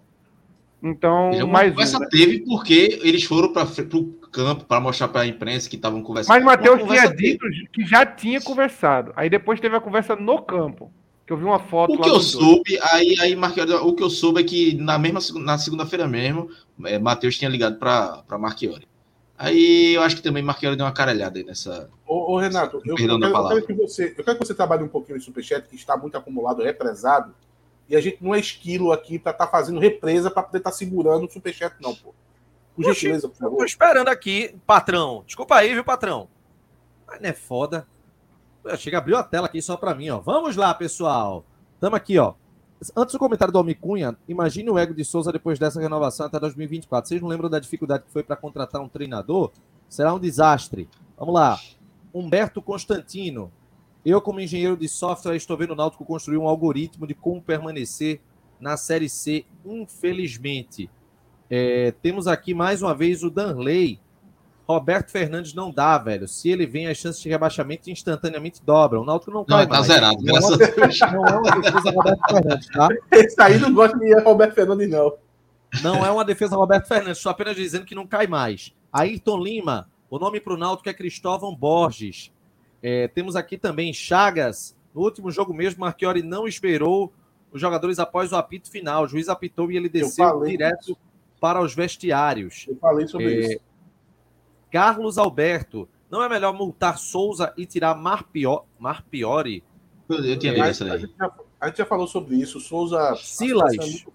[0.87, 2.07] Então, Ele, mais conversa um, né?
[2.11, 6.35] teve porque eles foram para o campo para mostrar para a imprensa que estavam conversando.
[6.35, 9.11] Mas Matheus tinha dito que já tinha conversado.
[9.15, 10.93] Aí depois teve a conversa no campo.
[11.25, 11.91] Que eu vi uma foto.
[11.91, 15.19] O que eu soube, aí, aí Marchiori, o que eu soube é que na mesma
[15.39, 16.51] na segunda-feira mesmo,
[16.83, 18.87] é, Matheus tinha ligado para Marchiori.
[19.35, 21.89] Aí eu acho que também Marchiori deu uma caralhada aí nessa.
[22.05, 24.83] Ô, ô Renato, eu, eu, quero, eu, quero, que você, eu quero que você trabalhe
[24.83, 27.33] um pouquinho no Superchat, que está muito acumulado, represado.
[27.87, 30.71] E a gente não é esquilo aqui para estar tá fazendo represa para poder estar
[30.71, 32.13] tá segurando o Superchat, não, pô.
[32.75, 33.57] Por gentileza, por favor.
[33.57, 35.23] Tô esperando aqui, patrão.
[35.25, 36.27] Desculpa aí, viu, patrão?
[37.07, 37.87] Mas não é foda.
[38.77, 40.19] Chega, abriu a tela aqui só para mim, ó.
[40.19, 41.45] Vamos lá, pessoal.
[41.79, 42.33] Tamo aqui, ó.
[42.95, 47.07] Antes do comentário do Almicunha, imagine o ego de Souza depois dessa renovação até 2024.
[47.07, 49.51] Vocês não lembram da dificuldade que foi para contratar um treinador?
[49.87, 50.89] Será um desastre.
[51.17, 51.57] Vamos lá.
[52.13, 53.51] Humberto Constantino.
[54.05, 58.21] Eu, como engenheiro de software, estou vendo o Náutico construir um algoritmo de como permanecer
[58.59, 60.89] na Série C, infelizmente.
[61.49, 63.99] É, temos aqui mais uma vez o Danley.
[64.67, 66.27] Roberto Fernandes não dá, velho.
[66.27, 69.01] Se ele vem, as chances de rebaixamento instantaneamente dobram.
[69.01, 70.99] O Náutico não cai não, tá zerado, não graças é, a Deus.
[70.99, 72.87] Não é uma defesa Roberto Fernandes, tá?
[73.11, 75.13] Esse aí não gosta de Roberto Fernandes, não.
[75.83, 78.73] Não é uma defesa Roberto Fernandes, estou apenas dizendo que não cai mais.
[78.91, 82.31] Ayrton Lima, o nome para o Náutico é Cristóvão Borges.
[82.81, 84.75] É, temos aqui também Chagas.
[84.93, 87.11] No último jogo mesmo, Marchiori não esperou
[87.51, 89.03] os jogadores após o apito final.
[89.03, 90.97] O juiz apitou e ele desceu direto isso.
[91.39, 92.65] para os vestiários.
[92.67, 93.59] Eu falei sobre é, isso.
[94.71, 95.87] Carlos Alberto.
[96.09, 99.63] Não é melhor multar Souza e tirar Marpiori?
[100.07, 102.59] Eu tinha visto é, a, gente já, a gente já falou sobre isso.
[102.59, 103.15] Souza.
[103.15, 104.05] Silas.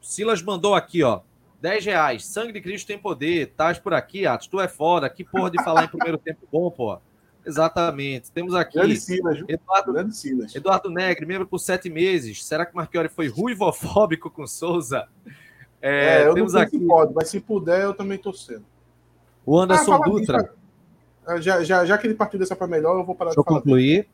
[0.00, 1.20] Silas mandou aqui, ó.
[1.60, 2.26] 10 reais.
[2.26, 3.52] Sangue de Cristo tem poder.
[3.56, 4.46] Tás por aqui, Atos.
[4.46, 5.08] Tu é foda.
[5.08, 6.98] Que porra de falar em primeiro tempo bom, pô.
[7.44, 8.30] Exatamente.
[8.30, 10.54] Temos aqui Eduardo, Silas.
[10.54, 12.44] Eduardo Negre, membro por sete meses.
[12.44, 15.08] Será que Marchiori foi ruivofóbico com Souza?
[15.80, 16.78] É, é temos aqui.
[16.78, 18.64] pode, mas se puder, eu também estou sendo.
[19.44, 20.54] O Anderson ah, Dutra.
[21.26, 23.44] Ah, já, já, já que ele partiu dessa para melhor, eu vou parar Deixa de
[23.44, 23.58] falar.
[23.58, 24.08] eu concluir.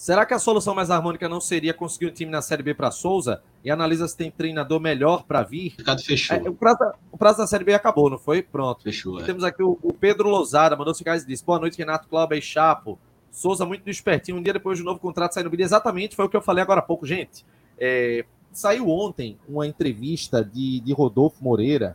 [0.00, 2.90] Será que a solução mais harmônica não seria conseguir um time na Série B para
[2.90, 5.74] Souza e analisa se tem treinador melhor para vir?
[5.76, 6.38] Ricardo fechou.
[6.38, 6.78] É, o, prazo,
[7.12, 8.40] o, prazo, da Série B acabou, não foi?
[8.40, 8.82] Pronto.
[8.82, 9.20] Fechou.
[9.20, 9.24] É.
[9.24, 12.40] Temos aqui o, o Pedro Lozada, mandou ficar e disse: Boa noite, Renato Cláudio e
[12.40, 12.98] Chapo.
[13.30, 16.36] Souza muito despertinho, um dia depois do novo contrato saindo no Exatamente, foi o que
[16.36, 17.44] eu falei agora há pouco, gente.
[17.78, 18.24] É,
[18.54, 21.94] saiu ontem uma entrevista de, de Rodolfo Moreira,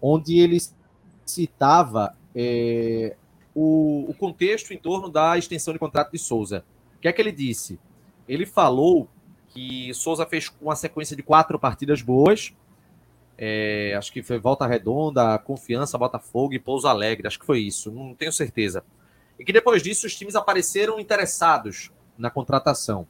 [0.00, 0.56] onde ele
[1.26, 3.14] citava é,
[3.54, 6.64] o, o contexto em torno da extensão de contrato de Souza
[7.00, 7.78] que é que ele disse?
[8.28, 9.08] Ele falou
[9.48, 12.52] que Souza fez uma sequência de quatro partidas boas.
[13.38, 17.26] É, acho que foi Volta Redonda, Confiança, Botafogo e Pouso Alegre.
[17.26, 18.84] Acho que foi isso, não tenho certeza.
[19.38, 23.06] E que depois disso os times apareceram interessados na contratação.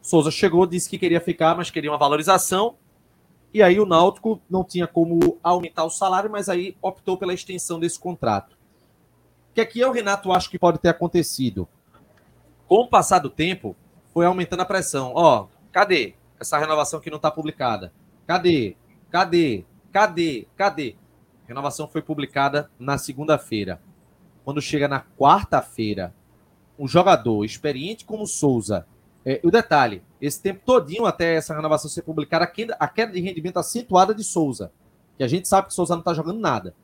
[0.00, 2.76] Souza chegou, disse que queria ficar, mas queria uma valorização.
[3.52, 7.78] E aí o Náutico não tinha como aumentar o salário, mas aí optou pela extensão
[7.78, 8.54] desse contrato.
[9.50, 11.68] O que aqui é o Renato acho que pode ter acontecido
[12.74, 13.76] com o passar do tempo,
[14.12, 15.12] foi aumentando a pressão.
[15.14, 17.92] Ó, cadê essa renovação que não está publicada?
[18.26, 18.76] Cadê?
[19.12, 19.64] Cadê?
[19.92, 20.48] Cadê?
[20.56, 20.96] Cadê?
[21.44, 23.80] A renovação foi publicada na segunda-feira.
[24.44, 26.12] Quando chega na quarta-feira,
[26.76, 28.88] um jogador experiente como Souza,
[29.24, 33.12] é, o detalhe, esse tempo todinho até essa renovação ser publicada, a queda, a queda
[33.12, 34.72] de rendimento acentuada de Souza,
[35.16, 36.74] que a gente sabe que Souza não está jogando nada.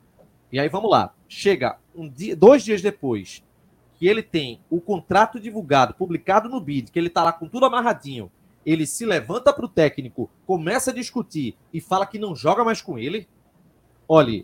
[0.53, 3.43] E aí vamos lá, chega um dia, dois dias depois,
[4.01, 7.67] que ele tem o contrato divulgado, publicado no BID, que ele está lá com tudo
[7.67, 8.31] amarradinho,
[8.65, 12.81] ele se levanta para o técnico, começa a discutir e fala que não joga mais
[12.81, 13.27] com ele.
[14.09, 14.43] Olhe,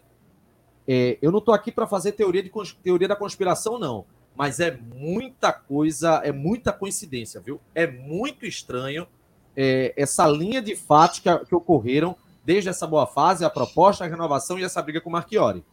[0.88, 2.52] é, eu não estou aqui para fazer teoria, de,
[2.84, 4.06] teoria da conspiração, não.
[4.36, 7.60] Mas é muita coisa, é muita coincidência, viu?
[7.74, 9.08] É muito estranho
[9.56, 14.08] é, essa linha de fatos que, que ocorreram desde essa boa fase, a proposta, a
[14.08, 15.66] renovação e essa briga com o Marchiori.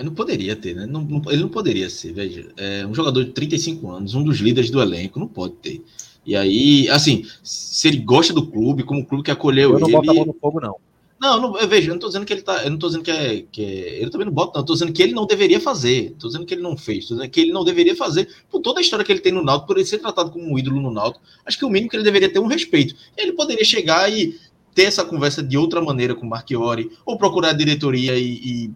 [0.00, 0.86] Mas não poderia ter, né?
[0.86, 2.48] Não, não, ele não poderia ser, veja.
[2.56, 5.84] É um jogador de 35 anos, um dos líderes do elenco, não pode ter.
[6.24, 9.82] E aí, assim, se ele gosta do clube, como o clube que acolheu ele.
[9.82, 10.76] Eu não boto a mão no fogo, não.
[11.20, 12.64] Não, não veja, eu não tô dizendo que ele tá.
[12.64, 13.44] Eu não tô dizendo que é.
[13.52, 14.62] Que é, ele também não bota, não.
[14.62, 16.16] Eu tô dizendo que ele não deveria fazer.
[16.18, 17.06] Tô dizendo que ele não fez.
[17.06, 18.26] Tô dizendo que ele não deveria fazer.
[18.50, 20.58] Por toda a história que ele tem no Náutico, por ele ser tratado como um
[20.58, 22.94] ídolo no Náutico, acho que o mínimo que ele deveria ter um respeito.
[23.18, 24.34] Ele poderia chegar e
[24.74, 28.70] ter essa conversa de outra maneira com o Marchiori, ou procurar a diretoria e, e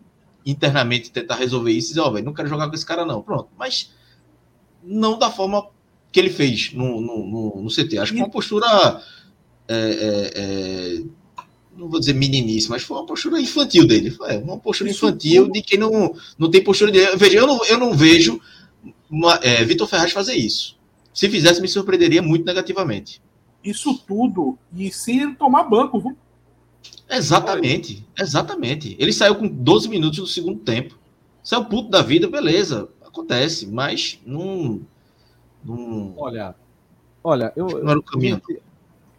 [0.44, 3.22] internamente tentar resolver isso e dizer, ó, oh, não quero jogar com esse cara, não.
[3.22, 3.48] Pronto.
[3.58, 3.92] Mas
[4.82, 5.68] não da forma
[6.12, 7.98] que ele fez no, no, no, no CT.
[7.98, 9.02] Acho que uma postura.
[9.66, 11.02] É, é, é,
[11.76, 14.10] não vou dizer meniníssima, mas foi uma postura infantil dele.
[14.10, 17.16] Foi uma postura infantil de quem não, não tem postura de.
[17.16, 18.40] Veja, eu não, eu não vejo
[19.10, 20.76] uma, é, Vitor Ferraz fazer isso.
[21.12, 23.20] Se fizesse, me surpreenderia muito negativamente.
[23.62, 26.16] Isso tudo, e sem ele tomar banco, viu?
[27.08, 28.96] Exatamente, exatamente.
[28.98, 30.98] Ele saiu com 12 minutos do segundo tempo.
[31.42, 34.80] Saiu puto da vida, beleza, acontece, mas não.
[35.62, 36.14] não...
[36.16, 36.54] Olha,
[37.22, 37.66] olha, eu.
[37.82, 38.40] Não era o caminho.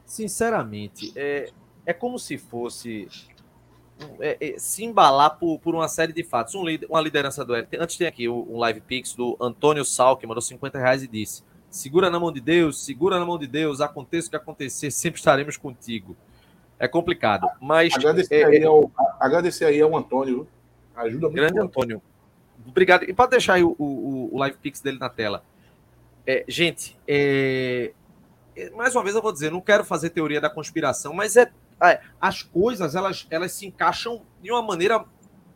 [0.06, 1.52] Sinceramente, é,
[1.86, 3.08] é como se fosse
[4.20, 6.54] é, é, se embalar por, por uma série de fatos.
[6.56, 10.42] Um, uma liderança do Antes tem aqui um live pix do Antônio Sal, que mandou
[10.42, 14.28] 50 reais e disse: Segura na mão de Deus, segura na mão de Deus, aconteça
[14.28, 16.16] o que acontecer, sempre estaremos contigo.
[16.80, 17.94] É complicado, mas.
[17.94, 20.48] Agradecer, é, aí, é ao, agradecer aí ao Antônio.
[20.96, 21.36] Ajuda muito.
[21.36, 22.02] Grande Antônio.
[22.68, 23.04] Obrigado.
[23.04, 25.44] E pode deixar aí o, o, o live pix dele na tela.
[26.28, 27.92] É, gente, é,
[28.76, 31.52] mais uma vez eu vou dizer, não quero fazer teoria da conspiração, mas é
[31.84, 35.04] é, as coisas elas, elas se encaixam de uma maneira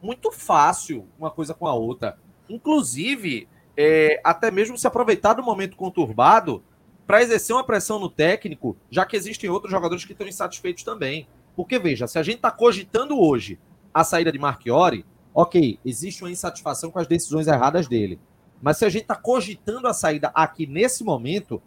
[0.02, 2.18] muito fácil, uma coisa com a outra.
[2.50, 3.48] Inclusive,
[3.78, 6.64] é, até mesmo se aproveitar do momento conturbado
[7.10, 11.28] para exercer uma pressão no técnico, já que existem outros jogadores que estão insatisfeitos também.
[11.56, 13.58] Porque, veja, se a gente está cogitando hoje
[13.92, 15.04] a saída de Marchiori,
[15.34, 18.20] ok, existe uma insatisfação com as decisões erradas dele.
[18.62, 21.60] Mas se a gente está cogitando a saída aqui nesse momento,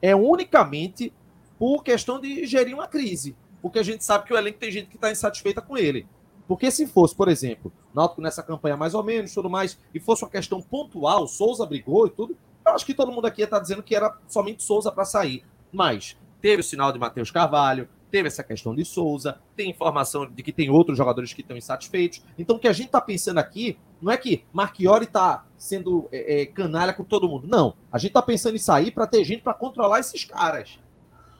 [0.00, 1.12] é unicamente
[1.58, 3.34] por questão de gerir uma crise
[3.64, 6.06] porque a gente sabe que o elenco tem gente que está insatisfeita com ele.
[6.46, 10.22] Porque se fosse, por exemplo, Náutico nessa campanha mais ou menos, tudo mais, e fosse
[10.22, 12.36] uma questão pontual, Souza brigou e tudo,
[12.66, 15.04] eu acho que todo mundo aqui ia estar tá dizendo que era somente Souza para
[15.04, 15.44] sair.
[15.72, 20.42] Mas teve o sinal de Matheus Carvalho, teve essa questão de Souza, tem informação de
[20.42, 22.22] que tem outros jogadores que estão insatisfeitos.
[22.38, 26.42] Então, o que a gente está pensando aqui não é que Marchiori está sendo é,
[26.42, 27.48] é, canalha com todo mundo.
[27.48, 27.74] Não.
[27.90, 30.78] A gente está pensando em sair para ter gente para controlar esses caras.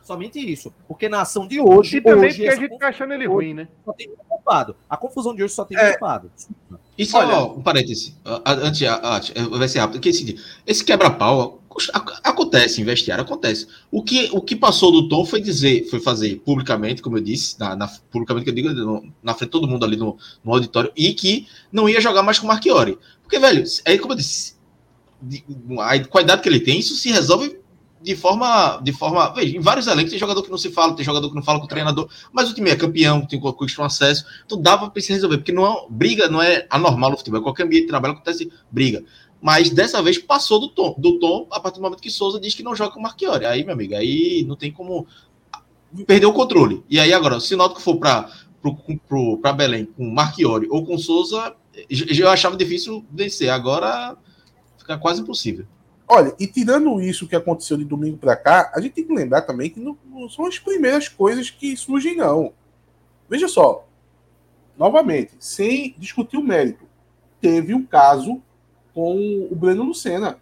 [0.02, 0.74] Somente isso.
[0.88, 1.98] Porque na ação de hoje.
[1.98, 3.68] E também hoje, porque a gente tá achando ele ruim, né?
[3.84, 4.76] Só tem um culpado.
[4.90, 5.92] A confusão de hoje só tem é.
[5.92, 6.30] culpado.
[6.96, 8.82] E só Olha, um parêntese, antes,
[9.50, 11.60] vai ser rápido, que esse, esse quebra-pau
[12.22, 13.66] acontece em vestiário, acontece.
[13.90, 17.58] O que, o que passou do Tom foi dizer, foi fazer publicamente, como eu disse,
[17.58, 20.92] na, na publicamente que eu digo, na frente de todo mundo ali no, no auditório,
[20.96, 22.96] e que não ia jogar mais com o Marchiori.
[23.22, 24.54] Porque, velho, aí como eu disse,
[25.20, 25.44] de,
[25.80, 27.58] a qualidade que ele tem, isso se resolve
[28.04, 28.78] de forma.
[28.82, 31.34] De forma veja, em vários elencos tem jogador que não se fala, tem jogador que
[31.34, 34.60] não fala com o treinador, mas o time é campeão, tem conquista um acesso, então
[34.60, 37.84] dava para se resolver, porque não é, briga não é anormal no futebol, qualquer ambiente
[37.84, 39.02] de trabalho acontece briga.
[39.40, 42.54] Mas dessa vez passou do tom, do tom a partir do momento que Souza diz
[42.54, 43.44] que não joga com o Marchiori.
[43.44, 45.06] Aí, meu amigo, aí não tem como
[46.06, 46.82] perder o controle.
[46.88, 48.30] E aí agora, se o Náutico for para
[49.42, 51.54] para Belém com Marchiori ou com Souza,
[51.90, 53.50] eu achava difícil vencer.
[53.50, 54.16] Agora
[54.78, 55.66] fica quase impossível.
[56.06, 59.42] Olha, e tirando isso que aconteceu de domingo para cá, a gente tem que lembrar
[59.42, 62.52] também que não, não, são as primeiras coisas que surgem, não.
[63.28, 63.86] Veja só,
[64.76, 66.84] novamente, sem discutir o mérito,
[67.40, 68.42] teve um caso
[68.92, 70.38] com o Breno Lucena,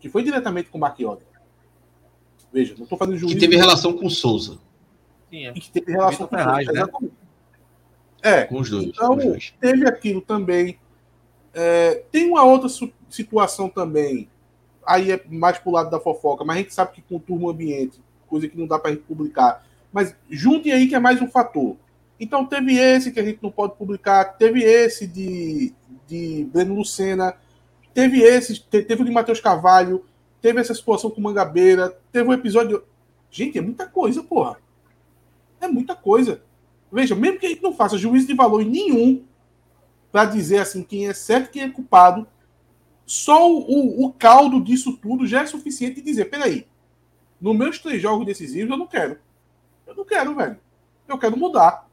[0.00, 1.22] que foi diretamente com o Marchiori.
[2.52, 3.34] Veja, não estou fazendo juízo.
[3.34, 4.58] Que teve relação com o Souza.
[5.30, 5.50] Sim, é.
[5.50, 6.72] E que teve relação com o Souza.
[6.72, 7.10] Né?
[8.22, 8.86] É, com os dois.
[8.86, 9.54] Então, os dois.
[9.60, 10.78] teve aquilo também.
[11.52, 12.68] É, tem uma outra
[13.10, 14.28] situação também
[14.86, 18.00] aí é mais pro lado da fofoca, mas a gente sabe que conturba o ambiente,
[18.28, 19.66] coisa que não dá para gente publicar.
[19.92, 21.76] Mas juntem aí que é mais um fator.
[22.18, 25.74] Então teve esse que a gente não pode publicar, teve esse de,
[26.06, 27.34] de Breno Lucena,
[27.92, 30.04] teve esse, teve o de Matheus Carvalho,
[30.40, 32.84] teve essa situação com Mangabeira, teve um episódio.
[33.30, 34.56] Gente, é muita coisa, porra.
[35.60, 36.40] É muita coisa.
[36.90, 39.24] Veja, mesmo que a gente não faça juízo de valor nenhum
[40.12, 42.26] para dizer assim quem é certo e quem é culpado,
[43.06, 46.66] só o, o, caldo disso tudo já é suficiente de dizer: peraí,
[47.40, 49.18] nos meus três jogos decisivos eu não quero.
[49.86, 50.58] Eu não quero, velho.
[51.06, 51.88] Eu quero mudar.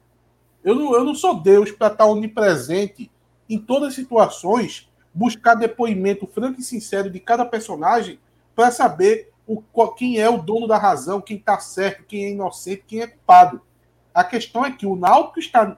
[0.64, 3.11] Eu não, eu não sou Deus para estar onipresente
[3.47, 8.20] em todas as situações, buscar depoimento franco e sincero de cada personagem
[8.55, 9.61] para saber o,
[9.91, 13.61] quem é o dono da razão, quem está certo, quem é inocente, quem é culpado.
[14.14, 15.78] A questão é que o Náutico está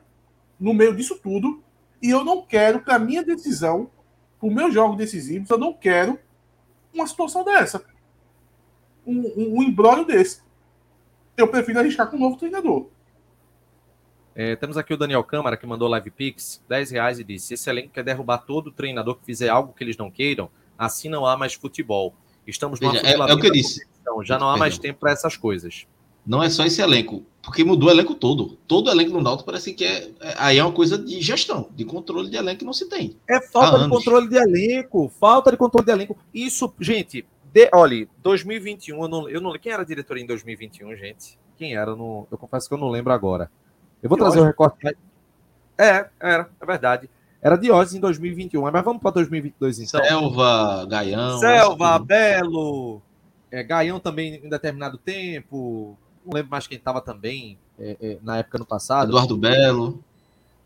[0.58, 1.62] no meio disso tudo
[2.02, 3.90] e eu não quero, para minha decisão,
[4.46, 6.20] o meu jogo decisivo, eu não quero
[6.93, 7.84] uma situação dessa.
[9.06, 10.43] Um, um, um embrólio desse.
[11.36, 12.88] Eu prefiro arriscar com um novo treinador.
[14.36, 17.70] É, temos aqui o Daniel Câmara, que mandou live pix, 10 reais, e disse: Esse
[17.70, 21.36] elenco quer derrubar todo treinador que fizer algo que eles não queiram, assim não há
[21.36, 22.14] mais futebol.
[22.46, 23.88] Estamos numa Veja, é, é o que eu disse.
[24.24, 25.88] Já não há mais tempo para essas coisas
[26.26, 28.58] não é só esse elenco, porque mudou o elenco todo.
[28.68, 31.86] Todo elenco no Náutico parece que é, é, aí é uma coisa de gestão, de
[31.86, 33.16] controle de elenco que não se tem.
[33.30, 36.18] É falta de controle de elenco, falta de controle de elenco.
[36.34, 41.38] Isso, gente, de, olha, 2021, eu não, eu não quem era diretor em 2021, gente?
[41.58, 41.96] Quem era?
[41.96, 43.50] No, eu confesso que eu não lembro agora.
[44.02, 44.78] Eu vou trazer o um recorte.
[45.78, 47.10] É, era, é verdade.
[47.42, 50.04] Era Diógenes em 2021, mas vamos para 2022 então.
[50.04, 51.38] Selva, Gaião.
[51.38, 53.02] Selva, Belo,
[53.52, 58.38] é, Gaião também em determinado tempo, não lembro mais quem estava também é, é, na
[58.38, 59.10] época no passado.
[59.10, 60.04] Eduardo Belo.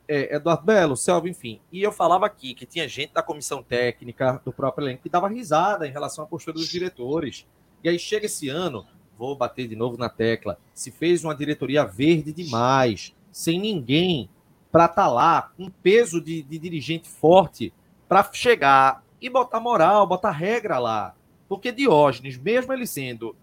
[0.08, 1.60] É, Eduardo Belo, Selva, enfim.
[1.72, 5.28] E eu falava aqui que tinha gente da comissão técnica, do próprio elenco, que dava
[5.28, 7.46] risada em relação à postura dos diretores.
[7.84, 8.86] E aí chega esse ano,
[9.18, 14.30] vou bater de novo na tecla, se fez uma diretoria verde demais, sem ninguém
[14.72, 17.74] para estar tá lá, com peso de, de dirigente forte,
[18.08, 21.16] para chegar e botar moral, botar regra lá.
[21.48, 23.36] Porque Diógenes, mesmo ele sendo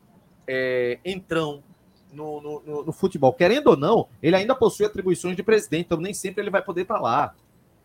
[0.46, 1.62] é, entrão
[2.16, 6.14] no, no, no, futebol, querendo ou não, ele ainda possui atribuições de presidente, então nem
[6.14, 7.34] sempre ele vai poder estar lá,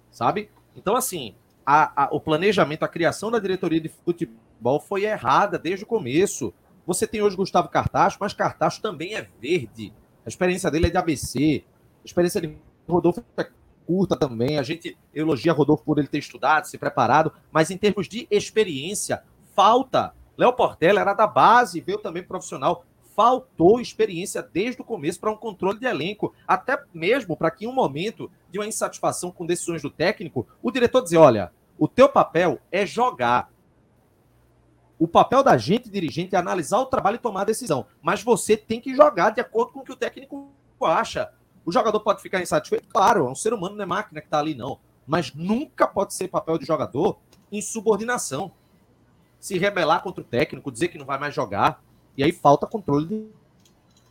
[0.09, 0.49] sabe?
[0.75, 5.83] Então, assim, a, a, o planejamento, a criação da diretoria de futebol foi errada desde
[5.83, 6.53] o começo.
[6.85, 9.93] Você tem hoje Gustavo Cartacho, mas Cartacho também é verde.
[10.25, 11.63] A experiência dele é de ABC.
[12.03, 12.57] A experiência de
[12.87, 13.47] Rodolfo é
[13.85, 14.57] curta também.
[14.57, 19.23] A gente elogia Rodolfo por ele ter estudado, se preparado, mas em termos de experiência,
[19.55, 20.13] falta.
[20.37, 22.85] Léo Portela era da base, veio também profissional.
[23.21, 27.67] Faltou experiência desde o começo para um controle de elenco, até mesmo para que em
[27.67, 32.09] um momento de uma insatisfação com decisões do técnico, o diretor dizer: olha, o teu
[32.09, 33.51] papel é jogar.
[34.97, 37.85] O papel da gente, dirigente, é analisar o trabalho e tomar a decisão.
[38.01, 40.49] Mas você tem que jogar de acordo com o que o técnico
[40.81, 41.31] acha.
[41.63, 42.87] O jogador pode ficar insatisfeito?
[42.87, 44.79] Claro, é um ser humano, não é máquina que está ali, não.
[45.05, 47.19] Mas nunca pode ser papel de jogador
[47.51, 48.51] insubordinação
[49.39, 51.83] se rebelar contra o técnico, dizer que não vai mais jogar.
[52.21, 53.31] E aí falta controle do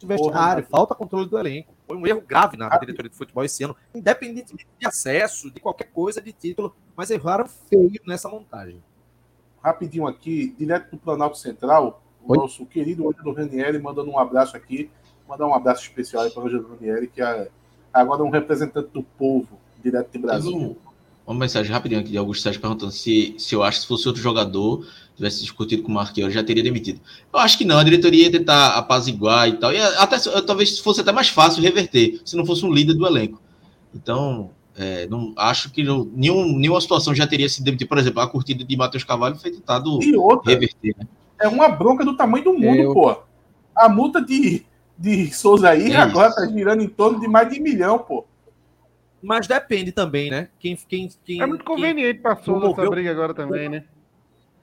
[0.04, 1.72] vestiário, falta controle do elenco.
[1.86, 5.92] Foi um erro grave na diretoria de futebol esse ano, independente de acesso, de qualquer
[5.92, 8.82] coisa de título, mas erraram feio nessa montagem.
[9.62, 12.38] Rapidinho aqui, direto do Planalto Central, o Oi?
[12.38, 14.90] nosso querido Ângelo Ranieri mandando um abraço aqui,
[15.28, 17.48] mandar um abraço especial para o Ângelo Ranieri, que é
[17.92, 20.76] agora um representante do povo, direto de Brasil.
[21.24, 24.08] Uma mensagem rapidinho aqui de Augusto Sérgio perguntando se, se eu acho que se fosse
[24.08, 24.84] outro jogador,
[25.20, 27.00] tivesse discutido com o Marquinhos, já teria demitido.
[27.32, 29.72] Eu acho que não, a diretoria ia tentar apaziguar e tal.
[29.72, 33.40] E até talvez fosse até mais fácil reverter, se não fosse um líder do elenco.
[33.94, 37.88] Então, é, não acho que não, nenhum, nenhuma situação já teria se demitido.
[37.88, 40.94] Por exemplo, a curtida de Matheus Cavalho foi tentado outra, reverter.
[40.98, 41.06] Né?
[41.38, 42.94] É uma bronca do tamanho do mundo, eu...
[42.94, 43.16] pô.
[43.76, 44.64] A multa de,
[44.98, 48.24] de Souza aí é agora tá girando em torno de mais de um milhão, pô.
[49.22, 50.48] Mas depende também, né?
[50.58, 53.84] Quem, quem, quem, é muito conveniente para Souza essa briga agora também, né?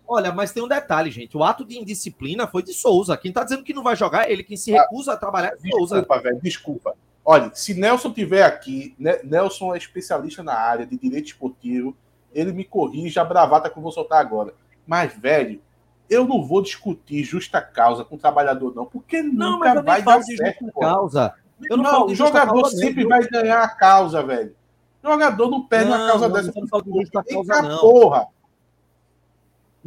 [0.08, 1.36] Olha, mas tem um detalhe, gente.
[1.36, 3.18] O ato de indisciplina foi de Souza.
[3.18, 4.44] Quem tá dizendo que não vai jogar ele.
[4.44, 5.96] Quem se ah, recusa a trabalhar é Souza.
[5.96, 6.96] Desculpa, velho, desculpa.
[7.26, 11.94] Olha, se Nelson tiver aqui, né, Nelson é especialista na área de direito esportivo,
[12.34, 14.54] ele me corrige a bravata que eu vou soltar agora.
[14.86, 15.62] Mas, velho,
[16.10, 20.24] eu não vou discutir justa causa com o trabalhador, não, porque não, nunca vai dar
[20.24, 20.64] certo.
[20.64, 21.34] Justa causa.
[21.70, 24.56] Eu não, não o jogador sempre vai ganhar a causa, velho.
[25.04, 26.52] O jogador não perde não, a causa não, dessa.
[26.56, 27.80] Não, não, não, justa causa, não.
[27.80, 28.28] porra.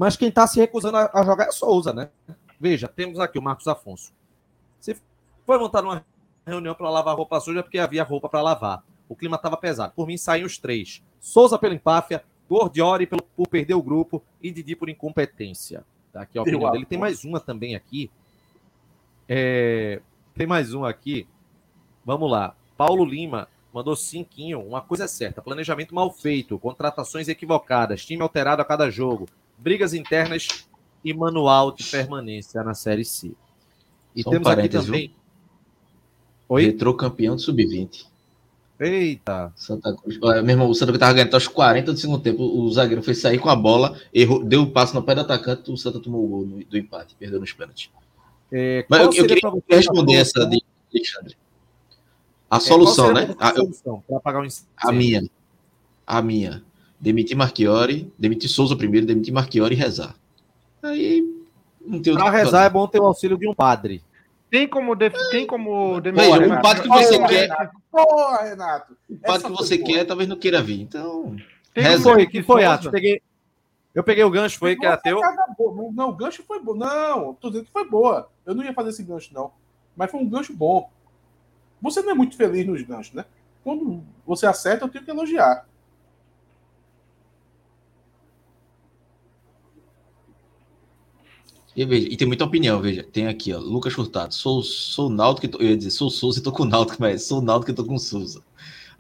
[0.01, 2.09] Mas quem está se recusando a, a, jogar é Souza, né?
[2.59, 4.14] Veja, temos aqui o Marcos Afonso.
[4.80, 4.96] Se
[5.44, 6.03] foi montar uma
[6.46, 8.82] reunião para lavar roupa suja, porque havia roupa para lavar.
[9.07, 9.92] O clima estava pesado.
[9.94, 11.03] Por mim, saem os três.
[11.20, 15.84] Souza pela empáfia, Gordiori pelo, por perder o grupo e Didi por incompetência.
[16.11, 16.86] Tá aqui a opinião dele.
[16.86, 18.11] Tem mais uma também aqui.
[19.28, 20.01] É...
[20.34, 21.28] Tem mais uma aqui.
[22.07, 22.55] Vamos lá.
[22.74, 24.62] Paulo Lima mandou cinquinho.
[24.62, 29.28] Uma coisa é certa: planejamento mal feito, contratações equivocadas, time alterado a cada jogo,
[29.61, 30.66] brigas internas
[31.04, 33.32] e manual de permanência na Série C.
[34.14, 35.14] E Só temos um aqui também.
[36.48, 36.64] Oi?
[36.64, 38.06] Retrô campeão do Sub-20.
[38.80, 39.52] Eita!
[39.54, 40.18] Santa Cruz.
[40.18, 42.42] Meu irmão, o Santa Cruz estava ganhando aos 40 do segundo tempo.
[42.42, 45.20] O zagueiro foi sair com a bola, errou, deu o um passo no pé do
[45.20, 47.90] atacante, o Santa tomou o gol no, do empate, perdeu nos pênaltis.
[48.50, 51.36] É, Mas eu, eu queria responder essa de Alexandre.
[52.50, 53.34] A é, solução, né?
[53.38, 54.02] A, solução
[54.76, 55.30] a minha.
[56.06, 56.64] A minha.
[57.01, 60.14] Demitir Marchiori, demitir Souza primeiro, demitir Marchiori e rezar.
[60.82, 61.24] Aí
[61.80, 64.03] não tem Para rezar é bom ter o auxílio de um padre.
[64.51, 65.14] Tem como, def...
[65.30, 66.38] tem como demitir.
[66.38, 67.40] Veja, um padre que você Porra, quer.
[67.42, 67.82] Renato.
[67.90, 68.96] Porra, Renato.
[69.09, 70.80] O padre que você quer, talvez não queira vir.
[70.80, 71.36] Então.
[71.72, 72.90] Tem que foi, que foi, Atos?
[72.90, 73.22] Peguei,
[73.94, 75.20] eu peguei o gancho, foi que era teu.
[75.94, 76.74] Não, o gancho foi bom.
[76.74, 78.28] Não, tô dizendo que foi boa.
[78.44, 79.53] Eu não ia fazer esse gancho, não.
[79.96, 80.90] Mas foi um gancho bom.
[81.80, 83.24] Você não é muito feliz nos ganchos, né?
[83.64, 85.66] Quando você acerta, eu tenho que elogiar.
[91.81, 93.03] E, veja, e tem muita opinião, veja.
[93.03, 94.35] Tem aqui, ó, Lucas Furtado.
[94.35, 96.93] Sou, sou Naldo que tô, eu ia dizer, sou Souza e tô com o Naldo,
[96.99, 98.43] mas sou Naldo que tô com o Souza.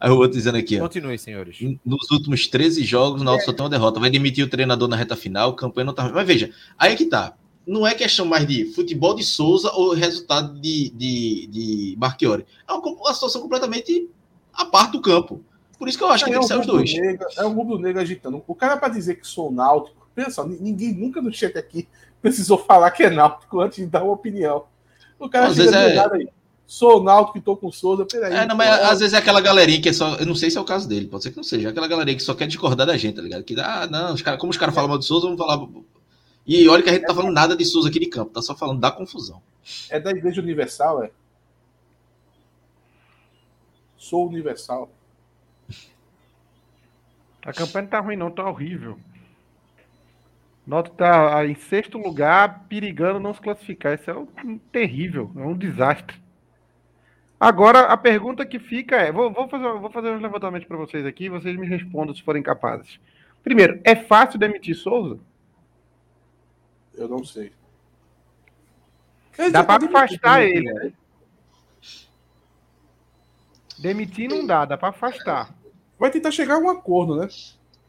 [0.00, 0.80] Aí o outro dizendo aqui, ó.
[0.84, 1.58] Continue, senhores.
[1.84, 3.44] Nos últimos 13 jogos, o Naldo é.
[3.44, 4.00] só tem uma derrota.
[4.00, 6.08] Vai demitir o treinador na reta final, campanha não tá.
[6.08, 9.92] Mas veja, aí é que tá não é questão mais de futebol de Souza ou
[9.92, 12.46] resultado de, de, de Marchiori.
[12.66, 14.08] É uma, uma situação completamente
[14.54, 15.44] a parte do campo.
[15.78, 16.94] Por isso que eu acho que é tem que ser os dois.
[16.94, 18.42] Negro, é o rubro negro agitando.
[18.48, 21.86] O cara, para dizer que sou náutico, pensa, ninguém nunca no chat aqui
[22.20, 24.64] precisou falar que é náutico antes de dar uma opinião.
[25.18, 25.98] O cara às vezes é...
[25.98, 26.28] aí.
[26.70, 28.06] Sou Náutico que tô com Souza.
[28.06, 28.32] Peraí.
[28.32, 30.14] É, não, mas às vezes é aquela galerinha que é só.
[30.14, 31.66] Eu não sei se é o caso dele, pode ser que não seja.
[31.66, 33.42] É aquela galerinha que só quer discordar da gente, tá ligado?
[33.42, 35.66] Que, ah, não, os cara, como os caras falam mal de Souza, vamos falar.
[36.46, 38.54] E olha que a gente tá falando nada de Souza aqui de campo, tá só
[38.54, 39.42] falando da confusão.
[39.88, 41.10] É da Igreja Universal, é?
[43.98, 44.88] Sou Universal.
[47.44, 48.96] A campanha não tá ruim, não, tá horrível.
[50.66, 53.94] Nota tá em sexto lugar, perigando não se classificar.
[53.94, 56.20] Isso é um, terrível, é um desastre.
[57.38, 61.06] Agora, a pergunta que fica é: vou, vou fazer, vou fazer um levantamento para vocês
[61.06, 63.00] aqui, vocês me respondam se forem capazes.
[63.42, 65.18] Primeiro, é fácil demitir Souza?
[66.94, 67.52] Eu não sei.
[69.50, 70.70] Dá para afastar ele.
[70.70, 70.92] Né?
[73.78, 75.54] Demitir não dá, dá para afastar.
[75.98, 77.28] Vai tentar chegar a um acordo, né?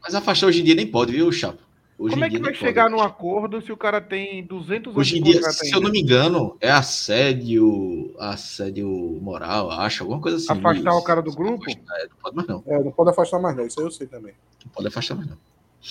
[0.00, 1.62] Mas afastar hoje em dia nem pode, viu, Chapo?
[2.02, 5.22] Hoje Como é que vai chegar num acordo se o cara tem 200 Hoje em
[5.22, 8.88] dia, se eu não me engano, é assédio, assédio
[9.22, 10.50] moral, acho, alguma coisa assim.
[10.50, 10.98] Afastar isso.
[10.98, 11.62] o cara do grupo?
[11.62, 12.64] Afastar, é, não pode mais não.
[12.66, 14.34] É, não pode afastar mais não, isso aí eu sei também.
[14.64, 15.38] Não pode afastar mais não.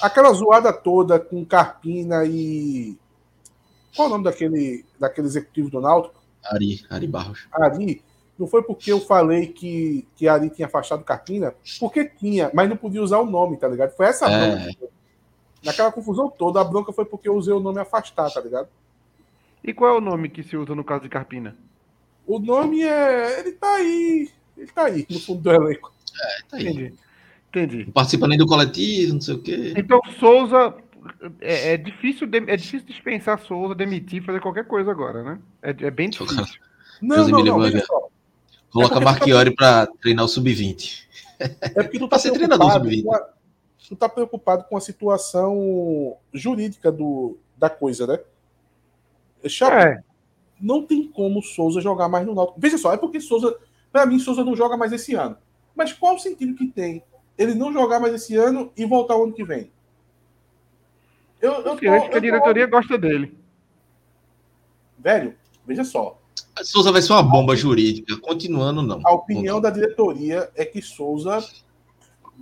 [0.01, 2.97] Aquela zoada toda com Carpina e...
[3.95, 6.22] Qual é o nome daquele, daquele executivo do Náutico?
[6.43, 7.47] Ari, Ari Barros.
[7.53, 8.03] Ari,
[8.38, 12.76] não foi porque eu falei que, que Ari tinha afastado Carpina, porque tinha, mas não
[12.76, 13.95] podia usar o nome, tá ligado?
[13.95, 14.72] Foi essa é.
[15.64, 18.68] Naquela confusão toda, a bronca foi porque eu usei o nome afastar, tá ligado?
[19.64, 21.55] E qual é o nome que se usa no caso de Carpina?
[22.26, 23.39] O nome é.
[23.39, 24.30] Ele tá aí.
[24.57, 25.91] Ele tá aí, no fundo do elenco.
[26.20, 26.68] É, tá aí.
[26.68, 26.93] Entendi.
[27.49, 27.86] Entendi.
[27.86, 29.74] Não participa nem do coletivo, não sei o quê.
[29.76, 30.76] Então, Souza.
[31.39, 35.39] É, é difícil, de, é difícil dispensar Souza, demitir, fazer qualquer coisa agora, né?
[35.62, 36.38] É, é bem difícil.
[37.01, 37.82] Não, não, não, não
[38.72, 39.88] Coloca é Marchiori tá...
[39.88, 41.05] para treinar o sub-20.
[41.39, 43.03] É porque tu tá ser treinador sub-20.
[43.92, 48.22] Tu tá preocupado com a situação jurídica do, da coisa, né?
[49.50, 50.02] Chapo, é.
[50.62, 52.58] Não tem como Souza jogar mais no Náutico.
[52.58, 53.54] Veja só, é porque Souza,
[53.92, 55.36] para mim, Souza não joga mais esse ano.
[55.76, 57.04] Mas qual o sentido que tem
[57.38, 59.70] ele não jogar mais esse ano e voltar o ano que vem?
[61.42, 62.78] Eu, eu, tô, eu acho que a diretoria tô...
[62.78, 63.38] gosta dele.
[64.98, 65.36] Velho,
[65.68, 66.18] veja só.
[66.64, 68.16] Souza vai ser uma bomba jurídica.
[68.22, 69.02] Continuando, não.
[69.04, 71.46] A opinião da diretoria é que Souza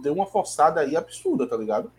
[0.02, 1.92] deu uma forçada aí absurda, tá ligado?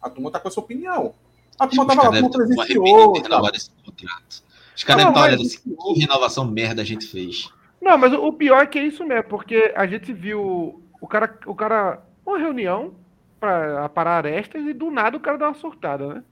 [0.00, 1.14] A turma tá com essa opinião.
[1.58, 3.12] A turma tava lá, com presenciou.
[3.12, 7.50] Os caras estão olhando assim, que renovação merda a gente fez.
[7.80, 11.38] Não, mas o pior é que é isso mesmo, porque a gente viu o cara,
[11.46, 12.94] o cara uma reunião
[13.38, 16.24] para parar arestas e do nada o cara dá uma surtada, né?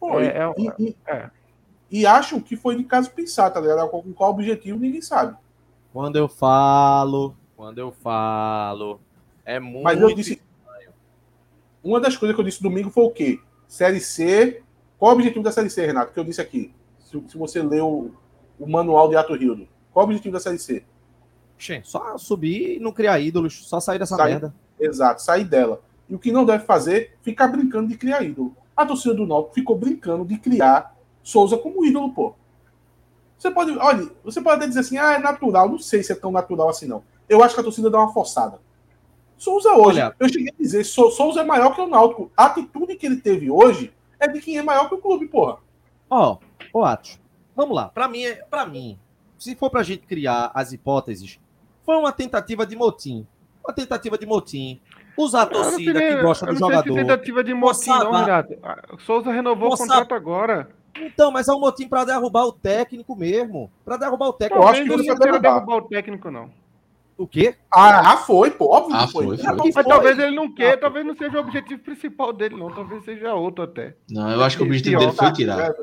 [0.00, 1.30] Pô, é, é, e, é
[1.90, 3.88] e acham que foi de caso pensar, tá ligado?
[3.88, 5.36] Com qual objetivo ninguém sabe.
[5.92, 9.00] Quando eu falo, quando eu falo,
[9.48, 9.82] é muito.
[9.82, 10.40] Mas eu disse.
[11.82, 13.40] Uma das coisas que eu disse domingo foi o quê?
[13.66, 14.62] Série C.
[14.98, 16.12] Qual o objetivo da Série C, Renato?
[16.12, 16.74] Que eu disse aqui.
[16.98, 18.14] Se, se você leu o,
[18.58, 19.66] o manual de Ato Rildo.
[19.92, 20.84] Qual o objetivo da Série C?
[21.82, 24.54] Só subir e não criar ídolos, só sair dessa sair, merda.
[24.78, 25.80] Exato, sair dela.
[26.08, 28.54] E o que não deve fazer, ficar brincando de criar ídolo.
[28.76, 32.34] A torcida do Náutico ficou brincando de criar Souza como ídolo, pô.
[33.36, 35.68] Você pode, olha, você pode até dizer assim, ah, é natural.
[35.68, 37.02] Não sei se é tão natural assim, não.
[37.28, 38.60] Eu acho que a torcida dá uma forçada.
[39.38, 42.30] Souza hoje, olha, eu cheguei a dizer, Souza é maior que o Náutico.
[42.36, 45.58] A atitude que ele teve hoje é de quem é maior que o clube, porra.
[46.10, 46.38] Ó,
[46.72, 47.20] oh, ô Atos,
[47.54, 47.88] vamos lá.
[47.88, 48.98] Para mim, para mim,
[49.38, 51.38] se for pra gente criar as hipóteses,
[51.84, 53.26] foi uma tentativa de motim.
[53.64, 54.80] Uma tentativa de motim.
[55.16, 56.88] Usar a torcida que gosta do jogador.
[56.88, 58.58] Não tentativa de motim, não, Renato.
[59.04, 60.68] Souza renovou Moçada, o contrato agora.
[60.96, 63.70] Então, mas é um motim para derrubar o técnico mesmo.
[63.84, 64.62] Para derrubar o técnico.
[64.62, 65.40] Eu acho que não derrubar.
[65.40, 66.50] derrubar o técnico, não.
[67.18, 67.56] O quê?
[67.68, 69.26] Ah, foi, pô, óbvio ah, foi.
[69.26, 69.56] foi, foi.
[69.56, 69.84] Mas foi.
[69.84, 72.72] talvez ele não queira, ah, talvez não seja o objetivo principal dele, não.
[72.72, 73.96] Talvez seja outro até.
[74.08, 75.74] Não, eu acho que o objetivo dele foi tirar.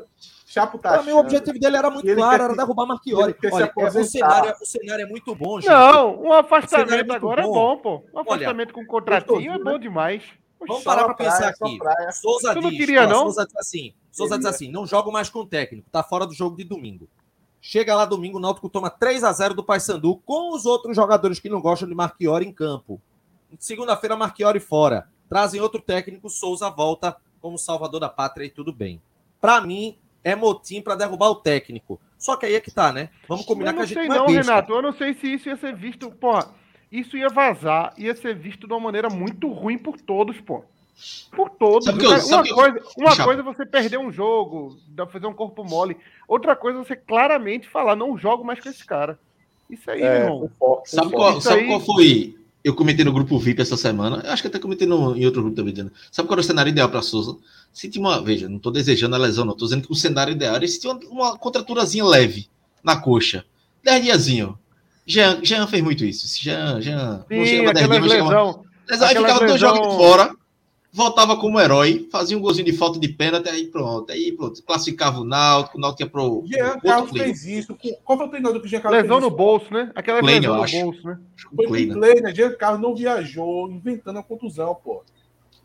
[0.46, 3.36] Chapo tá o objetivo dele era muito claro, era derrubar Marchiori.
[3.52, 5.68] Olha, é, o, cenário, o cenário é muito bom, gente.
[5.68, 7.50] Não, um afastamento é agora é bom.
[7.50, 8.04] é bom, pô.
[8.14, 10.22] Um afastamento Olha, com contratinho é bom demais.
[10.66, 11.78] Vamos parar para pensar aqui.
[12.12, 13.22] Souza diz, não queria, ó, não?
[13.24, 16.32] Souza diz assim, Souza diz assim: não jogo mais com o técnico, tá fora do
[16.32, 17.06] jogo de domingo.
[17.60, 21.40] Chega lá domingo, o Náutico toma 3 a 0 do Paysandu com os outros jogadores
[21.40, 23.00] que não gostam de Marchiori em campo.
[23.58, 25.08] Segunda-feira, Marchiori fora.
[25.28, 29.00] Trazem outro técnico, Souza volta como salvador da pátria e tudo bem.
[29.40, 32.00] Para mim, é motim para derrubar o técnico.
[32.18, 33.10] Só que aí é que tá, né?
[33.28, 34.72] Vamos combinar que a gente não sei não, é Renato.
[34.72, 36.38] Eu não sei se isso ia ser visto, pô.
[36.90, 40.64] Isso ia vazar, ia ser visto de uma maneira muito ruim por todos, pô.
[41.30, 41.86] Por todos.
[41.86, 44.78] Eu, uma coisa, uma coisa é você perder um jogo,
[45.10, 45.96] fazer um corpo mole.
[46.26, 49.18] Outra coisa é você claramente falar, não jogo mais com esse cara.
[49.68, 50.50] Isso aí, é, irmão.
[50.84, 51.66] Sabe, qual, sabe aí...
[51.66, 52.36] qual foi?
[52.64, 54.22] Eu comentei no grupo VIP essa semana.
[54.26, 55.72] Acho que até comentei no, em outro grupo também.
[55.72, 55.92] Dizendo.
[56.10, 57.36] Sabe qual era o cenário ideal para Souza?
[57.72, 58.20] Se tinha uma.
[58.22, 59.52] Veja, não estou desejando a lesão, não.
[59.52, 62.48] Estou dizendo que o cenário ideal era se tinha uma, uma contraturazinha leve
[62.82, 63.44] na coxa.
[63.84, 64.58] 10 diazinho.
[65.06, 66.26] Jean, Jean fez muito isso.
[66.42, 67.24] Jean, Jean.
[67.28, 68.64] Sim, chegava aquela dias, lesão.
[68.88, 69.06] Chegava...
[69.06, 70.34] Aí ficava dois jogos fora,
[70.96, 74.10] voltava como herói, fazia um golzinho de falta de pênalti, aí pronto.
[74.10, 74.62] Aí pronto.
[74.62, 76.42] Classificava o Náutico, o Náutico ia pro.
[76.46, 77.76] Jean Carlos fez isso.
[78.02, 79.92] Qual foi o treinador que o Jean Carlos Lesão no bolso, né?
[79.94, 81.18] Aquela Klein, lesão no bolso, né?
[81.54, 82.34] Foi Klein, né?
[82.34, 85.04] Jean Carlos não viajou, inventando a contusão, pô.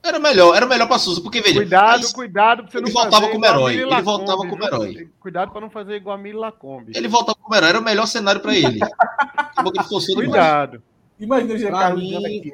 [0.04, 1.60] Era melhor, era melhor para Souza, porque veja.
[1.60, 3.76] Cuidado, mas, cuidado pra você ele não voltava como herói.
[3.76, 5.10] Ele voltava como herói.
[5.20, 6.92] Cuidado para não fazer igual a Mili Lacombe.
[6.94, 8.80] Ele voltava como herói, era o melhor cenário para ele.
[10.14, 10.82] cuidado.
[11.20, 12.52] Imagina o pra mim,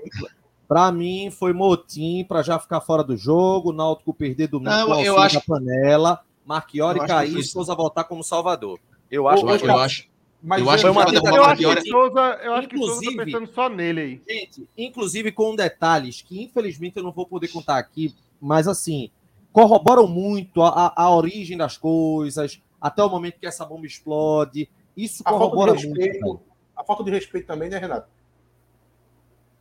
[0.68, 5.18] pra mim foi motim para já ficar fora do jogo, Náutico perder do não, eu
[5.18, 5.36] acho...
[5.36, 8.80] da panela, Marchiori cair e Souza voltar como Salvador.
[9.10, 10.08] Eu acho, eu, eu, eu acho.
[10.42, 11.02] Mas eu acho que, uma
[11.36, 14.22] eu acho que Souza, eu acho que Souza tá pensando só nele aí.
[14.30, 19.10] Gente, inclusive com detalhes que infelizmente eu não vou poder contar aqui, mas assim,
[19.52, 24.70] corroboram muito a, a origem das coisas, até o momento que essa bomba explode.
[24.96, 26.42] Isso a corrobora respeito, muito.
[26.76, 28.08] A falta de respeito também, né, Renato?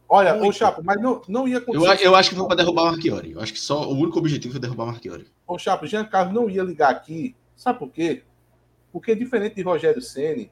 [0.08, 0.48] Olha, muito.
[0.48, 2.04] ô Chapo, mas não, não ia acontecer.
[2.04, 3.32] Eu, eu acho que foi para derrubar o Marchiori.
[3.32, 5.26] Eu acho que só o único objetivo foi derrubar o Marchiori.
[5.46, 7.34] Ô Chapo, Jean Carlos não ia ligar aqui.
[7.56, 8.22] Sabe por quê?
[8.92, 10.50] Porque diferente de Rogério Ceni,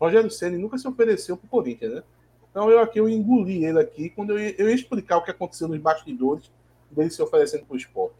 [0.00, 2.02] Rogério Ceni nunca se ofereceu para o Corinthians, né?
[2.50, 5.30] Então eu aqui eu engoli ele aqui quando eu ia, eu ia explicar o que
[5.30, 6.50] aconteceu nos bastidores
[6.90, 8.16] dele se oferecendo para o esporte.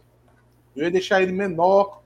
[0.74, 2.02] Eu ia deixar ele menor.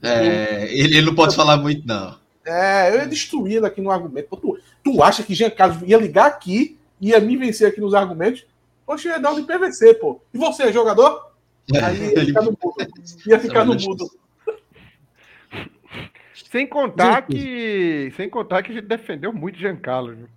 [0.00, 2.16] É, ele, ele, não pode falar muito, não.
[2.44, 4.28] É, eu ia destruir ele aqui no argumento.
[4.28, 7.94] Pô, tu, tu acha que Jean Carlos ia ligar aqui ia me vencer aqui nos
[7.94, 8.46] argumentos?
[8.86, 10.20] Poxa, ia dar um de PVC, pô.
[10.32, 11.32] E você, é jogador?
[11.82, 12.76] Aí ia ficar no mudo.
[13.26, 14.10] Ia ficar no mudo.
[16.50, 18.12] Sem contar que.
[18.16, 20.14] Sem contar que a gente defendeu muito Giancarlo.
[20.14, 20.28] Viu?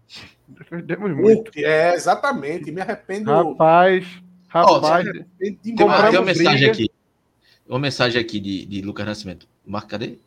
[0.47, 1.51] Defendemos muito.
[1.57, 2.71] É, exatamente.
[2.71, 3.31] Me arrependo.
[3.31, 4.05] Rapaz,
[4.47, 5.07] rapaz.
[5.07, 6.91] Oh, tem uma mensagem aqui.
[7.67, 9.47] Uma mensagem aqui de, de Lucas Nascimento.
[9.65, 10.19] Marca, cadê?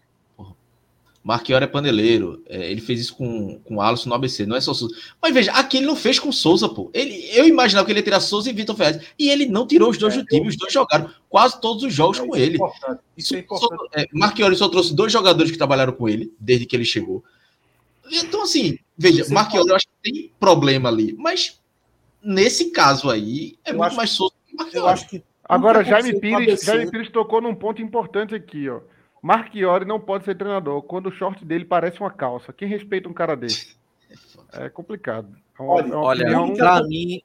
[1.22, 2.42] Marquiori é paneleiro.
[2.46, 4.94] É, ele fez isso com, com o Alisson no ABC, não é só Souza.
[5.20, 6.90] Mas veja, aqui ele não fez com Souza, pô.
[6.94, 9.02] Ele, eu imaginava que ele ia tirar Souza e Vitor Ferraz.
[9.18, 10.48] E ele não tirou os dois é, do time, eu...
[10.48, 12.58] os dois jogaram quase todos os jogos é, com ele.
[12.62, 13.78] É isso é importante.
[13.78, 17.22] Só, é, Marquiori só trouxe dois jogadores que trabalharam com ele, desde que ele chegou.
[18.10, 21.14] Então, assim, veja, isso é Marquiori eu acho que tem problema ali.
[21.18, 21.60] Mas
[22.22, 24.86] nesse caso aí, é eu muito mais Souza que Marquiori.
[24.86, 28.80] Eu acho que Agora, Jaime Pires, Jaime Pires tocou num ponto importante aqui, ó.
[29.22, 32.52] Marchiori não pode ser treinador quando o short dele parece uma calça.
[32.52, 33.76] Quem respeita um cara desse?
[34.50, 35.28] É complicado.
[35.58, 36.56] É uma, olha, é olha opinião...
[36.56, 37.22] para mim,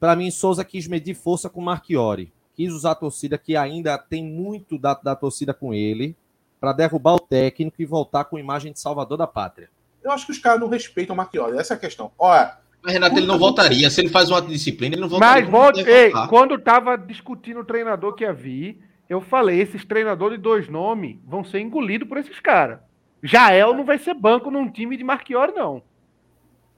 [0.00, 2.32] para mim, Souza quis medir força com Marchiori.
[2.56, 6.16] Quis usar a torcida que ainda tem muito da, da torcida com ele
[6.60, 9.70] para derrubar o técnico e voltar com imagem de salvador da pátria.
[10.02, 11.56] Eu acho que os caras não respeitam o Marchiori.
[11.56, 12.10] Essa é a questão.
[12.18, 13.88] Olha, mas, Renato, ele não voltaria.
[13.88, 15.42] Se ele faz uma disciplina, ele não voltaria.
[15.42, 18.78] Mas volte, ei, quando estava discutindo o treinador que ia vir,
[19.08, 22.78] eu falei, esses treinadores de dois nomes vão ser engolidos por esses caras.
[23.22, 25.82] Jael não vai ser banco num time de Marquiori, não.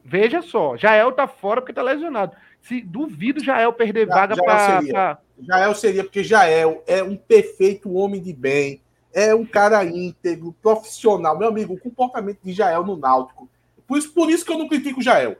[0.04, 2.36] Veja só, Jael tá fora porque tá lesionado.
[2.62, 4.82] Se duvido Jael perder vaga para.
[4.82, 5.18] Pra...
[5.40, 8.80] Jael seria, porque Jael é um perfeito homem de bem,
[9.12, 11.36] é um cara íntegro, profissional.
[11.36, 13.48] Meu amigo, o comportamento de Jael no Náutico.
[13.86, 15.36] Por isso, por isso que eu não critico Jael.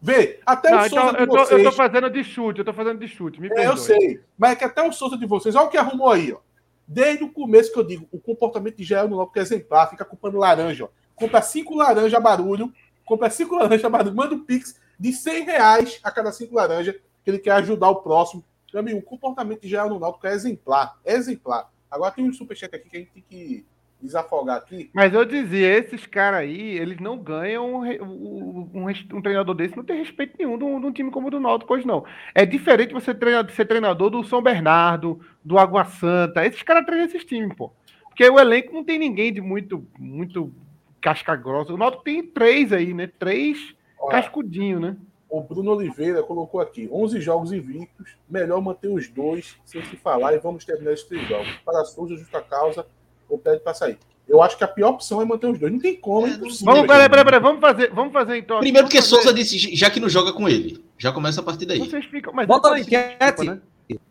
[0.00, 1.64] Vê, até não, o então, Souza de eu tô, vocês...
[1.64, 4.52] Eu tô fazendo de chute, eu tô fazendo de chute, me é, Eu sei, mas
[4.52, 6.38] é que até o Souza de vocês, olha o que arrumou aí, ó.
[6.86, 10.38] Desde o começo que eu digo, o comportamento de no Náutico é exemplar, fica culpando
[10.38, 10.88] laranja, ó.
[11.16, 12.72] Compra cinco laranjas a barulho,
[13.04, 16.94] compra cinco laranjas a barulho, manda um pix de 100 reais a cada cinco laranjas,
[17.24, 18.44] que ele quer ajudar o próximo.
[18.72, 21.70] Meu amigo, o comportamento de no Náutico é exemplar, é exemplar.
[21.90, 23.66] Agora tem um superchat aqui que a gente tem que
[24.00, 24.90] desafogar aqui.
[24.92, 29.84] Mas eu dizia, esses caras aí, eles não ganham um, um, um, treinador desse, não
[29.84, 32.04] tem respeito nenhum de um, de um time como o do Náutico hoje, não.
[32.34, 36.46] É diferente você treinar, ser treinador do São Bernardo, do Água Santa.
[36.46, 37.72] Esses caras treinam esses times, pô.
[38.04, 40.52] Porque o elenco não tem ninguém de muito, muito
[41.00, 41.72] casca grossa.
[41.72, 43.08] O Náutico tem três aí, né?
[43.18, 44.96] Três Olha, cascudinho, né?
[45.28, 50.34] O Bruno Oliveira colocou aqui: 11 jogos invictos, melhor manter os dois sem se falar
[50.34, 51.48] e vamos terminar esses três jogos.
[51.64, 52.86] Para a sua justa causa,
[53.28, 53.98] ou pede para sair.
[54.28, 55.72] Eu acho que a pior opção é manter os dois.
[55.72, 56.26] Não tem como.
[56.26, 58.60] É, vamos, peraí, peraí, peraí, vamos fazer, vamos fazer então.
[58.60, 59.08] Primeiro porque fazer...
[59.08, 60.84] Souza disse, já que não joga com ele.
[60.98, 61.78] Já começa a partir daí.
[61.78, 63.44] Vocês ficam, mas Bota na enquete.
[63.46, 63.60] né?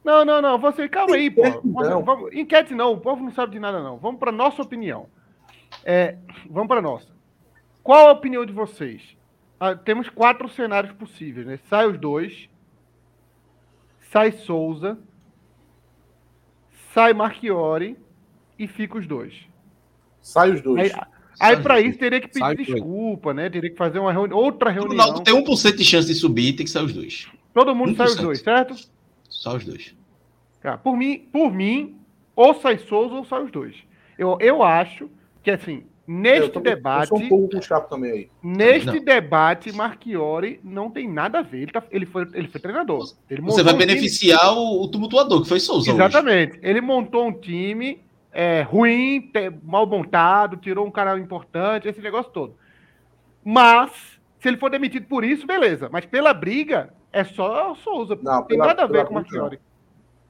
[0.03, 0.57] Não, não, não.
[0.57, 1.43] Você, calma aí, pô.
[1.63, 2.03] Não.
[2.03, 3.97] Vamos, enquete não, o povo não sabe de nada, não.
[3.97, 5.07] Vamos para nossa opinião.
[5.85, 6.17] É,
[6.49, 7.07] vamos para nossa.
[7.83, 9.15] Qual a opinião de vocês?
[9.59, 11.59] Ah, temos quatro cenários possíveis, né?
[11.69, 12.49] Sai os dois,
[14.11, 14.97] sai Souza,
[16.93, 17.97] sai Marchiori
[18.57, 19.33] e fica os dois.
[20.21, 20.91] Sai os dois.
[20.93, 21.01] Aí,
[21.39, 23.49] aí para isso teria que pedir Sai desculpa, né?
[23.49, 24.95] Teria que fazer uma reuni outra reunião.
[24.95, 27.27] O Ronaldo tem 1% de chance de subir tem que sair os dois.
[27.53, 27.95] Todo mundo 1%.
[27.97, 28.75] sai os dois, certo?
[29.29, 29.95] Só os dois.
[30.61, 31.95] Tá, por mim, por mim,
[32.35, 33.75] ou sai Souza ou sai os dois.
[34.17, 35.09] Eu, eu acho
[35.43, 37.11] que assim, Neste eu debate.
[37.11, 38.29] Eu sou um pouco chato também aí.
[38.41, 39.03] Neste não.
[39.03, 41.63] debate, Marchiori não tem nada a ver.
[41.63, 43.13] Ele, tá, ele, foi, ele foi treinador.
[43.29, 44.55] Ele Você vai um beneficiar time...
[44.55, 45.91] o, o, tumultuador, que foi Souza.
[45.91, 46.53] Exatamente.
[46.53, 46.61] Hoje.
[46.63, 47.99] Ele montou um time
[48.39, 49.31] é, ruim,
[49.63, 52.55] mal montado, tirou um cara importante, esse negócio todo.
[53.43, 53.91] Mas,
[54.39, 55.89] se ele for demitido por isso, beleza.
[55.91, 58.17] Mas pela briga, é só Souza.
[58.21, 59.59] Não, não tem pela, nada a ver com o Marchiori.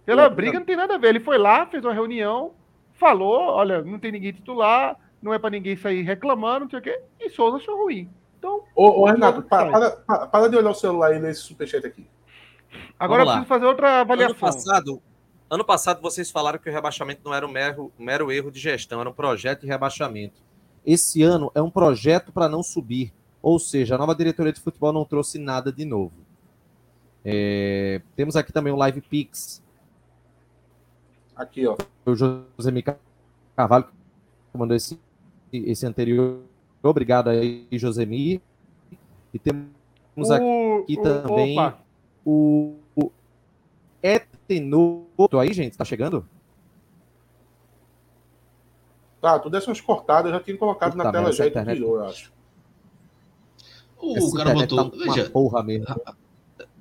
[0.06, 1.10] Pela, pela briga, não tem nada a ver.
[1.10, 2.54] Ele foi lá, fez uma reunião,
[2.94, 6.82] falou: olha, não tem ninguém titular não é para ninguém sair reclamando, não sei o
[6.82, 8.10] quê, e Souza achou ruim.
[8.38, 11.86] Então, ô, ô Renato, para, para, para, de olhar o celular e ler esse superchat
[11.86, 12.08] aqui.
[13.00, 14.36] Agora eu preciso fazer outra avaliação.
[14.36, 15.02] Ano passado,
[15.50, 18.60] ano passado vocês falaram que o rebaixamento não era um mero, um mero erro de
[18.60, 20.42] gestão, era um projeto de rebaixamento.
[20.86, 23.14] Esse ano é um projeto para não subir.
[23.42, 26.14] Ou seja, a nova diretoria de futebol não trouxe nada de novo.
[27.24, 29.62] É, temos aqui também o Live Pix.
[31.36, 31.78] Aqui, ó.
[32.06, 32.98] O José Mica
[33.56, 33.86] Carvalho
[34.52, 35.00] que mandou esse
[35.52, 36.42] esse anterior.
[36.82, 38.42] Obrigado aí, Josemi.
[39.34, 39.68] E temos
[40.16, 41.80] o, aqui o, também opa.
[42.26, 42.76] o,
[44.50, 46.28] o Etenoto aí, gente, tá chegando?
[49.22, 51.82] Tá, tu desse umas cortadas, eu já tinha colocado Puta na tela já e internet...
[51.82, 52.32] eu acho.
[54.00, 54.90] O Essa cara botou.
[54.90, 55.88] Tá veja, porra mesmo.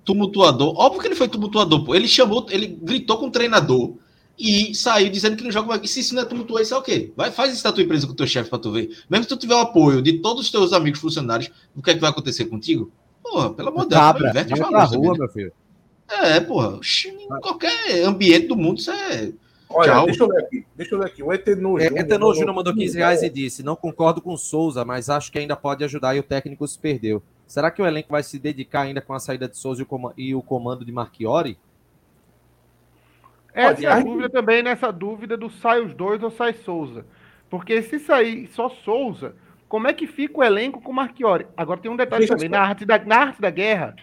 [0.05, 0.79] Tumultuador.
[0.79, 1.95] Óbvio que ele foi tumultuador, pô.
[1.95, 3.95] Ele chamou, ele gritou com o treinador
[4.39, 5.81] e saiu dizendo que não joga mais.
[5.83, 7.13] E se isso não é tumultuar, isso é o quê?
[7.17, 8.97] Vai, faz isso na tua empresa com o teu chefe para tu ver.
[9.09, 11.95] Mesmo se tu tiver o apoio de todos os teus amigos funcionários, o que é
[11.95, 12.93] que vai acontecer contigo?
[13.23, 15.53] Porra, pelo amor de Deus, inverte a rua, também, meu filho.
[16.09, 19.33] É, porra, em qualquer ambiente do mundo, isso é.
[19.69, 20.07] Olha, Tchau.
[20.07, 20.67] deixa eu ler aqui.
[20.77, 21.23] Deixa eu ler aqui.
[21.23, 22.35] O Etenor é, Júnior.
[22.35, 25.83] Júnior mandou 15 reais e disse: Não concordo com Souza, mas acho que ainda pode
[25.85, 27.23] ajudar e o técnico se perdeu.
[27.47, 29.85] Será que o elenco vai se dedicar ainda com a saída de Souza
[30.17, 31.59] e o comando de Marchiori?
[33.53, 37.07] Essa é a dúvida também nessa dúvida do sai os dois ou sai Souza.
[37.49, 39.35] Porque se sair só Souza,
[39.69, 41.47] como é que fica o elenco com o Marchiori?
[41.57, 42.49] Agora tem um detalhe Deixa também.
[42.49, 43.97] Na arte, da, na arte da guerra,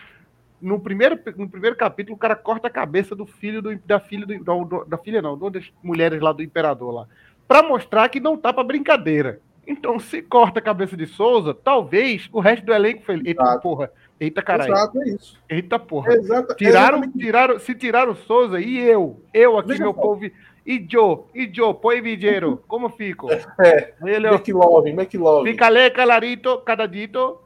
[0.64, 4.26] no primeiro, no primeiro capítulo, o cara corta a cabeça do filho do, da filha
[4.26, 7.08] do, do, da filha não, das mulheres lá do imperador lá,
[7.48, 9.42] para mostrar que não tá para brincadeira.
[9.68, 13.22] Então, se corta a cabeça de Souza, talvez o resto do elenco foi.
[13.24, 14.74] Eita porra, Eita caralho.
[14.74, 15.40] Exato, é isso.
[15.50, 16.14] Eita porra.
[16.14, 20.30] Exato, tiraram, tiraram, se tiraram o Souza e eu, eu aqui, meu povo.
[20.66, 23.28] E Joe, e Joe, põe videiro, como fico?
[23.60, 25.50] É, Ele, McLove, McLove.
[25.50, 27.40] Fica ali, calarito, cadadito.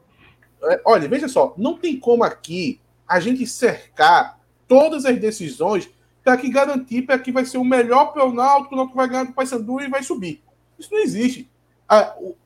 [0.62, 5.88] É, olha, veja só, não tem como aqui a gente cercar todas as decisões
[6.22, 9.08] para que garantir para que vai ser o melhor para o Náutico, o Náutico vai
[9.08, 10.42] ganhar do Paysandu e vai subir.
[10.78, 11.50] Isso não existe.
[11.88, 12.36] A, o,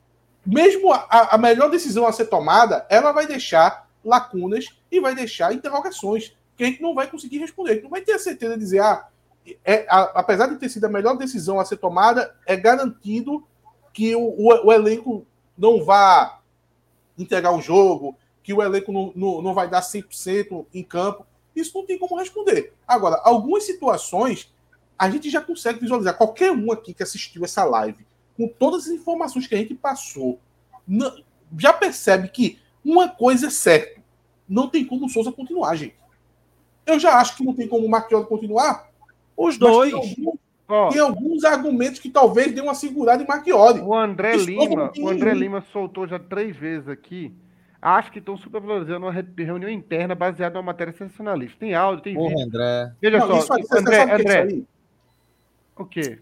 [0.45, 5.53] mesmo a, a melhor decisão a ser tomada, ela vai deixar lacunas e vai deixar
[5.53, 7.81] interrogações que a gente não vai conseguir responder.
[7.81, 9.07] Não vai ter a certeza de dizer, ah,
[9.65, 13.45] é, a, apesar de ter sido a melhor decisão a ser tomada, é garantido
[13.91, 15.25] que o, o, o elenco
[15.57, 16.39] não vá
[17.17, 21.25] entregar o jogo, que o elenco não, não, não vai dar 100% em campo.
[21.55, 22.73] Isso não tem como responder.
[22.87, 24.53] Agora, algumas situações
[24.97, 26.17] a gente já consegue visualizar.
[26.17, 28.05] Qualquer um aqui que assistiu essa live,
[28.35, 30.39] com todas as informações que a gente passou,
[31.57, 34.01] já percebe que uma coisa é certa:
[34.47, 35.95] não tem como o Souza continuar, gente.
[36.85, 38.89] Eu já acho que não tem como o Marquinhos continuar.
[39.37, 39.91] Os dois.
[39.91, 40.89] Tem alguns, oh.
[40.89, 43.79] tem alguns, argumentos que talvez dê uma segurada em Marchiori.
[43.79, 47.33] O André Lima, o André Lima soltou já três vezes aqui.
[47.85, 51.57] Acho que estão supervalorizando uma reunião interna baseada numa matéria sensacionalista.
[51.59, 52.45] Tem áudio, tem Porra, vídeo.
[52.45, 52.93] André.
[53.01, 54.41] Veja não, só, aí, André, é André.
[54.43, 54.65] Aí?
[55.75, 56.19] O quê?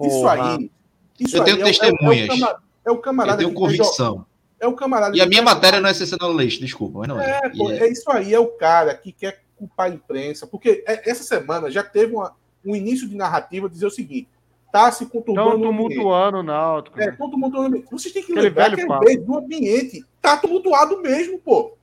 [0.00, 0.70] Isso aí.
[1.18, 2.28] Isso eu tenho aí testemunhas.
[2.28, 3.42] É, é, é, o camarada.
[3.42, 4.24] Eu tenho convicção.
[4.60, 5.16] É o camarada.
[5.16, 7.40] E a minha matéria não é sensacionalista, desculpa, mas não é.
[7.42, 7.78] É, pô, é.
[7.80, 7.90] é.
[7.90, 11.82] isso aí, é o cara que quer culpar a imprensa, porque é, essa semana já
[11.82, 14.28] teve uma, um início de narrativa dizer o seguinte:
[14.72, 15.56] tá se conturbando.
[15.56, 17.00] Estão tumultuando o Náutico.
[17.00, 17.16] É, né?
[17.18, 17.84] tumultuando.
[17.90, 21.76] Vocês têm que Aquele lembrar que vezes do ambiente tá tumultuado mesmo, pô.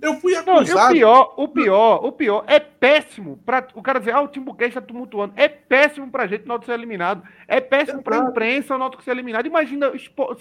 [0.00, 0.76] Eu fui acusado.
[0.76, 4.28] Não, o pior, o pior, o pior é péssimo para o cara dizer, ah, o
[4.28, 5.34] Timbuquês está tumultuando.
[5.36, 7.22] É péssimo para a gente o Náutico ser eliminado.
[7.46, 9.46] É péssimo para a imprensa o Náutico ser eliminado.
[9.46, 9.92] Imagina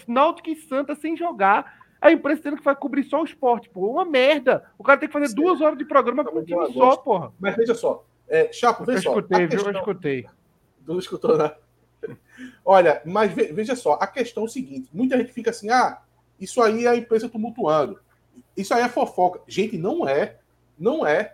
[0.07, 1.77] Náutico e Santa sem jogar.
[2.01, 3.91] A imprensa tendo que vai cobrir só o esporte, pô.
[3.91, 4.63] Uma merda.
[4.77, 5.35] O cara tem que fazer Sim.
[5.35, 7.33] duas horas de programa com um time só, porra.
[7.37, 8.05] Mas veja só.
[8.29, 9.09] É, Chapo, veja eu só.
[9.09, 9.49] Escutei, viu?
[9.49, 9.73] Questão...
[9.73, 10.25] Eu escutei.
[10.87, 11.51] Não escutou, né?
[12.63, 15.99] Olha, mas veja só, a questão é o seguinte: muita gente fica assim, ah,
[16.39, 17.99] isso aí é a imprensa tumultuando.
[18.55, 19.41] Isso aí é fofoca.
[19.47, 20.37] Gente, não é.
[20.77, 21.33] Não é.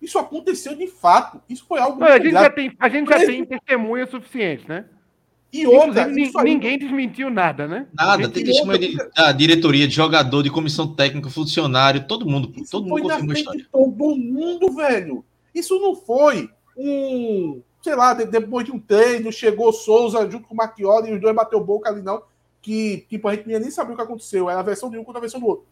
[0.00, 1.40] Isso aconteceu de fato.
[1.48, 1.98] Isso foi algo.
[1.98, 4.84] Não, a, gente já tem, a gente já tem testemunha suficiente, né?
[5.52, 6.04] E outra.
[6.04, 6.44] Aí...
[6.44, 7.86] Ninguém desmentiu nada, né?
[7.94, 8.28] Nada.
[8.28, 12.52] Tem testemunha de, da diretoria, de jogador, de comissão técnica, funcionário, todo mundo.
[12.56, 13.66] Isso todo mundo confirmou a história.
[13.72, 15.24] Todo mundo, velho.
[15.54, 17.62] Isso não foi um.
[17.86, 21.36] Sei lá, depois de um treino, chegou Souza junto com o Marchioli e os dois
[21.36, 22.20] bateu boca ali, não
[22.66, 24.50] que tipo, a gente nem sabia o que aconteceu.
[24.50, 25.66] Era a versão de um contra a versão do outro.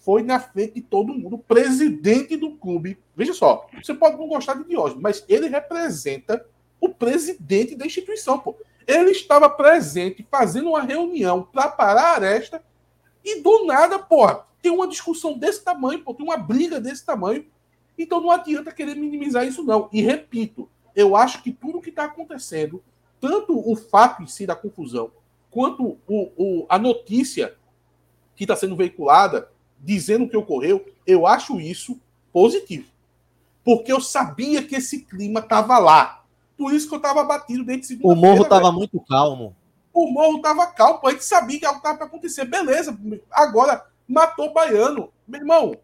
[0.00, 2.98] Foi na frente de todo mundo, o presidente do clube.
[3.14, 6.44] Veja só, você pode não gostar de Diógenes, mas ele representa
[6.80, 8.56] o presidente da instituição, pô.
[8.84, 12.60] Ele estava presente fazendo uma reunião para parar a aresta
[13.24, 17.46] e do nada, porra, tem uma discussão desse tamanho, pô, tem uma briga desse tamanho.
[17.96, 19.88] Então não adianta querer minimizar isso, não.
[19.92, 22.82] E repito, eu acho que tudo que está acontecendo,
[23.20, 25.10] tanto o fato em si da confusão,
[25.50, 27.54] quanto o, o a notícia
[28.36, 29.48] que está sendo veiculada,
[29.80, 32.00] dizendo o que ocorreu, eu acho isso
[32.32, 32.88] positivo.
[33.64, 36.24] Porque eu sabia que esse clima estava lá.
[36.56, 39.54] Por isso que eu estava batido dentro de O morro estava muito calmo.
[39.92, 42.44] O morro estava calmo, a gente sabia que algo estava para acontecer.
[42.44, 42.98] Beleza,
[43.30, 45.10] agora matou o baiano.
[45.26, 45.76] Meu irmão,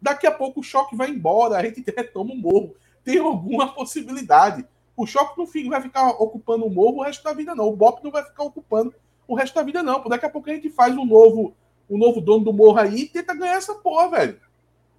[0.00, 2.74] daqui a pouco o choque vai embora, a gente retoma o morro.
[3.04, 4.64] Tem alguma possibilidade.
[4.96, 7.68] O choque não vai ficar ocupando o morro o resto da vida, não.
[7.68, 8.94] O BOP não vai ficar ocupando
[9.26, 10.02] o resto da vida, não.
[10.04, 11.54] Daqui a pouco a gente faz um novo,
[11.88, 14.40] um novo dono do morro aí e tenta ganhar essa porra, velho.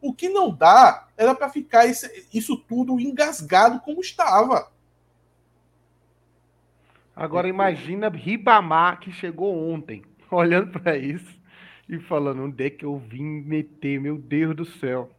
[0.01, 4.71] O que não dá era para ficar esse, isso tudo engasgado como estava.
[7.15, 11.39] Agora imagina Ribamar que chegou ontem, olhando para isso
[11.87, 15.09] e falando onde é que eu vim meter, meu Deus do céu.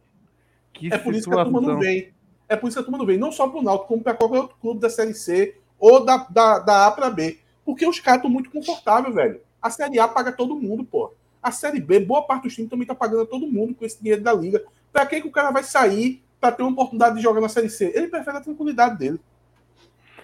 [0.73, 1.15] Que é por situação.
[1.15, 2.13] isso que a turma não vem.
[2.47, 4.13] É por isso que a turma não vem, não só para o Náutico, como para
[4.13, 7.39] qualquer outro clube da Série C ou da, da, da A para B.
[7.63, 9.41] Porque os caras estão muito confortáveis, velho.
[9.61, 11.11] A Série A paga todo mundo, pô.
[11.41, 13.99] A Série B, boa parte dos times também tá pagando a todo mundo com esse
[13.99, 14.63] dinheiro da liga.
[14.91, 17.69] Para que, que o cara vai sair para ter uma oportunidade de jogar na Série
[17.69, 17.91] C?
[17.95, 19.19] Ele prefere a tranquilidade dele.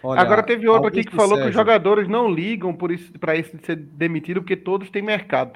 [0.04, 1.44] Olha, Agora teve outro aqui que falou Sérgio.
[1.44, 5.02] que os jogadores não ligam por isso para isso de ser demitido porque todos têm
[5.02, 5.52] mercado.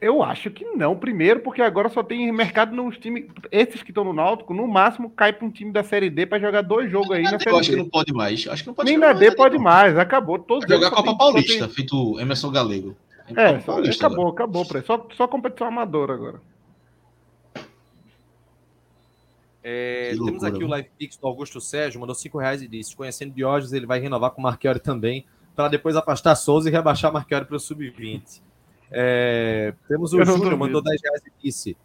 [0.00, 0.96] Eu acho que não.
[0.96, 3.26] Primeiro, porque agora só tem mercado nos times.
[3.52, 6.38] Esses que estão no Náutico, no máximo, cai para um time da Série D para
[6.38, 7.50] jogar dois jogos aí na Série D.
[7.50, 8.48] Eu acho que não pode mais.
[8.48, 9.98] Acho que não pode Nem na D pode mais.
[9.98, 10.38] Acabou.
[10.38, 11.74] Todos jogar a Copa Paulista, tem...
[11.74, 12.96] feito Emerson Galego.
[13.36, 14.44] É, só, acabou, agora.
[14.44, 14.64] acabou.
[14.84, 16.40] Só, só competição amadora agora.
[19.62, 20.66] É, loucura, temos aqui mano.
[20.66, 24.00] o Live Pix do Augusto Sérgio, mandou 5 reais e disse: conhecendo Diógenes, ele vai
[24.00, 28.40] renovar com o Marchiori também, para depois afastar Souza e rebaixar Marchiori para o sub-20.
[28.90, 31.76] É, temos o Júnior, mandou 10 reais e disse: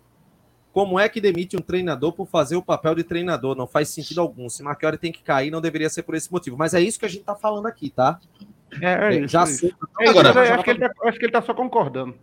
[0.73, 3.55] Como é que demite um treinador por fazer o papel de treinador?
[3.55, 4.49] Não faz sentido algum.
[4.49, 6.57] Se Marchiori tem que cair, não deveria ser por esse motivo.
[6.57, 8.19] Mas é isso que a gente está falando aqui, tá?
[8.81, 9.73] É, é, é já é sei.
[10.07, 12.15] Agora, acho, que ele tá, acho que ele está só concordando.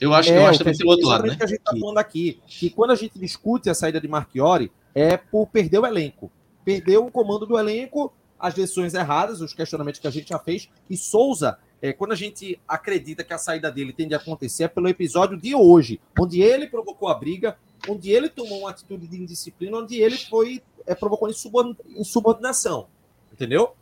[0.00, 1.36] Eu acho, é, eu acho também outro lado, né?
[1.36, 4.72] que a gente está falando aqui, que quando a gente discute a saída de Marchiori,
[4.94, 6.30] é por perder o elenco.
[6.64, 10.68] Perdeu o comando do elenco, as decisões erradas, os questionamentos que a gente já fez,
[10.90, 14.68] e Souza é, quando a gente acredita que a saída dele tende a acontecer é
[14.68, 17.56] pelo episódio de hoje, onde ele provocou a briga,
[17.88, 22.86] onde ele tomou uma atitude de indisciplina, onde ele foi é, provocou insubordinação.
[23.32, 23.74] Entendeu?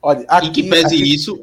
[0.00, 1.14] Olha, aqui, e que pese aqui...
[1.14, 1.42] isso,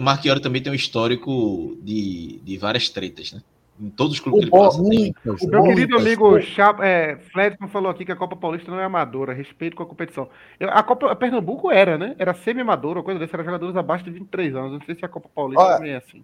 [0.00, 3.42] Marchiori, também tem um histórico de, de várias tretas, né?
[3.80, 4.82] Em todos os clubes o que ele passa.
[4.84, 5.14] Tem.
[5.24, 8.84] O meu querido amigo Chapa, é, Fledson falou aqui que a Copa Paulista não é
[8.84, 10.28] amadora, respeito com a competição.
[10.60, 12.14] A Copa a Pernambuco era, né?
[12.18, 14.72] Era semi-amadora, coisa dessa, era jogadores abaixo de 23 anos.
[14.72, 16.22] Não sei se a Copa Paulista Olha, também é assim.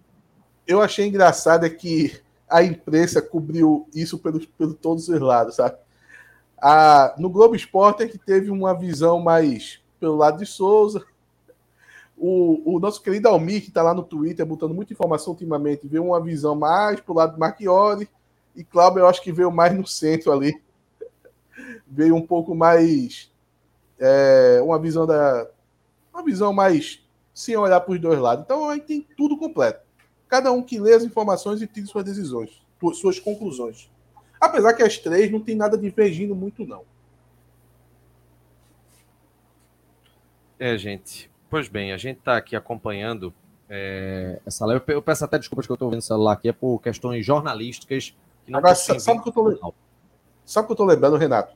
[0.65, 2.19] Eu achei engraçado é que
[2.49, 5.75] a imprensa cobriu isso pelos, pelos todos os lados, sabe?
[6.61, 11.05] A, no Globo Esporte é que teve uma visão mais pelo lado de Souza,
[12.19, 16.05] o, o nosso querido Almir, que está lá no Twitter, botando muita informação ultimamente, veio
[16.05, 18.09] uma visão mais pro lado do Marchiori.
[18.55, 20.61] E Cláudio, eu acho que veio mais no centro ali.
[21.87, 23.31] veio um pouco mais.
[23.97, 25.49] É, uma visão da.
[26.13, 27.01] Uma visão mais
[27.33, 28.43] sem olhar para os dois lados.
[28.43, 29.81] Então aí tem tudo completo.
[30.27, 32.61] Cada um que lê as informações e tira suas decisões,
[32.95, 33.89] suas conclusões.
[34.41, 36.83] Apesar que as três não tem nada divergindo muito, não.
[40.59, 41.31] É, gente.
[41.49, 43.33] Pois bem, a gente está aqui acompanhando
[43.67, 44.83] é, essa live.
[44.87, 48.15] Eu peço até desculpas que eu estou vendo o celular aqui, é por questões jornalísticas.
[48.45, 49.73] Que Agora, sabe o que eu tô,
[50.45, 51.55] sabe que eu estou lembrando, Renato?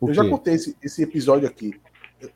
[0.00, 1.80] eu já contei esse, esse, episódio aqui.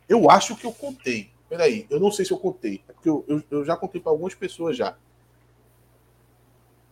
[0.08, 1.30] Eu acho que eu contei.
[1.48, 2.82] Peraí, eu não sei se eu contei.
[2.88, 4.96] É porque eu, eu, eu já contei para algumas pessoas já.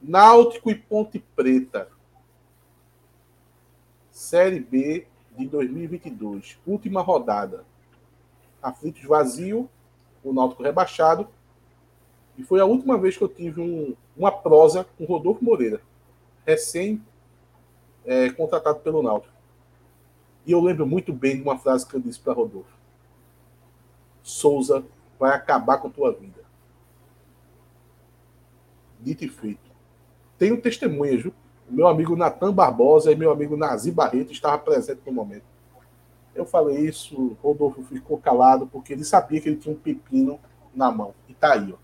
[0.02, 1.88] Náutico e Ponte Preta.
[4.10, 5.06] Série B
[5.36, 6.58] de 2022.
[6.66, 7.64] Última rodada.
[8.60, 9.68] Aflitos vazio
[10.24, 11.28] o Náutico rebaixado.
[12.36, 15.80] E foi a última vez que eu tive um, uma prosa com Rodolfo Moreira,
[16.44, 17.00] recém
[18.04, 19.32] é, contratado pelo Náutico.
[20.46, 22.74] E eu lembro muito bem de uma frase que eu disse para Rodolfo:
[24.22, 24.84] Souza
[25.18, 26.42] vai acabar com a tua vida.
[29.00, 29.70] Dito e feito.
[30.38, 31.34] Tenho testemunhas, viu?
[31.68, 35.53] Meu amigo Natan Barbosa e meu amigo Nazi Barreto estavam presentes no momento.
[36.34, 40.38] Eu falei isso, Rodolfo ficou calado, porque ele sabia que ele tinha um pepino
[40.74, 41.14] na mão.
[41.28, 41.76] E tá aí, ó.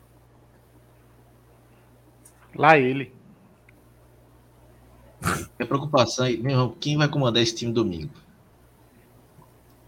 [2.55, 3.13] Lá ele.
[5.59, 8.11] Minha preocupação é, meu irmão, quem vai comandar esse time domingo?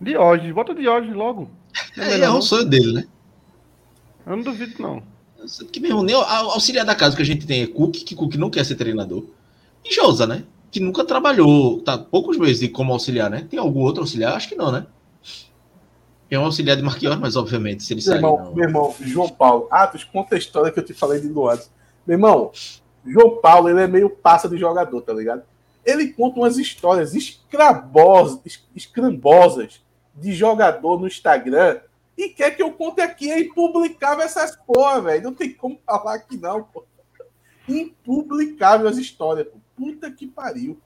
[0.00, 1.50] Diógenes, bota Diógenes logo.
[1.96, 3.04] É, é, é um sonho dele, né?
[4.26, 5.02] Eu não duvido, não.
[5.70, 8.34] Que mesmo, nem o auxiliar da casa que a gente tem é Cook, que Cook
[8.36, 9.24] não quer ser treinador.
[9.84, 10.44] E Josa, né?
[10.72, 13.46] Que nunca trabalhou, tá poucos meses como auxiliar, né?
[13.48, 14.34] Tem algum outro auxiliar?
[14.34, 14.86] Acho que não, né?
[16.28, 18.16] Tem um auxiliar de Marquinhos, mas obviamente, se ele sair.
[18.16, 18.54] Irmão, não...
[18.54, 19.68] Meu irmão, João Paulo.
[19.70, 21.70] Ah, tu conta a história que eu te falei de Luados.
[22.06, 22.50] Meu irmão,
[23.04, 25.42] João Paulo, ele é meio passa de jogador, tá ligado?
[25.84, 28.40] Ele conta umas histórias escrabosas,
[28.74, 29.82] escrambosas
[30.14, 31.80] de jogador no Instagram
[32.16, 35.24] e quer que eu conte aqui, é impublicável essas porra, velho.
[35.24, 36.84] Não tem como falar aqui, não, pô.
[37.68, 39.58] Impublicável as histórias, pô.
[39.76, 40.80] Puta que pariu.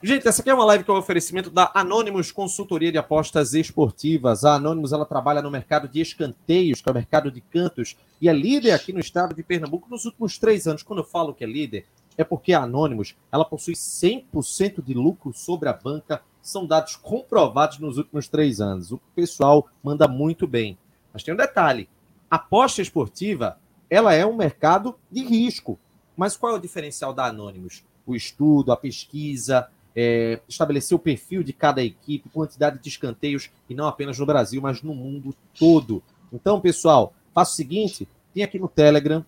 [0.00, 4.44] Gente, essa aqui é uma live com é oferecimento da Anonymous Consultoria de Apostas Esportivas.
[4.44, 8.28] A Anonymous ela trabalha no mercado de escanteios, que é o mercado de cantos, e
[8.28, 10.84] é líder aqui no estado de Pernambuco nos últimos três anos.
[10.84, 11.84] Quando eu falo que é líder,
[12.16, 16.22] é porque a Anonymous ela possui 100% de lucro sobre a banca.
[16.40, 18.92] São dados comprovados nos últimos três anos.
[18.92, 20.78] O pessoal manda muito bem.
[21.12, 21.88] Mas tem um detalhe:
[22.30, 23.58] aposta esportiva
[23.90, 25.78] ela é um mercado de risco.
[26.16, 27.84] Mas qual é o diferencial da Anonymous?
[28.06, 33.74] O estudo, a pesquisa, é, estabelecer o perfil de cada equipe, quantidade de escanteios, e
[33.74, 36.02] não apenas no Brasil, mas no mundo todo.
[36.32, 39.24] Então, pessoal, faça o seguinte: tem aqui no Telegram,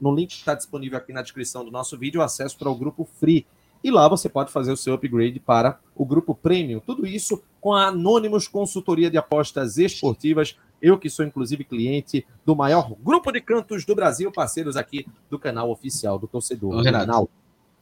[0.00, 3.08] no link que está disponível aqui na descrição do nosso vídeo, acesso para o grupo
[3.18, 3.46] Free.
[3.84, 6.80] E lá você pode fazer o seu upgrade para o grupo Premium.
[6.80, 10.56] Tudo isso com a Anônimos Consultoria de Apostas Esportivas.
[10.82, 15.38] Eu que sou, inclusive, cliente do maior grupo de cantos do Brasil, parceiros aqui do
[15.38, 16.74] canal oficial do torcedor.
[16.74, 17.30] Ô, Renato.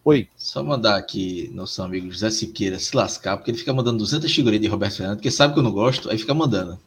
[0.05, 0.29] Oi.
[0.37, 4.63] Só mandar aqui nosso amigo José Siqueira se lascar, porque ele fica mandando 200 figurinhas
[4.63, 6.79] de Roberto Fernandes, porque sabe que eu não gosto, aí fica mandando.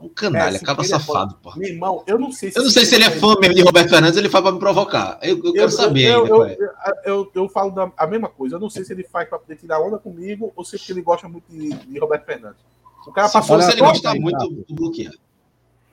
[0.00, 1.54] Um canalha, é, acaba safado, pô.
[1.56, 2.58] Meu irmão, eu não sei se.
[2.58, 4.58] Eu não sei se ele é fã mesmo de Roberto Fernandes, ele faz pra me
[4.58, 5.18] provocar.
[5.22, 6.34] Eu, eu, eu quero saber eu, ainda.
[6.34, 6.56] Eu, é.
[7.04, 8.56] eu, eu, falo da, a mesma coisa.
[8.56, 11.28] Eu não sei se ele faz pra poder tirar onda comigo ou se ele gosta
[11.28, 12.60] muito de, de Roberto Fernandes.
[13.06, 13.62] O cara passou.
[13.62, 15.12] Se ele gosta muito do bloquear.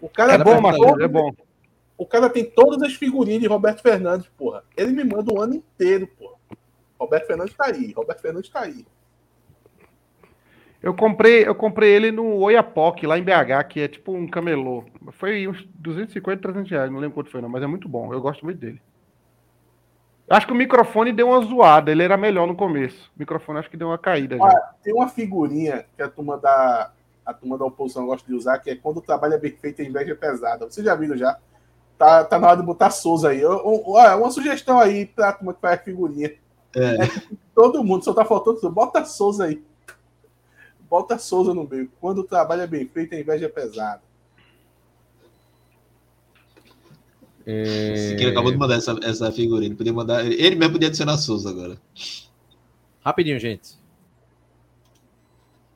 [0.02, 1.32] O cara é, é bom, Marcos, é bom.
[1.98, 4.64] O cara tem todas as figurinhas de Roberto Fernandes, porra.
[4.78, 6.36] Ele me manda o ano inteiro, porra.
[7.00, 7.92] Roberto Fernandes tá aí.
[7.92, 8.86] Roberto Fernandes tá aí.
[10.82, 14.86] Eu comprei, eu comprei ele no Oiapoque, lá em BH, que é tipo um camelô.
[15.12, 18.14] Foi uns 250, 300 reais, não lembro quanto foi não, mas é muito bom.
[18.14, 18.82] Eu gosto muito dele.
[20.30, 23.12] Acho que o microfone deu uma zoada, ele era melhor no começo.
[23.16, 24.46] O microfone acho que deu uma caída já.
[24.46, 26.94] Ah, tem uma figurinha que a turma da
[27.30, 29.82] a turma da oposição gosta de usar, que é quando o trabalho é bem feito,
[29.82, 30.66] a inveja é pesada.
[30.66, 31.38] Você já viu já?
[31.96, 33.46] Tá, tá na hora de botar Souza aí.
[33.46, 36.34] Olha, uma sugestão aí pra turma que faz figurinha.
[36.76, 37.04] É.
[37.04, 37.10] é
[37.54, 38.68] todo mundo, só tá faltando.
[38.72, 39.64] Bota Souza aí.
[40.90, 41.92] Bota Souza no meio.
[42.02, 44.02] Quando o trabalho é bem feito, a inveja é pesada.
[47.46, 48.14] É...
[48.14, 49.68] Ele acabou de mandar essa, essa figurinha.
[49.68, 51.78] Ele, podia mandar, ele mesmo podia adicionar Souza agora.
[53.06, 53.78] Rapidinho, gente.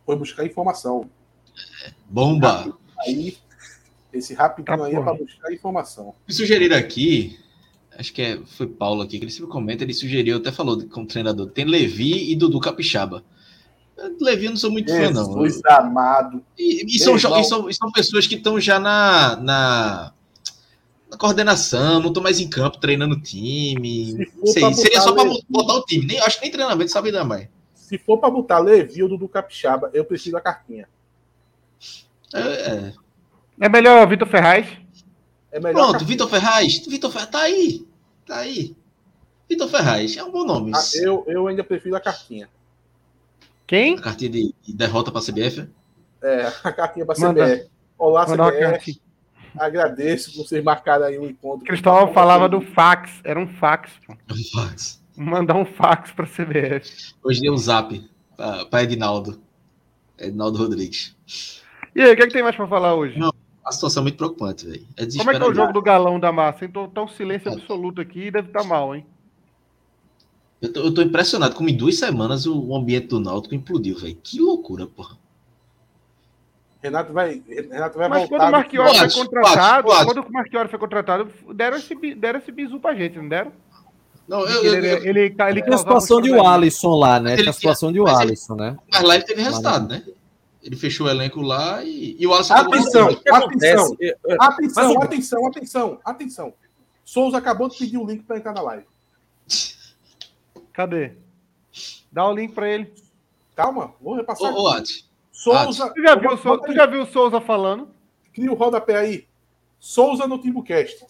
[0.06, 1.10] Foi buscar informação.
[2.10, 2.78] Bomba!
[3.00, 3.38] Aí,
[4.12, 6.14] esse rapidinho tá aí é para buscar informação.
[6.28, 7.40] Me sugeriram aqui
[7.98, 11.06] acho que é, foi Paulo aqui, que ele sempre comenta, ele sugeriu, até falou como
[11.06, 13.24] treinador, tem Levi e Dudu Capixaba.
[14.20, 15.46] Levi eu não sou muito Jesus fã, não.
[15.46, 16.44] Jesus amado.
[16.58, 20.14] E, e, são, e, são, e, são, pessoas que estão já na, na,
[21.10, 24.12] na, coordenação, não estão mais em campo treinando time.
[24.46, 26.06] Se sei, seria só para botar o time.
[26.06, 27.48] Nem, acho que nem treinamento sabe dar mais.
[27.76, 30.88] Se for para botar Levi ou Dudu Capixaba, eu preciso da cartinha.
[32.34, 32.94] É, é.
[33.60, 34.68] é melhor Vitor Ferraz?
[35.52, 36.86] É melhor Pronto, Vitor Ferraz.
[36.88, 37.88] Vitor Ferraz tá aí.
[38.26, 38.76] Tá aí.
[39.48, 40.72] Vitor Ferraz é um bom nome.
[40.74, 42.50] Ah, eu, eu ainda prefiro a cartinha.
[43.68, 43.96] Quem?
[43.96, 45.70] A cartinha de, derrota para a CBF?
[46.22, 47.70] É, a cartinha para a CBF.
[47.98, 49.00] Olá, CBF.
[49.56, 51.66] Agradeço por vocês marcarem aí um encontro.
[51.66, 53.12] Cristóvão falava do fax.
[53.24, 53.92] Era um fax.
[54.06, 54.14] Pô.
[54.34, 55.04] Um fax.
[55.16, 57.14] Mandar um fax para a CBF.
[57.24, 58.10] Hoje deu um zap
[58.70, 59.40] para Edinaldo.
[60.18, 61.16] Edinaldo Rodrigues.
[61.96, 63.18] E aí, o que, é que tem mais para falar hoje?
[63.20, 63.32] Não,
[63.64, 64.86] a situação é muito preocupante, velho.
[64.98, 66.66] É Como é que é o jogo do galão da massa?
[66.66, 67.54] Então tá um silêncio é.
[67.54, 69.06] absoluto aqui e deve estar tá mal, hein?
[70.62, 74.18] Eu tô, eu tô, impressionado como em duas semanas o ambiente do Náutico implodiu, velho.
[74.24, 75.18] Que loucura, porra.
[76.82, 78.38] Renato vai, Renato vai Mas voltar.
[78.38, 82.80] Quando o Marchiori foi contratado, quando o Marchiori foi contratado, deram esse, deram esse bizu
[82.80, 83.52] pra gente, não deram?
[84.28, 87.36] Não, eu, ele, eu, ele, ele, ele tem a situação de o Alisson lá, né?
[87.36, 88.78] Tem a situação de o Alisson, né?
[88.92, 90.04] Mas lá ele teve resultado, né?
[90.64, 93.98] Ele fechou o elenco lá e, e o Alisson atenção, atenção,
[94.40, 96.54] atenção, atenção, atenção, atenção.
[97.04, 98.86] Souza acabou de pedir o link para entrar na live.
[100.72, 101.14] Cadê?
[102.12, 102.94] Dá o link para ele.
[103.56, 104.54] Calma, vou repassar.
[104.54, 105.06] Ô, ô Ati.
[105.32, 105.92] Souza.
[105.94, 107.90] Tu já, viu, Souza, tu já viu o Souza falando?
[108.32, 109.28] Cria o rodapé aí.
[109.80, 111.06] Souza no Timbucast.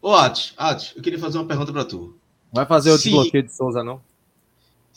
[0.00, 2.16] Ô, Atos, Atos, eu queria fazer uma pergunta para tu.
[2.52, 4.00] Vai fazer o desbloqueio de Souza, não?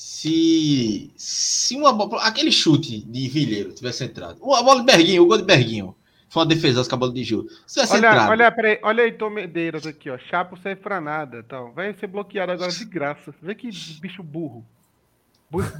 [0.03, 1.91] Se, se uma
[2.25, 5.95] aquele chute de Vilheiro tivesse entrado, a bola de Berguinho, o gol de Berguinho,
[6.27, 7.47] foi uma defesa com a bola de Gil.
[7.67, 8.31] Se tivesse olha, entrado...
[8.31, 10.17] olha, peraí, olha aí, Tom Medeiros aqui, ó.
[10.17, 11.43] Chapo serve pra nada.
[11.45, 11.71] Então.
[11.73, 13.31] Vai ser bloqueado agora de graça.
[13.39, 13.69] Vê que
[14.01, 14.65] bicho burro.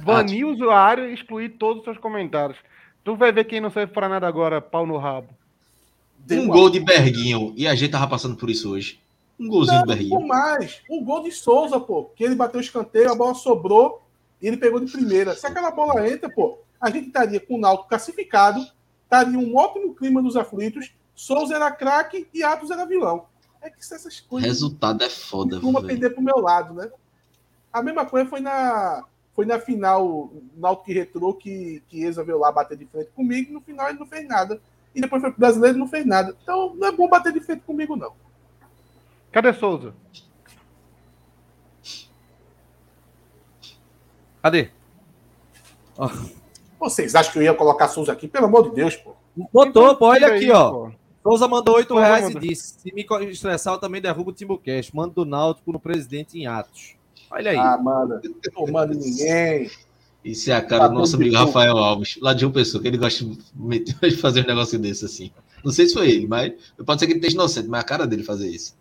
[0.04, 2.58] Banir o usuário e excluir todos os seus comentários.
[3.02, 5.30] Tu vai ver quem não serve pra nada agora, pau no rabo.
[6.30, 7.52] Um gol de Berguinho.
[7.56, 9.00] E a gente tava passando por isso hoje.
[9.38, 10.26] Um golzinho não, do Berguinho.
[10.28, 10.80] mais.
[10.88, 12.04] Um gol de Souza, pô.
[12.14, 14.01] Que ele bateu o escanteio, a bola sobrou
[14.42, 15.34] e ele pegou de primeira.
[15.36, 18.66] Se aquela bola entra, pô, a gente estaria com o Náutico classificado,
[19.04, 20.92] estaria um ótimo clima dos aflitos.
[21.14, 23.26] Souza era craque e Atos era vilão.
[23.60, 24.48] É que essas coisas.
[24.48, 25.68] Resultado é foda, velho.
[25.68, 26.90] Uma pender pro meu lado, né?
[27.72, 29.04] A mesma coisa foi na
[29.34, 33.54] foi na final Náutico e Retrô que, que resolveu lá bater de frente comigo e
[33.54, 34.60] no final ele não fez nada.
[34.94, 36.36] E depois foi pro brasileiro e não fez nada.
[36.42, 38.12] Então não é bom bater de frente comigo, não.
[39.30, 39.94] Cadê Souza?
[44.42, 44.68] Cadê?
[45.96, 46.08] Oh.
[46.80, 48.26] Vocês acham que eu ia colocar Souza aqui?
[48.26, 49.14] Pelo amor de Deus, pô.
[49.52, 50.90] Botou, pô, olha aqui, ó.
[51.22, 54.94] Souza mandou 8 reais e disse: se me estressar, eu também derrubo o Timbucast.
[54.94, 56.96] Mando do Náutico no presidente em Atos.
[57.30, 57.56] Olha aí.
[57.56, 58.20] Ah, manda.
[58.54, 59.70] Não manda ninguém.
[60.24, 62.98] Isso é a cara do nosso amigo Rafael Alves, lá de uma pessoa, que ele
[62.98, 65.32] gosta de fazer um negócio desse assim.
[65.64, 66.52] Não sei se foi ele, mas
[66.84, 68.76] pode ser que ele esteja inocente, mas é a cara dele fazer isso.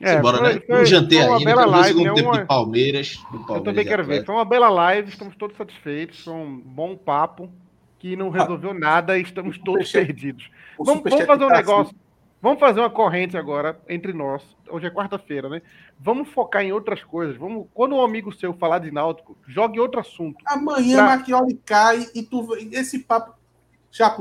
[0.00, 0.60] É, Simbora, foi, né?
[0.66, 1.54] Foi, um jantei aí, né?
[1.54, 2.22] Live, segundo né?
[2.22, 2.38] uma...
[2.38, 3.56] de Palmeiras, Palmeiras.
[3.56, 4.24] Eu também quero ver.
[4.24, 7.50] Foi uma bela live, estamos todos satisfeitos, foi um bom papo
[7.98, 10.50] que não resolveu ah, nada e estamos todos perdidos.
[10.78, 11.90] Vamos, vamos fazer um tá negócio.
[11.90, 12.08] Assim.
[12.40, 14.44] Vamos fazer uma corrente agora entre nós.
[14.70, 15.60] Hoje é quarta-feira, né?
[15.98, 17.36] Vamos focar em outras coisas.
[17.36, 20.36] Vamos, quando um amigo seu falar de Náutico, jogue outro assunto.
[20.46, 21.16] Amanhã pra...
[21.16, 23.36] Marchioli cai e tu esse papo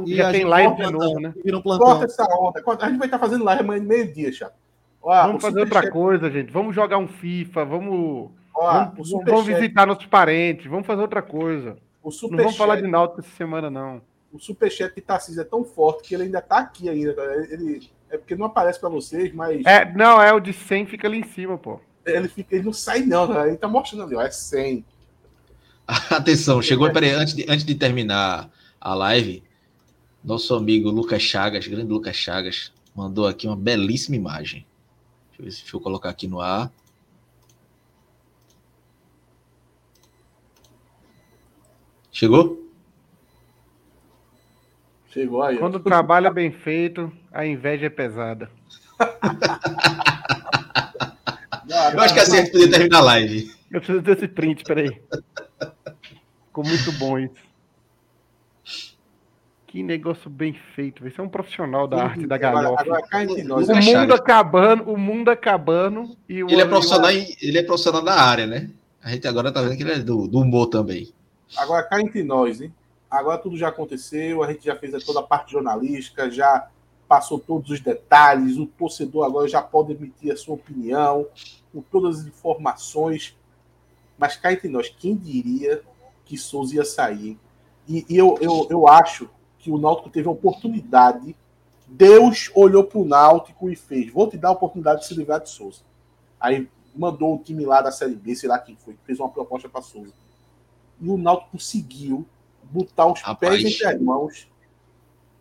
[0.05, 1.33] e já tem live de novo, né?
[1.61, 2.63] Corta essa onda.
[2.65, 4.55] A gente vai estar fazendo live amanhã meio-dia, Chapo.
[5.07, 6.51] Vamos fazer outra coisa, gente.
[6.51, 11.77] Vamos jogar um FIFA, vamos, Ó, vamos, vamos visitar nossos parentes, vamos fazer outra coisa.
[12.03, 14.01] não vamos falar de Náutico essa semana, não.
[14.31, 17.13] O superchat de Tarcísio é tão forte que ele ainda tá aqui ainda.
[17.49, 19.65] Ele, é porque não aparece para vocês, mas.
[19.65, 21.79] É, não, é o de 100 fica ali em cima, pô.
[22.05, 23.47] Ele, fica, ele não sai, não, né?
[23.47, 24.85] ele tá mostrando ali, ó, é 100.
[26.11, 29.43] Atenção, chegou, peraí, antes de, antes de terminar a live,
[30.23, 34.65] nosso amigo Lucas Chagas, grande Lucas Chagas, mandou aqui uma belíssima imagem.
[35.37, 36.71] Deixa eu, ver se, deixa eu colocar aqui no ar.
[42.11, 42.67] Chegou?
[45.09, 45.57] Chegou aí.
[45.57, 48.49] Quando o trabalho é bem feito, a inveja é pesada.
[51.93, 53.51] Eu acho que assim a gente podia terminar a live.
[53.69, 54.99] Eu preciso desse print, peraí.
[56.47, 57.46] Ficou muito bom isso.
[59.77, 61.03] Que negócio bem feito.
[61.03, 62.81] Você é um profissional da arte da galhofa.
[62.81, 68.01] Agora, agora o mundo acabando, o mundo acabando e ele é profissional, ele é profissional
[68.01, 68.71] da área, né?
[69.03, 71.13] A gente agora tá vendo que ele é do, do humor também.
[71.55, 72.73] Agora cá entre nós, hein?
[73.07, 76.69] Agora tudo já aconteceu, a gente já fez toda a parte jornalística, já
[77.07, 81.27] passou todos os detalhes, o torcedor agora já pode emitir a sua opinião,
[81.71, 83.37] com todas as informações.
[84.17, 85.83] Mas cá entre nós, quem diria
[86.25, 87.37] que Souza ia sair?
[87.87, 91.35] E, e eu, eu, eu acho que o Náutico teve a oportunidade.
[91.87, 95.41] Deus olhou para o Náutico e fez: Vou te dar a oportunidade de se livrar
[95.41, 95.81] de Souza.
[96.39, 99.69] Aí mandou o time lá da Série B, sei lá quem foi, fez uma proposta
[99.69, 100.13] para Souza.
[100.99, 102.25] E o Náutico conseguiu
[102.63, 103.61] botar os Rapaz.
[103.61, 104.47] pés entre as mãos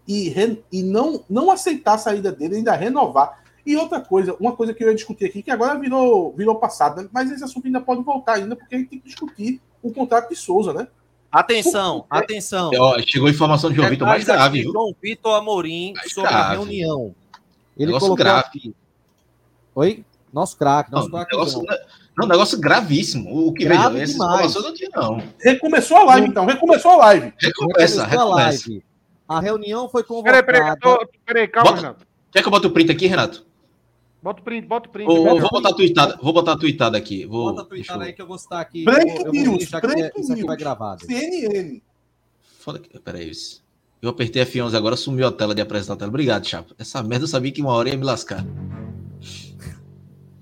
[0.07, 3.43] e, re, e não, não aceitar a saída dele, ainda renovar.
[3.65, 7.03] E outra coisa, uma coisa que eu ia discutir aqui, que agora virou, virou passado,
[7.03, 7.09] né?
[7.11, 10.29] mas esse assunto ainda pode voltar ainda, porque a gente tem que discutir o contrato
[10.29, 10.87] de Souza, né?
[11.37, 12.71] Atenção, atenção.
[13.07, 14.63] chegou a informação de João Vitor mais grave.
[14.63, 16.47] João Vitor Amorim mais sobre grave.
[16.47, 17.15] a reunião.
[17.77, 18.47] Ele negócio colocou grave.
[18.47, 18.75] Aqui.
[19.75, 20.05] Oi?
[20.33, 21.37] Nosso craque, nosso craque.
[21.37, 21.63] Negócio,
[22.17, 23.49] não, um negócio gravíssimo.
[23.49, 24.55] O que Grave veja, demais.
[24.55, 25.23] Não, tinha, não.
[25.39, 26.47] Recomeçou a live, então.
[26.47, 27.33] Recomeçou a live.
[27.39, 28.85] Recomeça, recomeçou a live.
[29.29, 30.43] A reunião foi convocada.
[30.43, 32.07] Peraí, peraí, peraí calma, bota, Renato.
[32.33, 33.45] Quer que eu bote o print aqui, Renato?
[34.27, 35.07] Bota o print, bota o print.
[35.07, 37.25] vou botar a tweetada, vou botar a tweetada aqui.
[37.25, 38.85] Vou, bota a tweetada aí que eu vou estar aqui.
[38.85, 40.11] Break eu, news, break news.
[40.17, 41.07] Isso aqui vai gravado.
[41.07, 41.81] CNN.
[42.59, 42.99] Foda que...
[42.99, 43.31] Peraí,
[44.03, 46.09] eu apertei F11 agora, sumiu a tela de apresentar a tela.
[46.09, 46.75] Obrigado, Chapa.
[46.77, 48.45] Essa merda eu sabia que uma hora ia me lascar.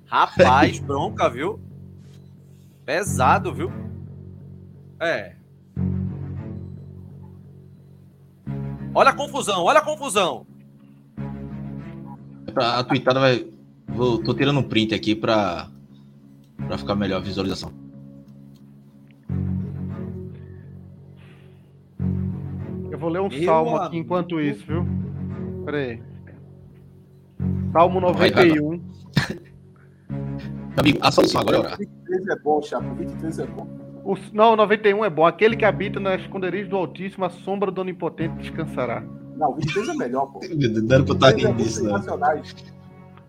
[0.06, 1.60] Rapaz, bronca, viu?
[2.86, 3.70] Pesado, viu?
[4.98, 5.36] É.
[8.94, 10.46] Olha a confusão, olha a confusão.
[12.56, 13.53] A tweetada vai.
[13.88, 15.68] Vou, tô tirando um print aqui para
[16.66, 17.72] para ficar melhor a visualização.
[22.90, 24.86] Eu vou ler um Meu salmo aqui enquanto isso, viu?
[25.64, 26.02] Pera aí.
[27.72, 28.80] Salmo 91.
[30.76, 31.78] Amigo, a solução agora é orar.
[31.78, 32.94] 23 é bom, Chapo.
[32.94, 33.66] 23 é bom.
[34.04, 35.24] O, não, 91 é bom.
[35.24, 39.02] Aquele que habita nas esconderijos do Altíssimo, a sombra do Onipotente descansará.
[39.36, 40.40] Não, 23 é melhor, pô.
[40.46, 42.00] Não era pra estar Três é rindo disso, não.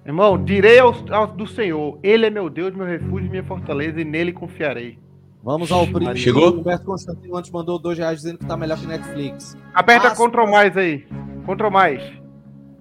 [0.06, 4.06] Irmão, direi ao, ao- do Senhor, Ele é meu Deus, meu refúgio minha fortaleza, e
[4.06, 4.99] nele confiarei.
[5.44, 6.18] Vamos ao print.
[6.19, 6.52] Chegou?
[6.52, 9.56] O Humberto Constantino antes mandou dois reais dizendo que tá melhor que Netflix.
[9.73, 11.06] Aperta Ah, Ctrl mais aí.
[11.45, 12.02] Ctrl mais.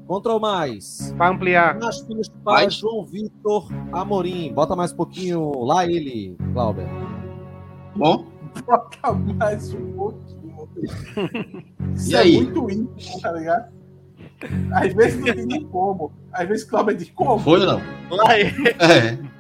[0.07, 1.15] Control mais.
[1.17, 1.79] Pra ampliar.
[1.79, 2.75] Nas filas para Mais.
[2.75, 4.53] João Vitor Amorim.
[4.53, 6.87] Bota mais um pouquinho lá ele, Glauber.
[7.97, 8.27] Bom,
[8.67, 10.69] Bota mais um pouquinho.
[11.95, 12.37] Isso E é aí?
[12.37, 13.73] muito íntimo, tá ligado?
[14.73, 16.13] Às vezes não tem nem como.
[16.33, 17.39] Às vezes Cláudio diz como.
[17.39, 18.31] foi ou não?
[18.31, 19.19] É.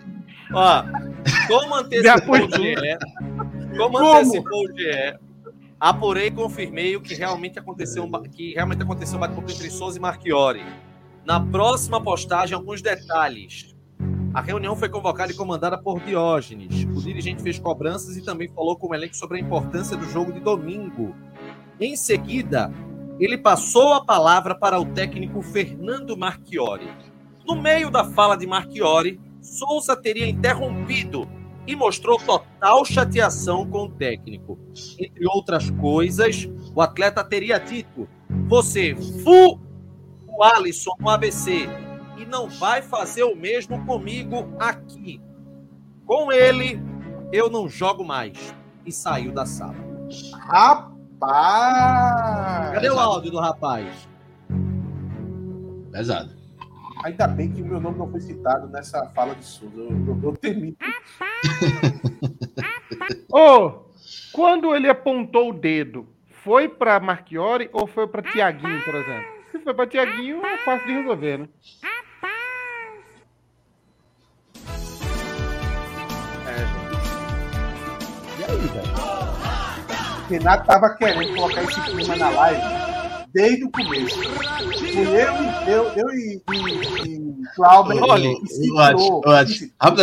[0.53, 0.85] Ó,
[1.49, 2.75] como antecipou o GE,
[3.77, 4.12] como Como?
[4.12, 5.19] antecipou o GE,
[5.81, 10.01] apurei e confirmei o que realmente aconteceu, que realmente aconteceu um bate-papo entre Souza e
[10.01, 10.62] Marchiori.
[11.25, 13.75] Na próxima postagem, alguns detalhes.
[14.35, 16.85] A reunião foi convocada e comandada por Diógenes.
[16.85, 20.33] O dirigente fez cobranças e também falou com o elenco sobre a importância do jogo
[20.33, 21.15] de domingo.
[21.81, 22.71] Em seguida,
[23.19, 26.89] ele passou a palavra para o técnico Fernando Marchiori.
[27.47, 31.28] No meio da fala de Marchiori, Souza teria interrompido
[31.66, 34.59] e mostrou total chateação com o técnico.
[34.99, 38.09] Entre outras coisas, o atleta teria dito:
[38.49, 39.61] Você fu
[40.27, 41.69] o Alisson no ABC
[42.16, 45.20] e não vai fazer o mesmo comigo aqui.
[46.07, 46.81] Com ele,
[47.32, 48.55] eu não jogo mais.
[48.85, 49.77] E saiu da sala.
[50.47, 50.94] Rapaz!
[51.20, 54.09] Cadê o áudio do rapaz?
[55.93, 56.35] Pesado.
[57.05, 59.77] Ainda bem que o meu nome não foi citado nessa fala de Souza.
[59.77, 60.77] Eu, eu, eu temi.
[63.31, 63.85] Ô,
[64.32, 69.35] quando ele apontou o dedo, foi pra Marchiori ou foi pra Tiaguinho, por exemplo?
[69.53, 71.49] Se foi pra Tiaguinho, é fácil de resolver, né?
[78.39, 79.14] E aí, velho?
[80.28, 82.62] Renato tava querendo colocar esse clima na live
[83.32, 84.16] desde o começo.
[84.16, 85.34] Fui eu,
[85.66, 87.96] eu, eu e, e, e Cláudio.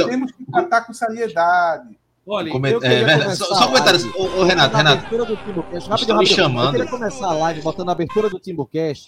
[0.08, 1.98] Temos que tratar com seriedade.
[2.28, 3.36] Olha, Coment- eu é, verdade.
[3.36, 4.00] Só, só um comentário.
[4.00, 5.10] live- Ô, ô, Renato, na Renato.
[5.10, 5.78] Timbucast.
[5.78, 6.66] Estão Rapidão, me chamando.
[6.68, 9.08] Eu queria começar a live botando a abertura do Timbucast.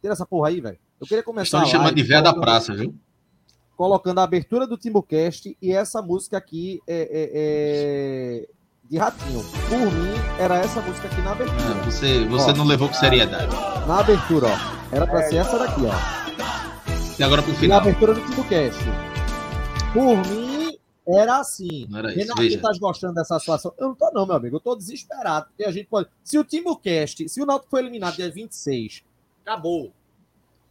[0.00, 0.78] Tira essa porra aí, velho.
[1.00, 2.94] Eu queria começar Estão me chamando live de véia da praça, viu?
[3.76, 8.48] colocando a abertura do Timbucast e essa música aqui é, é- é
[8.90, 9.42] de Ratinho.
[9.68, 11.60] Por mim, era essa música aqui na abertura.
[11.80, 12.54] Ah, Você, você Ó.
[12.54, 13.54] não levou com seriedade.
[13.86, 14.94] Na abertura, ó.
[14.94, 17.18] Era pra ser essa daqui, ó.
[17.18, 17.78] E agora pro Na final.
[17.80, 18.78] abertura do Timbucast.
[19.92, 21.86] Por mim, era assim.
[21.88, 22.18] Não era isso.
[22.18, 22.60] Renato, Veja.
[22.60, 23.72] tá gostando dessa situação?
[23.78, 24.56] Eu não tô, não, meu amigo.
[24.56, 25.46] Eu tô desesperado.
[25.46, 26.08] Porque a gente pode.
[26.22, 29.04] Se o Timbucast, se o Náutico foi eliminado dia 26,
[29.44, 29.92] acabou.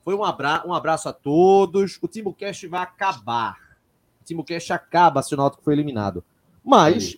[0.03, 0.64] Foi um, abra...
[0.65, 1.98] um abraço a todos.
[2.02, 3.56] O Timbucast vai acabar.
[4.22, 6.23] O Timbucast acaba se o Náutico for eliminado.
[6.64, 7.18] Mas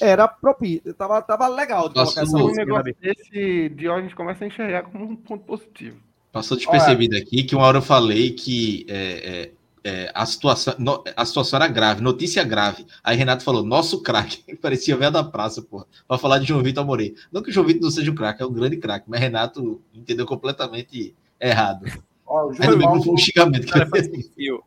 [0.00, 0.92] era propício.
[0.94, 5.04] Tava, tava legal de Nossa, colocar essa Um negócio desse, Diógenes começa a enxergar como
[5.04, 5.98] um ponto positivo.
[6.32, 9.50] Passou despercebido aqui que uma hora eu falei que é,
[9.84, 12.86] é, é, a, situação, no- a situação era grave, notícia grave.
[13.02, 14.54] Aí Renato falou, nosso craque.
[14.62, 15.86] Parecia velho da praça, porra.
[16.06, 17.14] Pra falar de João Vitor Amorim.
[17.32, 19.80] Não que o João Vitor não seja um craque, é um grande craque, mas Renato
[19.92, 21.86] entendeu completamente errado.
[22.24, 24.60] Ó, o João Paulo, foi um xingamento que.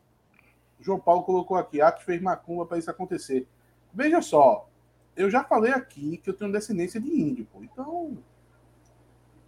[0.80, 3.46] João Paulo colocou aqui, Atos fez macumba para isso acontecer.
[3.94, 4.68] Veja só,
[5.16, 7.62] eu já falei aqui que eu tenho descendência de índio, pô.
[7.62, 8.18] Então,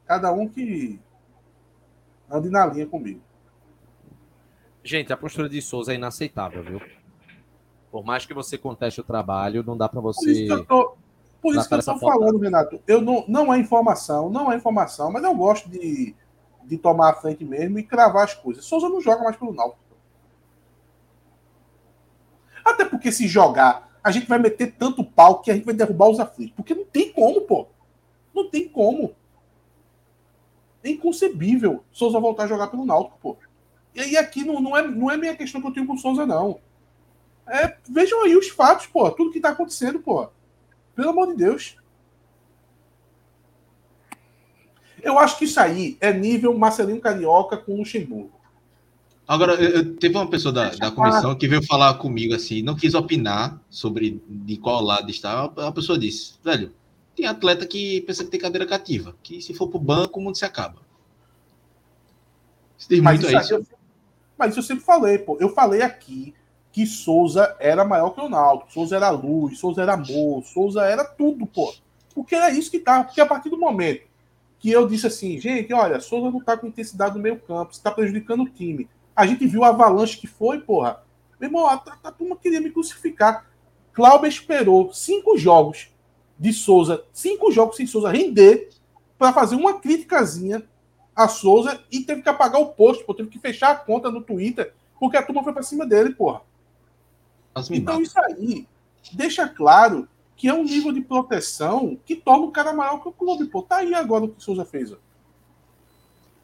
[0.07, 1.01] cada um que
[2.31, 3.21] ande na linha comigo.
[4.83, 6.81] Gente, a postura de Souza é inaceitável, viu?
[7.91, 10.47] Por mais que você conteste o trabalho, não dá Por isso você.
[10.47, 10.97] que eu tô,
[11.43, 12.13] por isso que eu tô foto.
[12.13, 12.81] falando, Renato.
[12.87, 16.15] Eu não, não é informação, não é informação, mas eu gosto de,
[16.65, 18.65] de tomar a frente mesmo e cravar as coisas.
[18.65, 19.81] Souza não joga mais pelo Náutico.
[22.65, 26.09] Até porque se jogar, a gente vai meter tanto pau que a gente vai derrubar
[26.09, 26.55] os aflitos.
[26.55, 27.67] Porque não tem como, pô.
[28.33, 29.17] Não tem como.
[30.85, 33.37] É inconcebível Souza voltar a jogar pelo Náutico, pô.
[33.93, 35.99] E aí aqui não, não, é, não é minha questão que eu tenho com o
[35.99, 36.61] Souza, não.
[37.49, 39.11] É, vejam aí os fatos, pô.
[39.11, 40.29] Tudo que tá acontecendo, pô.
[40.95, 41.77] Pelo amor de Deus.
[45.03, 48.36] Eu acho que isso aí é nível Marcelinho Carioca com Luxemburgo.
[49.29, 52.95] Agora, eu, teve uma pessoa da, da comissão que veio falar comigo assim, não quis
[52.95, 55.45] opinar sobre de qual lado está.
[55.57, 56.73] A pessoa disse, velho,
[57.17, 60.37] tem atleta que pensa que tem cadeira cativa, que se for pro banco, o mundo
[60.37, 60.77] se acaba.
[62.79, 63.55] Isso diz Mas muito isso, aí isso.
[63.55, 63.67] eu,
[64.39, 65.37] mas isso eu sempre falei, pô.
[65.41, 66.35] Eu falei aqui
[66.71, 68.73] que Souza era maior que o Náutico.
[68.73, 71.75] Souza era luz, Souza era amor, Souza era tudo, pô.
[72.15, 73.03] Porque era isso que tá.
[73.03, 74.03] Porque a partir do momento
[74.59, 77.83] que eu disse assim, gente, olha, Souza não tá com intensidade no meio campo, isso
[77.83, 78.89] tá prejudicando o time.
[79.17, 81.03] A gente viu a avalanche que foi, porra.
[81.41, 83.47] Meu irmão, a, a, a turma queria me crucificar.
[83.93, 85.89] Cláudio esperou cinco jogos
[86.39, 88.69] de Souza, cinco jogos sem Souza render
[89.19, 90.63] para fazer uma criticazinha
[91.15, 94.21] a Souza e teve que apagar o post, pô, teve que fechar a conta no
[94.21, 96.43] Twitter porque a turma foi para cima dele, porra.
[97.71, 98.67] Então isso aí
[99.13, 100.07] deixa claro
[100.37, 103.63] que é um nível de proteção que torna o cara maior que o clube, pô.
[103.63, 104.93] Tá aí agora o que o Souza fez.
[104.93, 104.97] Ó.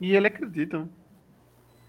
[0.01, 0.89] E ele acredita, né?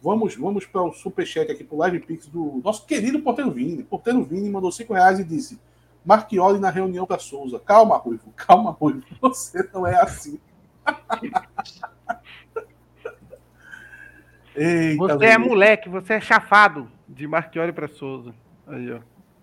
[0.03, 3.83] Vamos, vamos para o superchat aqui, para o Live Pix do nosso querido Porteiro Vini.
[3.83, 5.57] Porteiro Vini mandou 5 reais e disse:
[6.05, 7.57] Marquioli na reunião para Souza.
[7.57, 9.01] Calma, Ruivo, calma, Ruivo.
[9.21, 10.37] Você não é assim.
[14.55, 18.35] Eita, você é moleque, você é chafado de Marquioli para Souza.
[18.67, 18.99] Aí, ó.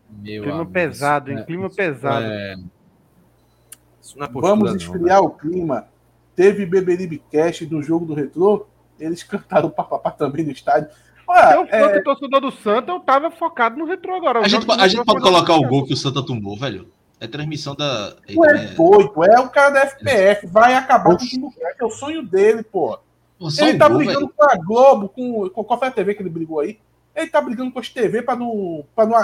[0.09, 1.39] Meu clima amigo, pesado, hein?
[1.39, 2.27] É, clima pesado.
[2.27, 2.53] É...
[2.55, 5.89] É Vamos esfriar não, o clima.
[6.37, 8.69] Teve Beberibe Cast do jogo do Retrô.
[9.01, 10.91] Eles cantaram o papapá também no estádio.
[11.27, 11.93] Olha, eu é...
[11.93, 14.41] que torcedor do Santa, eu tava focado no Retrô agora.
[14.41, 16.91] A gente, a gente pode colocar o gol que o Santa tumbou, velho.
[17.21, 18.17] É transmissão da.
[18.27, 21.49] É, é doido, é o cara da FPF, vai acabar com o time
[21.79, 22.99] é o sonho dele, pô.
[23.39, 24.35] pô ele tá gol, brigando velho.
[24.35, 26.81] com a Globo, com, com qual foi a TV que ele brigou aí?
[27.15, 29.17] Ele tá brigando com as TV pra não, pra não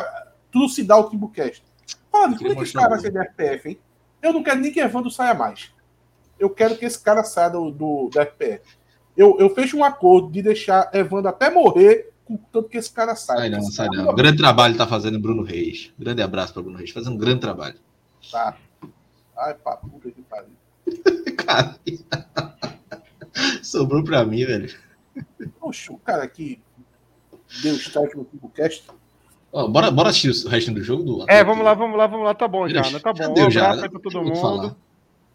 [0.52, 1.64] trucidar o Timbucast.
[2.12, 3.78] Olha, como é que esse cara vai ser da FPF, hein?
[4.22, 5.72] Eu não quero nem que Evandro saia mais.
[6.38, 8.62] Eu quero que esse cara saia do, do da FPF.
[9.16, 12.12] Eu, eu fecho um acordo de deixar Evandro até morrer,
[12.52, 13.40] tanto que esse cara saia.
[13.40, 14.14] Sai não, sai não.
[14.14, 15.92] Grande trabalho tá fazendo Bruno Reis.
[15.98, 16.90] Grande abraço para Bruno Reis.
[16.90, 17.76] Fazendo um grande trabalho.
[18.30, 18.56] Tá.
[19.38, 20.50] Ai, pá, puta que pariu.
[21.36, 21.76] cara,
[23.62, 24.74] sobrou pra mim, velho.
[25.58, 26.60] Poxa, o cara que
[27.62, 28.84] deu strike no Timbucast
[29.58, 32.26] Oh, bora, bora assistir o resto do jogo do É, vamos lá, vamos lá, vamos
[32.26, 32.34] lá.
[32.34, 32.98] Tá bom já, né?
[32.98, 33.32] Tá bom.
[33.32, 34.76] Deu, um já, pra todo mundo.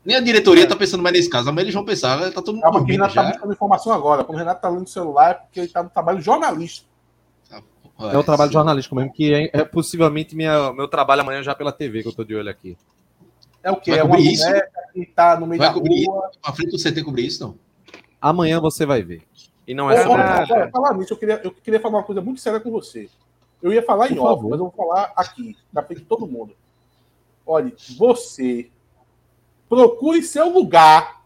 [0.03, 0.67] Nem a diretoria é.
[0.67, 2.63] tá pensando mais nesse caso, mas eles vão pensar, tá todo mundo.
[2.63, 3.27] Calma, o Renato tá já.
[3.27, 4.23] tá buscando informação agora.
[4.23, 6.89] Quando o Renato tá lendo o celular, é porque ele tá no trabalho jornalista.
[7.99, 11.71] É o trabalho jornalístico mesmo, que é, é, possivelmente minha, meu trabalho amanhã já pela
[11.71, 12.75] TV, que eu tô de olho aqui.
[13.61, 13.91] É o quê?
[13.91, 14.43] É uma isso?
[14.91, 16.29] que tá no meio vai da cobrir rua.
[16.31, 16.39] Isso?
[16.43, 17.55] A frente do CT cobrir isso, não?
[18.19, 19.21] Amanhã você vai ver.
[19.67, 20.09] E não é só.
[20.71, 23.07] Falar nisso, eu queria, eu queria falar uma coisa muito séria com você.
[23.61, 24.33] Eu ia falar Por em favor.
[24.33, 26.55] off, mas eu vou falar aqui, na frente de todo mundo.
[27.45, 28.71] Olha, você
[29.71, 31.23] procure seu lugar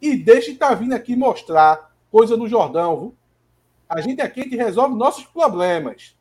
[0.00, 3.14] e deixe estar tá vindo aqui mostrar coisa no Jordão, viu?
[3.88, 6.14] A gente aqui a gente resolve nossos problemas.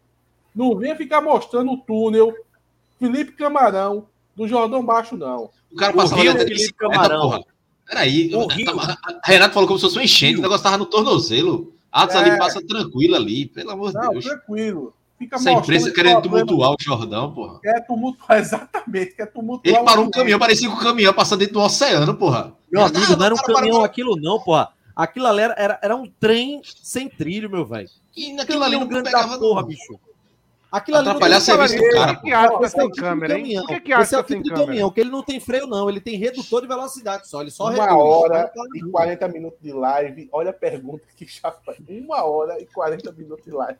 [0.56, 2.34] Não venha ficar mostrando o túnel
[2.98, 5.52] Felipe Camarão do Jordão Baixo, não.
[5.72, 7.30] O cara Rio, Felipe Camarão.
[7.30, 7.46] Porra.
[7.86, 8.48] Peraí, o
[9.24, 11.72] Renato falou como se fosse um enchente, o negócio tava no tornozelo.
[11.92, 12.20] Atos é...
[12.20, 14.26] ali passa tranquilo ali, pelo amor de Deus.
[14.26, 14.96] Tranquilo.
[15.18, 17.60] Fica Essa empresa querendo tumultuar o Jordão, porra.
[17.62, 19.76] Quer tumultuar, exatamente, quer tumultuar.
[19.76, 22.54] Ele parou um caminhão, parecia que o caminhão passando dentro do oceano, porra.
[22.72, 24.70] Meu amigo, não era um caminhão aquilo, não, porra.
[24.96, 27.90] Aquilo ali era, era, era um trem sem trilho, meu velho.
[28.16, 30.00] E naquilo ali não pegava, porra, bicho.
[30.74, 32.16] Aquilo ali Atrapalhar não serviço do cara.
[32.16, 33.60] Que acha sem câmera, hein?
[33.60, 35.88] Por que, que Esse é o tipo de caminhão, que ele não tem freio, não.
[35.88, 37.42] Ele tem redutor de velocidade só.
[37.42, 37.92] Ele só Uma reduz.
[37.92, 40.28] hora e 40 minutos de live.
[40.32, 41.78] Olha a pergunta que já faz.
[41.88, 43.78] Uma hora e 40 minutos de live.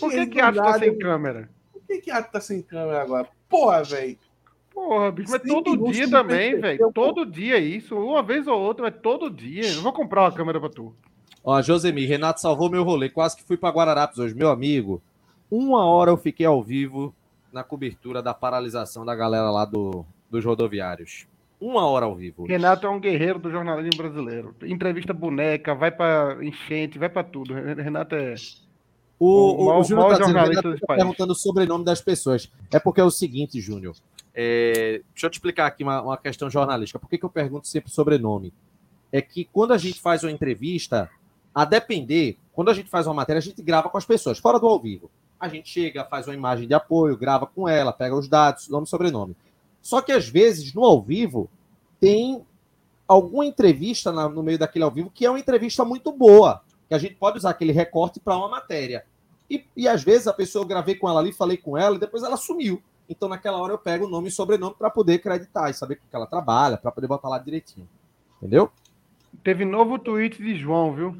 [0.00, 1.48] Por que, que Atos tá sem câmera?
[1.72, 3.28] Por que, que Atos tá sem câmera agora?
[3.48, 4.18] Porra, velho.
[4.74, 6.90] Porra, bicho, mas todo dia também, velho.
[6.92, 7.96] Todo dia é isso.
[7.96, 9.74] Uma vez ou outra, mas todo dia.
[9.74, 10.92] Eu vou comprar uma câmera pra tu.
[11.44, 13.08] Ó, Josemir, Renato salvou meu rolê.
[13.08, 15.00] Quase que fui pra Guararapes hoje, meu amigo.
[15.50, 17.14] Uma hora eu fiquei ao vivo
[17.52, 21.26] na cobertura da paralisação da galera lá do, dos rodoviários.
[21.60, 22.46] Uma hora ao vivo.
[22.46, 24.54] Renato é um guerreiro do jornalismo brasileiro.
[24.62, 27.54] Entrevista boneca, vai para enchente, vai para tudo.
[27.54, 28.34] Renato é.
[29.18, 32.52] O, o, o, o Júnior tá, dizendo, tá perguntando o sobrenome das pessoas.
[32.70, 33.96] É porque é o seguinte, Júnior.
[34.32, 36.98] É, deixa eu te explicar aqui uma, uma questão jornalística.
[36.98, 38.52] Por que, que eu pergunto sempre sobrenome?
[39.10, 41.10] É que quando a gente faz uma entrevista,
[41.52, 44.60] a depender, quando a gente faz uma matéria, a gente grava com as pessoas, fora
[44.60, 48.14] do ao vivo a gente chega, faz uma imagem de apoio, grava com ela, pega
[48.14, 49.36] os dados, nome e sobrenome.
[49.80, 51.48] Só que às vezes, no ao vivo,
[52.00, 52.44] tem
[53.06, 56.94] alguma entrevista na, no meio daquele ao vivo que é uma entrevista muito boa, que
[56.94, 59.04] a gente pode usar aquele recorte para uma matéria.
[59.50, 62.00] E, e às vezes a pessoa eu gravei com ela ali, falei com ela e
[62.00, 62.82] depois ela sumiu.
[63.08, 66.06] Então naquela hora eu pego o nome e sobrenome para poder acreditar e saber com
[66.08, 67.88] que ela trabalha, para poder botar lá direitinho.
[68.36, 68.70] Entendeu?
[69.42, 71.16] Teve novo tweet de João, viu?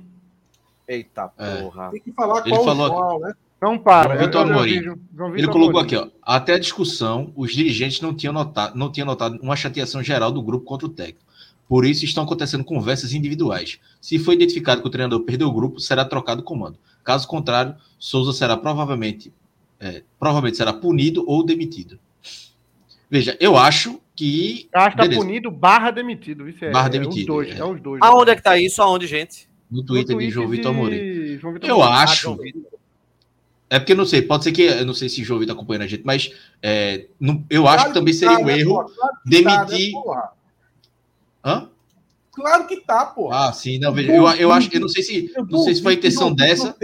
[0.87, 1.63] Eita é.
[1.63, 1.87] porra.
[1.87, 1.91] É.
[1.91, 2.89] Tem que falar Ele qual falou...
[2.89, 3.35] João, né?
[3.61, 4.15] Não para.
[4.15, 5.37] João Vitor Amorim.
[5.37, 6.09] Ele colocou aqui, ó.
[6.23, 10.43] Até a discussão, os dirigentes não tinham, notado, não tinham notado uma chateação geral do
[10.43, 11.27] grupo contra o técnico.
[11.69, 13.79] Por isso estão acontecendo conversas individuais.
[14.01, 16.79] Se for identificado que o treinador perdeu o grupo, será trocado o comando.
[17.05, 19.33] Caso contrário, Souza será provavelmente,
[19.79, 21.99] é, provavelmente será punido ou demitido.
[23.11, 24.69] Veja, eu acho que.
[24.73, 26.49] Eu acho que tá punido barra demitido.
[26.49, 27.19] Isso é, barra demitido.
[27.19, 27.57] É os dois.
[27.57, 27.59] É.
[27.59, 28.81] é os dois Aonde é que tá isso?
[28.81, 29.49] Aonde, gente?
[29.71, 31.39] No Twitter, no Twitter de João Vitor Amorim.
[31.39, 32.39] João Vitor Eu Ah, acho.
[33.71, 34.63] É porque eu não sei, pode ser que.
[34.63, 36.33] Eu não sei se o João Vitor tá acompanhando a gente, mas
[36.63, 38.75] é, não- eu acho que também seria tá, um né, erro?
[38.75, 38.89] Claro
[39.29, 39.93] que tá, demitir.
[39.93, 40.23] né?
[41.45, 41.69] Hã?
[42.33, 43.49] Claro que tá, porra.
[43.49, 45.83] Ah, sim, não, veja, eu, eu acho, eu não sei se, Eu não sei se
[45.83, 46.75] foi a intenção dessa.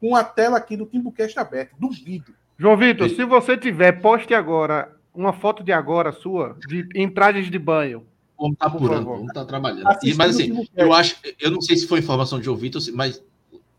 [0.00, 1.74] Com a tela aqui do Timbucast aberta.
[1.78, 2.34] Duvido.
[2.58, 7.58] João Vitor, se você tiver, poste agora uma foto de agora sua, de entradas de
[7.58, 8.04] banho.
[8.36, 9.84] Homem tá Por apurando, homem tá trabalhando.
[9.84, 12.82] E- Assistindo mas assim, eu acho, eu não sei se foi informação de João Vitor,
[12.92, 13.22] mas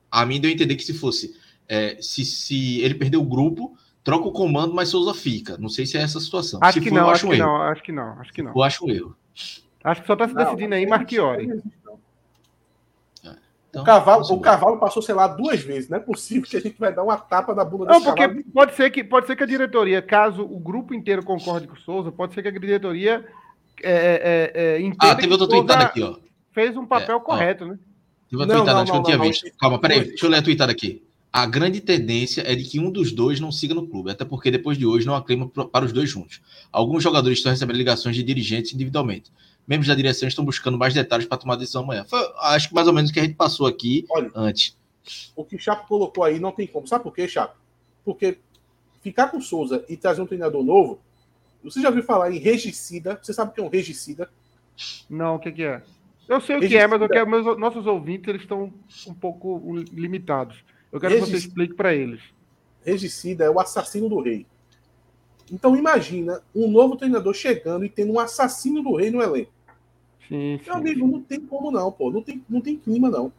[0.10, 1.36] a mim deu a entender que se fosse,
[1.68, 5.58] é, se, se ele perdeu o grupo, troca o comando, mas Souza fica.
[5.58, 6.60] Não sei se é essa a situação.
[6.62, 7.48] Acho se que for, não, acho acho um que erro.
[7.48, 8.52] não, acho que não, acho que não.
[8.56, 9.16] Eu acho um erro.
[9.84, 11.46] Acho que só tá se Não, decidindo aí não Marchiori.
[11.48, 12.00] existe, não.
[13.70, 15.90] Então, O cavalo, o cavalo passou, sei lá, duas vezes.
[15.90, 18.44] Não é possível que a gente vai dar uma tapa na bunda Não, porque cavalo.
[18.54, 21.80] pode ser que pode ser que a diretoria, caso o grupo inteiro concorde com o
[21.80, 23.26] Souza, pode ser que a diretoria
[23.84, 26.16] é, é, é, entenda Ah, teve outra tweetada aqui, ó.
[26.54, 27.20] fez um papel É, ó.
[27.20, 27.78] correto, né?
[28.30, 29.44] Teve uma tweetada que eu não tinha não, visto.
[29.44, 29.52] não.
[29.60, 31.05] Calma, peraí, deixa eu ler a tweetada aqui.
[31.36, 34.50] A grande tendência é de que um dos dois não siga no clube, até porque
[34.50, 36.42] depois de hoje não há clima para os dois juntos.
[36.72, 39.34] Alguns jogadores estão recebendo ligações de dirigentes individualmente.
[39.68, 42.06] Membros da direção estão buscando mais detalhes para tomar decisão amanhã.
[42.06, 44.78] Foi, acho que mais ou menos o que a gente passou aqui Olha, antes.
[45.36, 46.88] o que o Chapo colocou aí não tem como.
[46.88, 47.58] Sabe por quê, Chapo?
[48.06, 48.38] Porque
[49.04, 51.02] ficar com o Souza e trazer um treinador novo.
[51.66, 53.20] Você já ouviu falar em regicida?
[53.22, 54.30] Você sabe o que é um regicida?
[55.10, 55.82] Não, o que, que é?
[56.30, 58.72] Eu sei o que é, mas eu quero, meus, nossos ouvintes eles estão
[59.06, 60.64] um pouco limitados.
[60.96, 62.22] Eu quero que você explique para eles.
[62.82, 64.46] Regicida é o assassino do rei.
[65.52, 69.52] Então imagina um novo treinador chegando e tendo um assassino do rei no elenco.
[70.26, 70.62] Sim, sim.
[70.66, 72.10] Meu amigo, não tem como não, pô.
[72.10, 73.30] Não tem, não tem clima, não.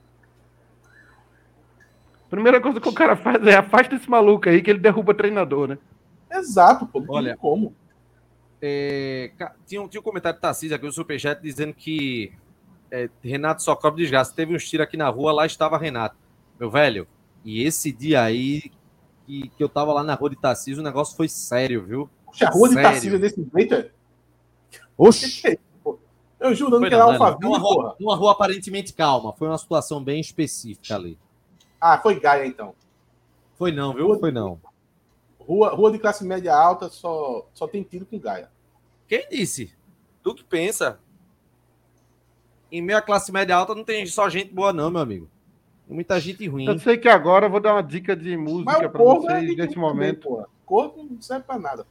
[2.28, 5.68] Primeira coisa que o cara faz é afasta esse maluco aí que ele derruba treinador,
[5.68, 5.78] né?
[6.30, 7.00] Exato, pô.
[7.00, 7.74] Não Olha, tem como.
[8.60, 9.30] É,
[9.66, 12.34] tinha, um, tinha um comentário Tarcísio aqui no Superchat dizendo que
[12.90, 14.34] é, Renato só cobra desgaste.
[14.34, 16.16] Teve uns tiros aqui na rua, lá estava Renato.
[16.60, 17.08] Meu velho,
[17.46, 18.72] e esse dia aí
[19.24, 22.10] que, que eu tava lá na rua de Tarcísio, o negócio foi sério, viu?
[22.24, 22.90] Poxa, a rua de Sério?
[22.90, 23.90] Tarcísio desse jeito é.
[24.98, 25.60] Oxi!
[26.40, 27.48] Eu jurando Foi que era não, não.
[27.48, 29.32] Uma rua, uma rua aparentemente calma.
[29.32, 31.16] Foi uma situação bem específica ali.
[31.80, 32.74] Ah, foi Gaia, então.
[33.54, 34.18] Foi não, viu?
[34.18, 34.60] Foi não.
[35.38, 38.50] Rua, rua de classe média alta só, só tem tiro com Gaia.
[39.06, 39.72] Quem disse?
[40.24, 40.98] Tu que pensa?
[42.72, 45.30] Em meio à classe média alta não tem só gente boa, não, meu amigo.
[45.88, 46.66] Muita gente ruim.
[46.66, 49.40] Eu sei que agora eu vou dar uma dica de música o para é vocês
[49.50, 50.46] de nesse também, momento.
[50.64, 51.86] Corvo não serve pra nada.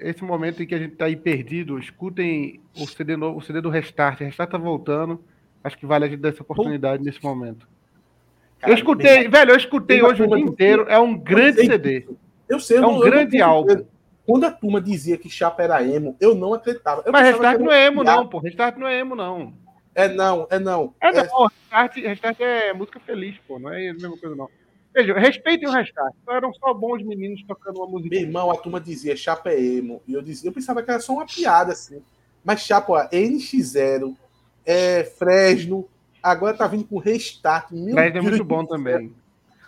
[0.00, 3.60] Esse momento em que a gente tá aí perdido, escutem o CD, novo, o CD
[3.60, 4.20] do Restart.
[4.20, 5.20] Restart tá voltando.
[5.62, 7.68] Acho que vale a gente dar essa oportunidade nesse momento.
[8.58, 10.86] Cara, eu escutei, velho, eu escutei hoje o dia que- inteiro.
[10.88, 12.06] É um grande sei CD.
[12.48, 13.68] Eu sei, eu É não- um eu não grande álbum.
[13.68, 13.88] certeza.
[14.26, 17.02] Quando a turma dizia que Chapa era emo, eu não acreditava.
[17.04, 18.38] Eu Mas Restart não é emo, não, pô.
[18.38, 19.52] Restart não é emo, não.
[19.98, 20.94] É não, é não.
[21.00, 23.58] É, É, não, Restart, Restart é música feliz, pô.
[23.58, 24.48] Não é a mesma coisa, não.
[24.94, 26.14] Veja, respeitem o Restart.
[26.24, 28.14] Só eram só bons meninos tocando uma música.
[28.14, 30.00] Meu irmão, a turma dizia Chapa é emo.
[30.06, 32.00] E eu dizia, eu pensava que era só uma piada, assim.
[32.44, 34.14] Mas Chapa, ó, NX0,
[34.64, 35.88] é, Fresno,
[36.22, 37.72] agora tá vindo com Restart.
[37.72, 39.12] Meu Mas é muito bom também.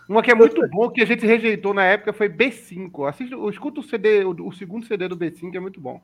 [0.08, 3.08] Uma que é muito bom, que a gente rejeitou na época, foi B5.
[3.08, 6.00] Assista, escuta o CD, o, o segundo CD do B5, é muito bom.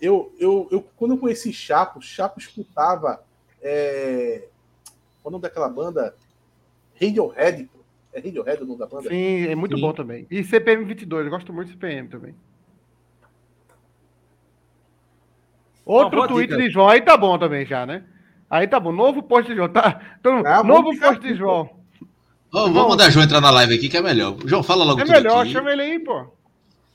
[0.00, 3.27] Eu, eu, eu, quando eu conheci Chapo, Chapo escutava.
[3.62, 4.48] É...
[5.22, 6.14] Qual é o nome daquela banda?
[7.00, 7.68] Radiohead.
[8.12, 9.08] É Radiohead o nome da banda?
[9.08, 9.82] Sim, é muito Sim.
[9.82, 10.26] bom também.
[10.30, 12.34] E CPM 22, eu gosto muito de CPM também.
[15.84, 16.62] Outro boa tweet dica.
[16.62, 18.04] de João, aí tá bom também já, né?
[18.50, 20.00] Aí tá bom, novo post de João, tá?
[20.20, 21.70] Então, Ah, vamos novo post de João.
[22.50, 24.36] Vamos mandar João entrar na live aqui, que é melhor.
[24.44, 25.52] João, fala logo É melhor, aqui.
[25.52, 26.26] chama ele aí, pô.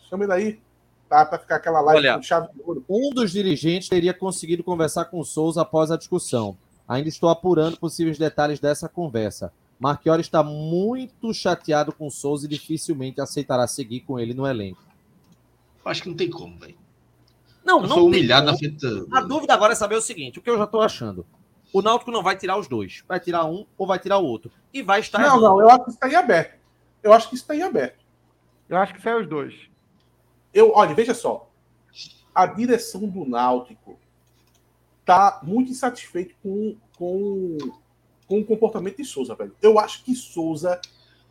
[0.10, 0.60] Chama ele aí.
[1.09, 2.15] Tá, pra ficar aquela live Olha.
[2.15, 2.84] com chave de ouro.
[2.89, 6.57] Um dos dirigentes teria conseguido conversar com o Souza após a discussão.
[6.88, 9.53] Ainda estou apurando possíveis detalhes dessa conversa.
[9.80, 14.81] Marchiori está muito chateado com o Souza e dificilmente aceitará seguir com ele no elenco.
[15.85, 16.75] Acho que não tem como, velho.
[17.63, 18.51] Não, Eu não sou tem humilhado como.
[18.53, 19.07] na frente.
[19.11, 21.25] A dúvida agora é saber o seguinte: o que eu já estou achando?
[21.73, 23.03] O Náutico não vai tirar os dois.
[23.07, 24.51] Vai tirar um ou vai tirar o outro.
[24.73, 26.59] E vai estar Não, não, eu acho que isso tá em aberto.
[27.01, 28.03] Eu acho que isso tá em aberto.
[28.69, 29.53] Eu acho que saiu os dois.
[30.53, 31.49] Eu, olha, veja só.
[32.34, 33.97] A direção do Náutico
[35.05, 37.57] tá muito insatisfeito com, com,
[38.27, 39.55] com o comportamento de Souza, velho.
[39.61, 40.80] Eu acho que Souza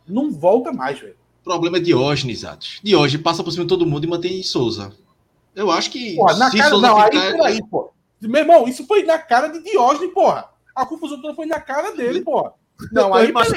[0.07, 1.15] não volta mais, velho.
[1.41, 2.79] O problema é Diógenes, Atos.
[2.83, 4.93] Diógenes passa por cima de todo mundo e mantém Souza.
[5.55, 7.31] Eu acho que Porra, na se cara, Souza não, aí, ficar...
[7.31, 7.91] peraí, pô.
[8.21, 10.49] Meu irmão, isso foi na cara de Diógenes, porra.
[10.73, 12.53] A confusão toda foi na cara dele, porra.
[12.91, 13.51] Não, aí, Mas-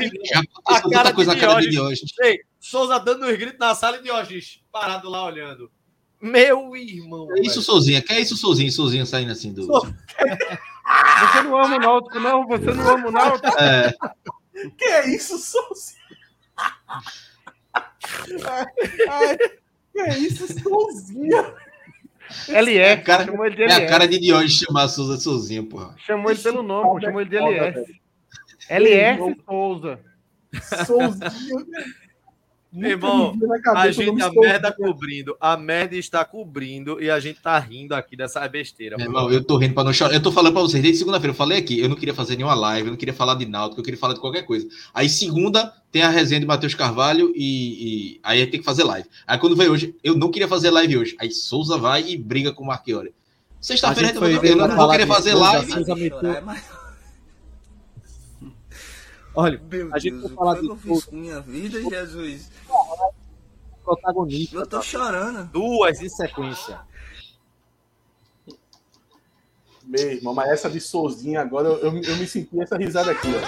[0.66, 2.00] A cara coisa de na cara de Diógenes.
[2.00, 2.12] Diógenes.
[2.20, 5.70] Ei, Souza dando os gritos na sala e Diógenes parado lá olhando.
[6.20, 7.28] Meu irmão.
[7.36, 8.02] É isso, Souzinha.
[8.02, 8.72] Que é isso, Souzinho?
[8.72, 9.66] Souzinha saindo assim do.
[9.66, 12.44] Você não ama o Náutico, não?
[12.46, 13.46] Você não ama o Náutico?
[13.58, 13.94] É,
[14.76, 16.00] Que é isso, Souzinha?
[19.10, 19.36] Ai,
[19.92, 21.54] que é isso, Souzinha?
[22.48, 25.16] LF, É a cara, chamou ele de é a cara de Diógenes chamar a Souza
[25.18, 25.94] sozinha, porra.
[25.98, 28.00] Chamou ele pelo nome, pô, chamou ele de LF.
[28.68, 30.00] LF Souza.
[30.84, 32.05] Souzinha.
[32.76, 33.34] Meu irmão,
[33.74, 35.34] A gente, a merda cobrindo.
[35.40, 38.98] A merda está cobrindo e a gente tá rindo aqui dessa besteira.
[38.98, 40.12] Meu irmão, eu tô rindo pra não chorar.
[40.12, 41.30] Eu tô falando pra vocês desde segunda-feira.
[41.32, 43.80] Eu falei aqui, eu não queria fazer nenhuma live, eu não queria falar de Náutico,
[43.80, 44.68] eu queria falar de qualquer coisa.
[44.92, 49.08] Aí segunda tem a resenha de Matheus Carvalho e, e aí tem que fazer live.
[49.26, 51.16] Aí quando veio hoje, eu não queria fazer live hoje.
[51.18, 53.14] Aí Souza vai e briga com o Marchiori.
[53.58, 55.72] Sexta-feira A gente foi eu, não vou querer fazer Souza, live.
[55.72, 56.75] Souza meteu- Chorar, mas-
[59.36, 61.80] Olha, Meu A gente Deus, vai o falar que de eu fiz com minha vida,
[61.82, 62.50] Jesus?
[63.84, 65.48] protagonista Eu tô chorando.
[65.52, 66.80] Duas em sequência.
[69.84, 73.28] Meu irmão, mas essa de Souzinha agora, eu, eu, eu me senti essa risada aqui,
[73.28, 73.40] ó.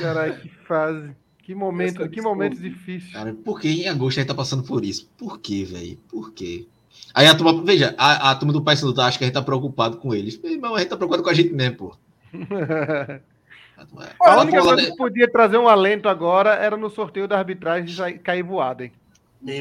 [0.00, 1.16] Caralho, que fase.
[1.42, 3.12] Que momento, que momento difícil.
[3.12, 5.10] Cara, por que em agosto a gente tá passando por isso?
[5.18, 5.96] Por quê, velho?
[6.08, 6.66] Por quê?
[7.14, 9.42] Aí a turma, veja, a, a turma do Paysandu tá, acha que a gente tá
[9.42, 10.36] preocupado com eles.
[10.42, 11.96] Meu irmão, a gente tá preocupado com a gente mesmo, pô.
[13.76, 17.36] A turma- A única coisa que podia trazer um alento agora era no sorteio da
[17.38, 18.92] arbitragem de cair voado, hein?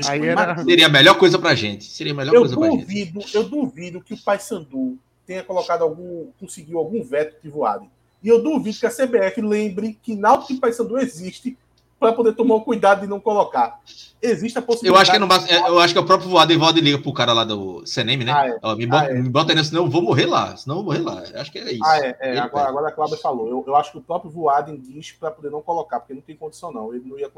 [0.07, 0.57] Aí era.
[0.63, 1.83] Seria a melhor coisa pra gente.
[1.83, 2.81] Seria a melhor Eu coisa pra gente.
[2.81, 7.85] duvido, eu duvido que o Paysandu tenha colocado algum, conseguiu algum veto de voada.
[8.23, 11.57] E eu duvido que a CBF lembre que Náutico e Paysandu existe
[11.99, 13.79] para poder tomar o cuidado de não colocar.
[14.21, 15.01] Existe a Eu possibilidade.
[15.01, 16.79] acho que é no máximo- é, eu acho que é o próprio voado e voado
[16.79, 18.31] liga pro cara lá do CNM, né?
[18.33, 18.57] Ah, é.
[18.61, 19.13] Ó, me, bota, Ah, é.
[19.21, 20.55] me bota senão eu vou morrer lá.
[20.57, 21.23] Senão eu vou morrer lá.
[21.25, 21.83] Eu acho que é isso.
[21.85, 23.47] Ah, é, é, agora, agora a Cláudia falou.
[23.49, 26.35] Eu, eu acho que o próprio Voaden diz para poder não colocar, porque não tem
[26.35, 26.93] condição, não.
[26.93, 27.29] Ele não ia.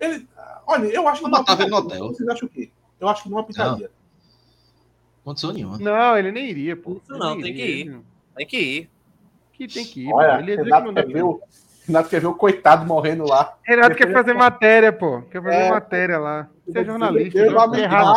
[0.00, 0.26] Ele,
[0.66, 2.08] olha, eu acho que Eu não matava ele no hotel.
[2.08, 2.70] Vocês acham o quê?
[3.00, 3.90] Eu acho que não apitaria.
[5.24, 5.78] Condição nenhuma.
[5.78, 7.00] Não, ele nem iria, pô.
[7.08, 7.80] Não, nem tem que iria, ir.
[7.88, 8.00] ele-
[8.36, 8.90] Tem que ir.
[9.52, 10.12] Que tem que ir.
[10.12, 10.38] Olha.
[10.40, 11.12] Ele ia dizer que não dá quer,
[11.86, 13.56] Renato quer ver o coitado morrendo lá.
[13.62, 15.22] Renato quer fazer matéria, pô.
[15.30, 15.70] Quer fazer É.
[15.70, 16.48] matéria lá.
[16.66, 17.38] Você é jornalista.
[17.38, 18.14] Eu é esse errado.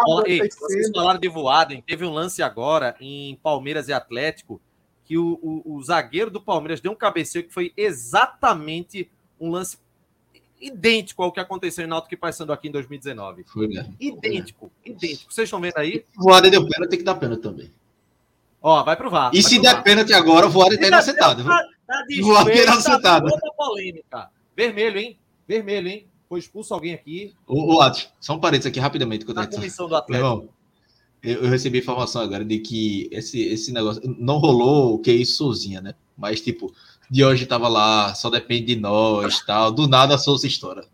[0.49, 0.95] tá vocês sendo.
[0.95, 1.81] falaram de Voaden.
[1.85, 4.59] Teve um lance agora em Palmeiras e Atlético
[5.05, 9.09] que o, o- o zagueiro do Palmeiras deu um cabeceio que foi exatamente
[9.39, 9.77] um lance
[10.61, 13.43] idêntico ao que aconteceu em Náutico e Paysandu aqui em 2019.
[13.45, 13.95] Foi mesmo.
[13.99, 15.31] Idêntico, idêntico.
[15.31, 16.03] Vocês estão vendo aí?
[16.15, 17.71] Voada deu pênalti, tem que dar pênalti também.
[18.61, 19.31] Ó, vai pro VAR.
[19.33, 22.05] E vai se der pênalti agora, o voada tá Se Tá,
[22.45, 23.29] tá inacetado.
[23.29, 24.29] toda a polêmica.
[24.55, 25.19] Vermelho, hein?
[25.47, 26.07] Vermelho, hein?
[26.27, 29.25] Foi expulso alguém aqui Ô, ô Atos, só um parênteses aqui rapidamente.
[29.25, 30.27] Quando a na comissão do Atlético.
[30.27, 30.49] irmão,
[31.23, 35.37] eu, eu recebi informação agora de que esse, esse negócio não rolou o que isso
[35.37, 35.95] sozinha, né?
[36.15, 36.71] Mas, tipo,
[37.09, 39.71] de hoje tava lá, só depende de nós tal.
[39.71, 40.85] Do nada a Souza estoura.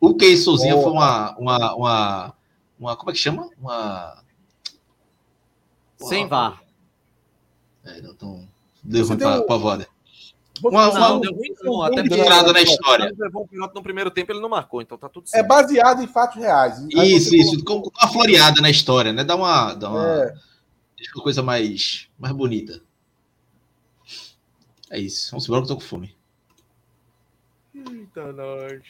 [0.00, 2.34] O que isso sozinha foi uma, uma, uma,
[2.78, 2.96] uma.
[2.96, 3.50] Como é que chama?
[3.60, 4.22] Uma.
[5.96, 6.62] Sem VAR.
[7.84, 8.48] É, não, então,
[8.84, 9.88] deu ruim deu- pra, pra voda.
[10.62, 11.82] Uma- falar- Não, deu ruim não.
[11.82, 13.04] Até na história.
[13.04, 15.46] ele levou um piloto no primeiro tempo, ele não marcou, então tá tudo É certo.
[15.48, 16.78] baseado em fatos reais.
[16.90, 17.64] Isso, isso.
[17.64, 19.24] Com, uma floreada na história, né?
[19.24, 19.74] Dá uma.
[19.74, 20.34] Dá uma É.
[20.96, 22.80] Deixa uma coisa mais, mais bonita.
[24.90, 25.30] É isso.
[25.30, 26.16] Vamos embora que eu tô com fome.
[27.74, 28.82] Eita, nós.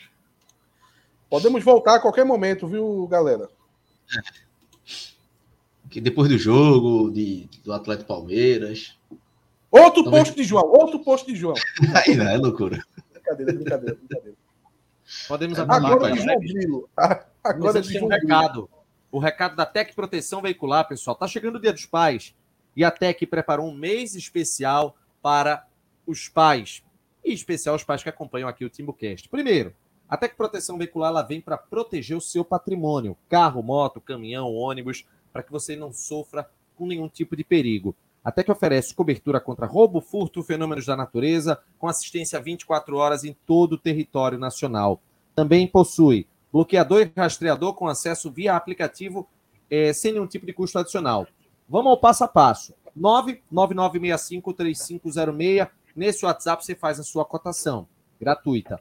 [1.28, 3.50] Podemos voltar a qualquer momento, viu, galera?
[5.90, 8.96] Que depois do jogo, de, do Atlético Palmeiras.
[9.70, 11.54] Outro Talvez- post de João, outro post de João.
[12.06, 12.82] Aí não, é loucura.
[13.12, 14.36] Brincadeira, brincadeira, brincadeira.
[15.26, 16.24] Podemos É, com Agora de isso.
[16.26, 16.90] João Grilo.
[17.44, 18.22] Agora de um João Grilo.
[18.22, 18.70] recado.
[19.10, 21.16] O recado da Tec Proteção Veicular, pessoal.
[21.16, 22.34] Tá chegando o Dia dos Pais
[22.76, 25.66] e a Tec preparou um mês especial para
[26.06, 26.82] os pais.
[27.24, 29.28] Em especial os pais que acompanham aqui o TimbuCast.
[29.28, 29.74] Primeiro,
[30.08, 35.04] a Tec Proteção Veicular ela vem para proteger o seu patrimônio, carro, moto, caminhão, ônibus,
[35.32, 37.94] para que você não sofra com nenhum tipo de perigo.
[38.28, 43.34] A Tec oferece cobertura contra roubo, furto, fenômenos da natureza, com assistência 24 horas em
[43.46, 45.00] todo o território nacional.
[45.34, 49.26] Também possui bloqueador e rastreador com acesso via aplicativo
[49.70, 51.26] eh, sem nenhum tipo de custo adicional.
[51.66, 52.74] Vamos ao passo a passo.
[52.98, 55.70] 999653506.
[55.96, 57.88] Nesse WhatsApp você faz a sua cotação
[58.20, 58.78] gratuita.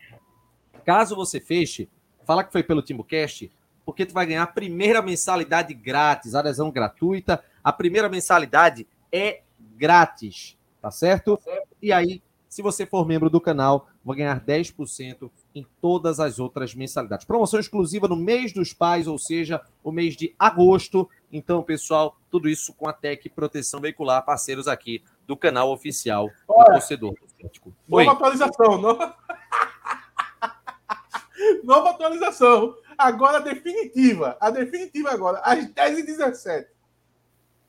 [0.84, 1.88] Caso você feche,
[2.26, 3.50] fala que foi pelo TimbuCast,
[3.86, 7.42] porque tu vai ganhar a primeira mensalidade grátis, adesão gratuita.
[7.64, 9.42] A primeira mensalidade é
[9.76, 11.40] grátis, tá certo?
[11.82, 16.74] E aí, se você for membro do canal, vai ganhar 10% em todas as outras
[16.74, 17.26] mensalidades.
[17.26, 21.10] Promoção exclusiva no mês dos pais, ou seja, o mês de agosto.
[21.32, 26.34] Então, pessoal, tudo isso com a Tec Proteção Veicular, parceiros aqui do canal oficial do
[26.48, 26.72] Olha.
[26.72, 27.14] torcedor.
[27.36, 27.74] Atlético.
[27.92, 28.06] Oi.
[28.06, 28.82] Nova atualização.
[28.82, 29.16] Nova...
[31.64, 32.76] Nova atualização.
[32.98, 34.38] Agora a definitiva.
[34.40, 35.40] A definitiva agora.
[35.44, 36.66] Às 10h17.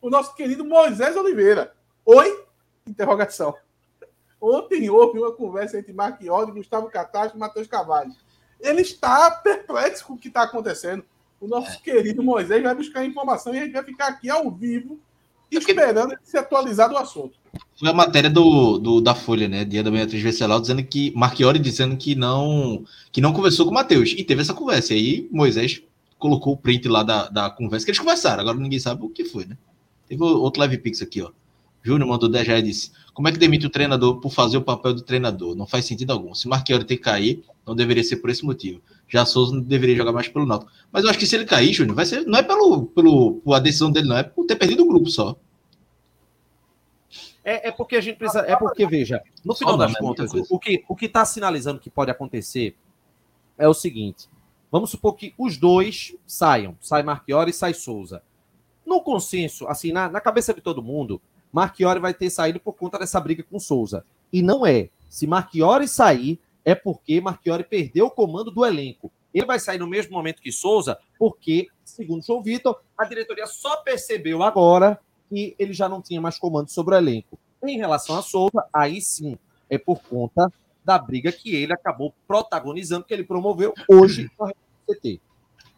[0.00, 1.72] O nosso querido Moisés Oliveira.
[2.04, 2.44] Oi?
[2.86, 3.54] Interrogação.
[4.40, 8.12] Ontem houve uma conversa entre Marquiori, Gustavo Catastro e Matheus Cavalli.
[8.60, 11.04] Ele está perplexo com o que está acontecendo.
[11.40, 11.80] O nosso é.
[11.80, 14.98] querido Moisés vai buscar informação e a gente vai ficar aqui ao vivo
[15.50, 17.38] esperando ele se atualizar do assunto.
[17.78, 19.64] Foi a matéria do, do, da Folha, né?
[19.64, 23.74] Dia da manhã transversal, dizendo que Marchiori dizendo que não que não conversou com o
[23.74, 24.14] Matheus.
[24.16, 24.94] E teve essa conversa.
[24.94, 25.82] E aí Moisés
[26.18, 28.40] colocou o print lá da, da conversa que eles conversaram.
[28.42, 29.56] Agora ninguém sabe o que foi, né?
[30.08, 31.30] Teve outro live pix aqui, ó.
[31.82, 34.62] Júnior mandou 10 reais e disse: Como é que demite o treinador por fazer o
[34.62, 35.54] papel do treinador?
[35.54, 36.34] Não faz sentido algum.
[36.34, 38.80] Se Marchiori tem que cair, não deveria ser por esse motivo.
[39.08, 40.70] Já Souza não deveria jogar mais pelo Náutico.
[40.92, 43.54] Mas eu acho que se ele cair, Júnior, vai ser, não é pelo, pelo, por
[43.54, 45.36] a decisão dele, não, é por ter perdido o grupo só.
[47.44, 48.40] É, é porque a gente precisa.
[48.40, 51.88] É porque, veja, no final das não, contas, o, o que o está sinalizando que
[51.88, 52.76] pode acontecer
[53.56, 54.28] é o seguinte:
[54.70, 58.22] vamos supor que os dois saiam, sai Marchiori e sai Souza.
[58.88, 61.20] No consenso, assim, na, na cabeça de todo mundo,
[61.52, 64.02] Marchiori vai ter saído por conta dessa briga com Souza.
[64.32, 64.88] E não é.
[65.10, 69.12] Se Marchiori sair, é porque Marchiori perdeu o comando do elenco.
[69.34, 73.76] Ele vai sair no mesmo momento que Souza, porque, segundo João Vitor, a diretoria só
[73.76, 74.98] percebeu agora
[75.28, 77.38] que ele já não tinha mais comando sobre o elenco.
[77.62, 79.36] Em relação a Souza, aí sim,
[79.68, 80.50] é por conta
[80.82, 84.50] da briga que ele acabou protagonizando, que ele promoveu hoje no
[84.86, 85.20] CT.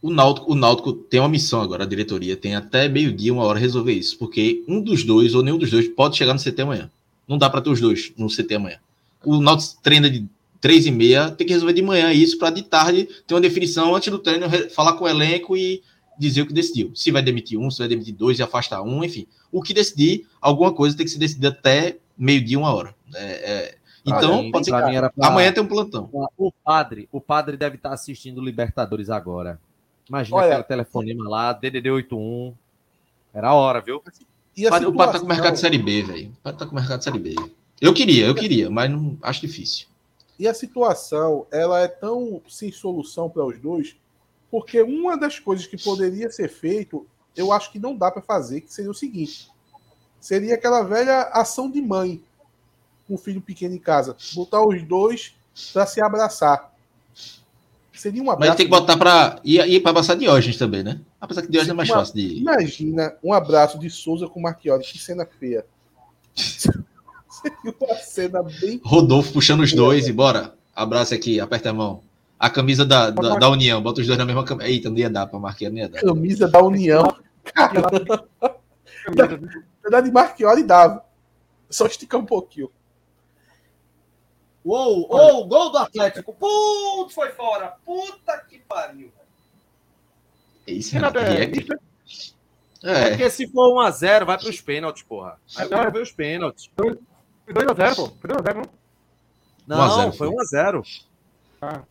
[0.02, 3.58] O Náutico, o Náutico tem uma missão agora, a diretoria tem até meio-dia, uma hora
[3.58, 6.90] resolver isso, porque um dos dois ou nenhum dos dois pode chegar no CT amanhã.
[7.28, 8.78] Não dá para ter os dois no CT amanhã.
[9.24, 10.26] O Náutico treina de
[10.60, 13.94] três e meia, tem que resolver de manhã isso para de tarde ter uma definição
[13.94, 15.82] antes do treino, falar com o elenco e
[16.18, 16.92] dizer o que decidiu.
[16.94, 19.26] Se vai demitir um, se vai demitir dois e afastar um, enfim.
[19.50, 22.94] O que decidir, alguma coisa tem que ser decidida até meio-dia, uma hora.
[23.14, 23.74] É, é...
[24.04, 25.28] Então, ah, pode ser que pra...
[25.28, 26.08] amanhã tem um plantão.
[26.36, 29.60] O padre, o padre deve estar assistindo Libertadores agora.
[30.10, 32.52] Imagina Olha, aquele telefonema lá, DDD 81.
[33.32, 34.02] Era a hora, viu?
[34.56, 36.30] E o padre tá com o mercado de Série B, velho.
[36.30, 37.36] O padre tá com o mercado de Série B.
[37.80, 39.86] Eu queria, eu queria, mas não acho difícil.
[40.36, 43.96] E a situação, ela é tão sem solução para os dois,
[44.50, 47.06] porque uma das coisas que poderia ser feito,
[47.36, 49.48] eu acho que não dá para fazer, que seria o seguinte:
[50.18, 52.20] seria aquela velha ação de mãe
[53.06, 55.36] com um filho pequeno em casa, botar os dois
[55.72, 56.69] para se abraçar.
[57.92, 58.50] Seria um abraço.
[58.50, 61.00] Mas tem que botar para ir, ir para abraçar Diógenes também, né?
[61.20, 62.38] Apesar que Diógenes é mais uma, fácil de.
[62.38, 65.64] Imagina um abraço de Souza com Marchiori, que cena feia.
[66.34, 68.80] Seria uma cena bem.
[68.84, 70.54] Rodolfo puxando os dois e bora.
[70.74, 72.02] Abraço aqui, aperta a mão.
[72.38, 74.68] A camisa da, da, da, União, bota os dois na mesma camisa.
[74.68, 76.00] Eita, não ia dar pra Marquinhos, não ia dar.
[76.00, 77.16] Camisa da União.
[77.44, 77.82] Cara,
[79.90, 81.04] na de Marquinhos dava.
[81.68, 82.70] Só esticar um pouquinho.
[84.64, 86.34] Uou, uou, gol do Atlético.
[86.34, 87.76] Putz, foi fora.
[87.84, 89.10] Puta que pariu.
[90.66, 91.50] Isso, Renato, é, é,
[92.82, 93.08] é.
[93.10, 95.38] Porque se for 1x0, vai pros pênaltis, porra.
[95.56, 96.70] Aí quero ver os pênaltis.
[96.76, 98.28] 2x0, pô.
[98.28, 98.66] 2x0,
[99.66, 99.76] não?
[99.76, 100.84] Não, foi 1x0.
[101.62, 101.82] Ah.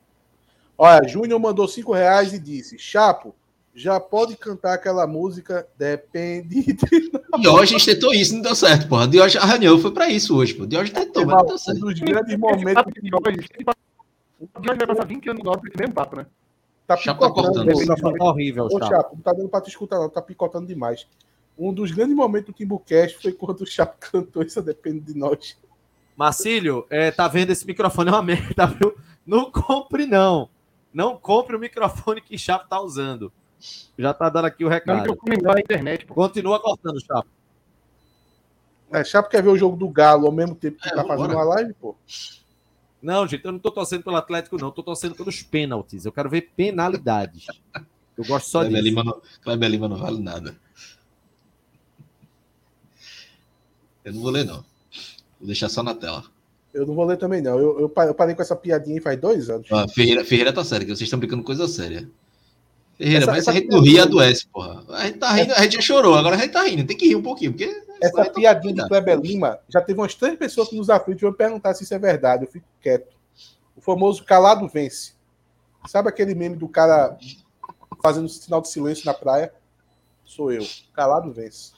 [0.77, 3.35] Olha, Júnior mandou cinco reais e disse: Chapo,
[3.79, 8.89] já pode cantar aquela música Depende de hoje a gente tentou isso, não deu certo,
[8.89, 9.07] porra.
[9.07, 10.65] De hoje arranhou, foi pra isso hoje, pô.
[10.65, 11.77] De hoje tentou, mas não deu certo.
[11.77, 16.17] Um dos grandes momentos que O Diógenes vai passar 20 anos no golpe, mesmo papo,
[16.17, 16.25] né?
[16.85, 17.65] Tá picotando.
[18.17, 20.09] Tá horrível, Ô, Chapo, não tá dando pra te escutar, não.
[20.09, 21.07] Tá picotando demais.
[21.57, 25.57] Um dos grandes momentos do Timbucast foi quando o Chapo cantou Isso Depende de Nós.
[26.17, 28.93] Marcílio, é, tá vendo esse microfone é uma merda, viu?
[29.25, 30.49] Não compre, não.
[30.93, 33.31] Não compre o microfone que Chapo tá usando.
[33.97, 35.17] Já tá dando aqui o recado.
[35.59, 36.13] Internet, pô.
[36.13, 37.29] Continua cortando, Chapo.
[38.91, 41.33] É, Chapo quer ver o jogo do Galo ao mesmo tempo que é, tá fazendo
[41.33, 41.95] uma live, pô.
[43.01, 44.67] Não, gente, eu não tô torcendo pelo Atlético, não.
[44.67, 46.05] Eu tô torcendo pelos pênaltis.
[46.05, 47.45] Eu quero ver penalidades.
[48.17, 48.95] Eu gosto só Kleber disso.
[48.95, 50.55] Lima não, Lima não vale nada.
[54.03, 54.65] Eu não vou ler, não.
[55.39, 56.23] Vou deixar só na tela.
[56.73, 57.57] Eu não vou ler também, não.
[57.57, 59.67] Eu, eu, parei com essa piadinha faz dois anos.
[59.71, 62.09] Ah, Ferreira, Ferreira tá sério, que vocês estão brincando coisa séria.
[62.99, 64.83] Ferreira, essa, mas essa a gente não ri, adoece, porra.
[64.89, 66.85] A gente tá rindo, a gente já chorou, agora a gente tá rindo.
[66.85, 67.87] Tem que rir um pouquinho, porque.
[68.01, 71.73] Essa piadinha de Kleber Lima, já teve umas três pessoas que nos aflitos vão perguntar
[71.73, 72.43] se isso é verdade.
[72.43, 73.07] Eu fico quieto.
[73.75, 75.13] O famoso calado vence.
[75.87, 77.17] Sabe aquele meme do cara
[78.03, 79.53] fazendo sinal de silêncio na praia?
[80.25, 80.65] Sou eu.
[80.93, 81.71] Calado vence.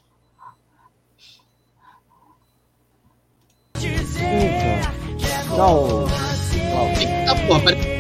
[5.55, 6.05] Não.
[6.99, 7.90] Eita porra, peraí.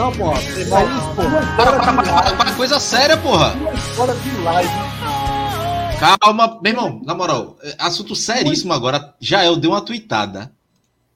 [0.00, 0.40] Não, porra.
[0.40, 1.56] Você vai isso, porra.
[1.56, 3.50] Para, para, para, para, coisa séria, porra.
[3.94, 4.70] Fora de live.
[6.00, 9.14] Calma, meu irmão, na moral, é, assunto seríssimo agora.
[9.20, 10.50] Já eu dei uma tweetada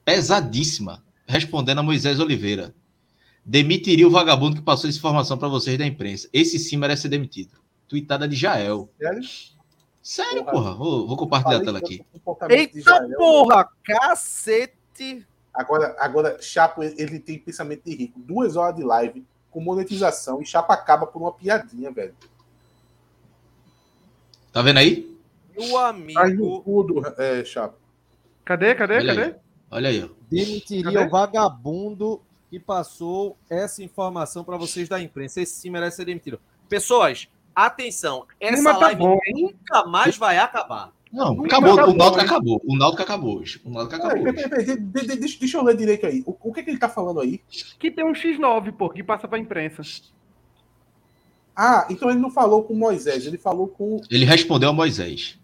[0.05, 2.75] pesadíssima respondendo a Moisés Oliveira.
[3.43, 6.29] Demitiria o vagabundo que passou essa informação para vocês da imprensa.
[6.31, 7.57] Esse sim merece ser demitido.
[7.87, 8.87] Tweetada de Jael.
[8.99, 9.21] Sério?
[9.99, 10.53] Sério, Porra.
[10.53, 10.73] porra.
[10.75, 12.05] Vou, vou compartilhar a tela aqui.
[12.51, 15.25] Eita Jael- porra, cacete.
[15.55, 18.19] Agora, agora, Chapo, ele- tem pensamento de rico.
[18.19, 22.13] Duas horas de live com monetização e Chapo acaba por uma piadinha, velho.
[24.51, 25.15] Tá vendo aí?
[25.57, 26.61] Meu amigo.
[26.61, 27.77] cu do é, Chapo.
[28.43, 29.23] Cadê, cadê, Olha cadê?
[29.27, 29.35] aí.
[29.71, 30.09] Olha aí, ó.
[30.29, 31.05] Demitiria Cadê?
[31.07, 35.41] o vagabundo que passou essa informação para vocês da imprensa.
[35.41, 36.39] Esse sim merece ser demitido.
[36.69, 38.25] Pessoas, atenção.
[38.39, 40.91] Essa tá live bom, nunca mais vai acabar.
[41.11, 41.73] Não, acabou.
[41.73, 42.25] acabou, O Náutico hein?
[42.25, 42.61] acabou.
[42.65, 43.61] O Náutico acabou hoje.
[43.63, 46.21] O Náutico acabou de- de- deixa, deixa eu ler direito aí.
[46.25, 47.39] O, o que, que ele tá falando aí?
[47.79, 49.81] Que tem um X9, pô, que passa pra imprensa.
[51.55, 54.01] Ah, então ele não falou com Moisés, ele falou com.
[54.11, 55.39] Ele respondeu a Moisés.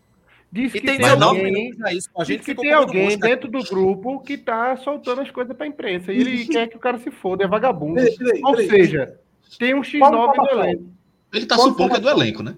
[0.52, 2.10] Diz que tem tem, 19 alguém, isso.
[2.18, 6.12] A gente que tem alguém dentro do grupo que tá soltando as coisas pra imprensa.
[6.12, 7.96] E ele quer que o cara se foda, é vagabundo.
[7.96, 8.70] Peraí, peraí, Ou peraí.
[8.70, 9.18] seja,
[9.58, 10.84] tem um Qual X9 no elenco.
[11.34, 12.56] Ele tá Qual supondo que é do elenco, né?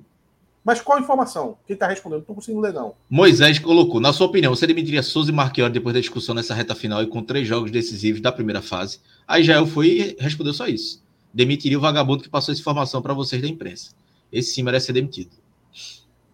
[0.63, 1.57] Mas qual a informação?
[1.67, 2.19] Quem tá respondendo?
[2.19, 2.95] Não tô conseguindo ler, não.
[3.09, 6.73] Moisés colocou, na sua opinião, você demitiria Souza e Marchiori depois da discussão nessa reta
[6.73, 8.99] final e com três jogos decisivos da primeira fase?
[9.27, 11.03] Aí Jael foi e respondeu só isso.
[11.33, 13.93] Demitiria o vagabundo que passou essa informação para vocês da imprensa.
[14.31, 15.31] Esse sim merece ser demitido.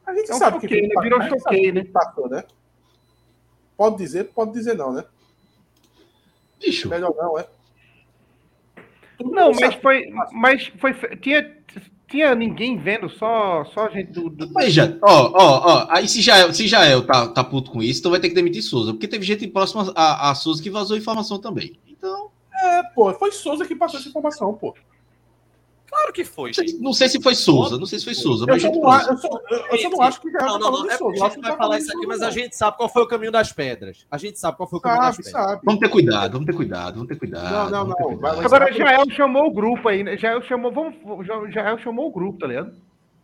[0.06, 1.02] A gente É um sabe que ele né?
[1.02, 1.58] Virou que né?
[1.58, 2.44] ele passou, né?
[3.76, 5.06] Pode dizer, pode dizer não, né?
[6.60, 7.48] Bicho, Melhor não, é?
[9.18, 10.10] Todo Não, mas foi.
[10.32, 10.94] Mas foi.
[11.18, 11.58] Tinha,
[12.10, 14.30] tinha ninguém vendo, só, só a gente do.
[14.30, 18.00] do- veja, ó, ó, ó, aí se Jael, se Jael tá, tá puto com isso,
[18.00, 20.98] então vai ter que demitir Souza, porque teve gente próxima a, a Souza que vazou
[20.98, 21.80] informação também.
[21.88, 24.76] Então, É, pô, foi Souza que passou essa informação, pô.
[25.90, 26.78] Claro que foi, gente.
[26.78, 28.94] não sei se foi Souza, não sei se foi Souza, Eu mas só gente não,
[28.94, 30.88] eu, só, eu, eu só não acho que já Não, tá não, falando não.
[30.88, 31.26] de É Souza.
[31.26, 32.32] a gente vai falar isso aqui, mas a não.
[32.32, 34.06] gente sabe qual foi o caminho das pedras.
[34.12, 35.46] A gente sabe qual foi o caminho das Sabe, pedras.
[35.48, 35.62] sabe.
[35.66, 37.72] Vamos ter cuidado, vamos ter cuidado, vamos ter cuidado.
[37.72, 38.46] Não, não, não, cuidado.
[38.46, 40.16] Agora, Jael chamou o grupo aí, né?
[40.18, 40.96] Jael chamou, vamos,
[41.26, 42.72] Ja- Jael chamou o grupo, tá ligado?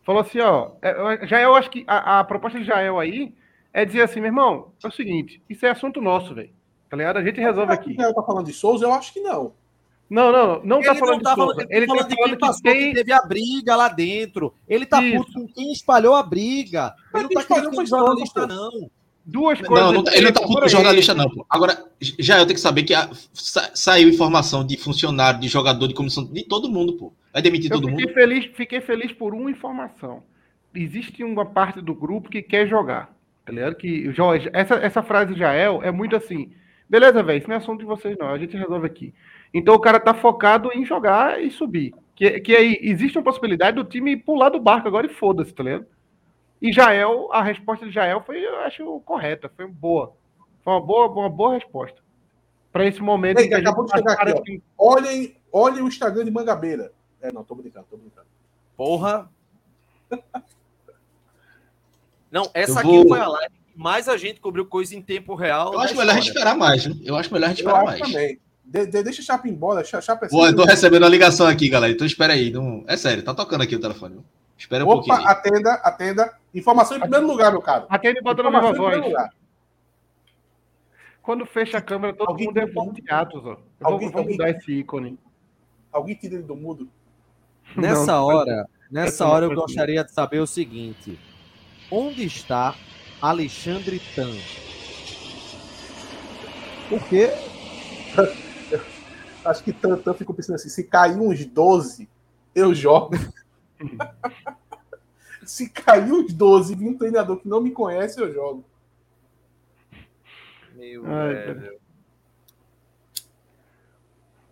[0.03, 3.33] Falou assim, ó, é, Jael, acho que a, a proposta de Jael aí
[3.73, 6.49] é dizer assim, meu irmão, é o seguinte, isso é assunto nosso, velho,
[6.89, 7.17] tá ligado?
[7.17, 7.91] A gente resolve aqui.
[7.91, 8.85] o Jael tá falando de Souza?
[8.85, 9.53] Eu acho que não.
[10.09, 12.61] Não, não, não tá Ele falando não tá falando, ele tá falando de quem passou,
[12.61, 14.53] que teve a briga lá dentro.
[14.67, 15.17] Ele tá Isso.
[15.25, 16.93] puto com quem espalhou a briga.
[17.11, 18.91] Mas Ele não tá criticando foi jornalista, não.
[19.27, 19.85] Duas coisas.
[19.87, 21.27] Não, não tá- ele não tá puto com jornalista, não.
[21.27, 21.43] Pô.
[21.49, 21.83] Agora,
[22.19, 25.95] já eu tenho que saber que a- sa- saiu informação de funcionário, de jogador, de
[25.95, 27.11] comissão, de todo mundo, pô.
[27.33, 28.13] Vai demitir Eu todo fiquei mundo.
[28.13, 30.21] feliz, fiquei feliz por uma informação.
[30.75, 33.11] Existe uma parte do grupo que quer jogar.
[33.43, 33.75] Tá ligado?
[33.75, 36.51] Que, Jorge, essa, essa frase de Jael é muito assim.
[36.87, 38.27] Beleza, velho, isso não é assunto de vocês, não.
[38.27, 39.13] A gente resolve aqui.
[39.57, 41.95] Então o cara tá focado em jogar e subir.
[42.13, 45.63] Que, que aí existe uma possibilidade do time pular do barco agora e foda-se, tá
[45.63, 45.85] ligado?
[46.61, 50.13] E Jael, a resposta de Jael foi, eu acho, correta, foi boa.
[50.61, 52.01] Foi uma boa, uma boa resposta.
[52.69, 56.25] Para esse momento Ei, que acabou de chegar para aqui, de- Olhem, olhem o Instagram
[56.25, 56.91] de Mangabeira.
[57.21, 58.27] É, não, tô brincando, tô brincando.
[58.75, 59.29] Porra.
[62.29, 65.01] Não, essa Eu aqui vou- foi a live que mais a gente cobriu coisa em
[65.01, 65.71] tempo real.
[65.73, 66.95] Eu acho melhor a gente esperar mais, né?
[67.05, 67.99] Eu acho melhor a gente Eu esperar mais.
[68.01, 68.39] também.
[68.65, 69.83] De- de- deixa a Chapa embora.
[69.83, 71.93] Cha- Chapa é Pô, eu tô recebendo uma ligação aqui, galera.
[71.93, 72.51] Então espera aí.
[72.51, 72.83] Não...
[72.87, 74.19] É sério, tá tocando aqui o telefone.
[74.57, 75.17] Espera um Opa, pouquinho.
[75.17, 75.25] aí.
[75.33, 76.33] atenda, atenda.
[76.53, 77.85] Informação em primeiro lugar, meu caro.
[77.89, 79.01] Até ele bota na em voz.
[81.21, 83.51] Quando fecha a câmera, todo Alguém mundo é tira ele do forteados, ó.
[83.51, 85.19] Eu Alguém- vou, vou alguém- mudar esse ícone.
[85.91, 86.87] Alguém tira ele do mudo.
[87.75, 91.19] Nessa Não, hora, nessa Essa hora eu gostaria de saber o seguinte:
[91.91, 92.75] onde está
[93.21, 94.31] Alexandre Tan?
[96.89, 97.29] Porque
[99.45, 102.09] Acho que Tantan ficou pensando assim: se cair uns 12,
[102.53, 103.15] eu jogo.
[105.45, 108.65] se cair uns 12 e vir um treinador que não me conhece, eu jogo.
[110.73, 111.79] Meu Ai, velho.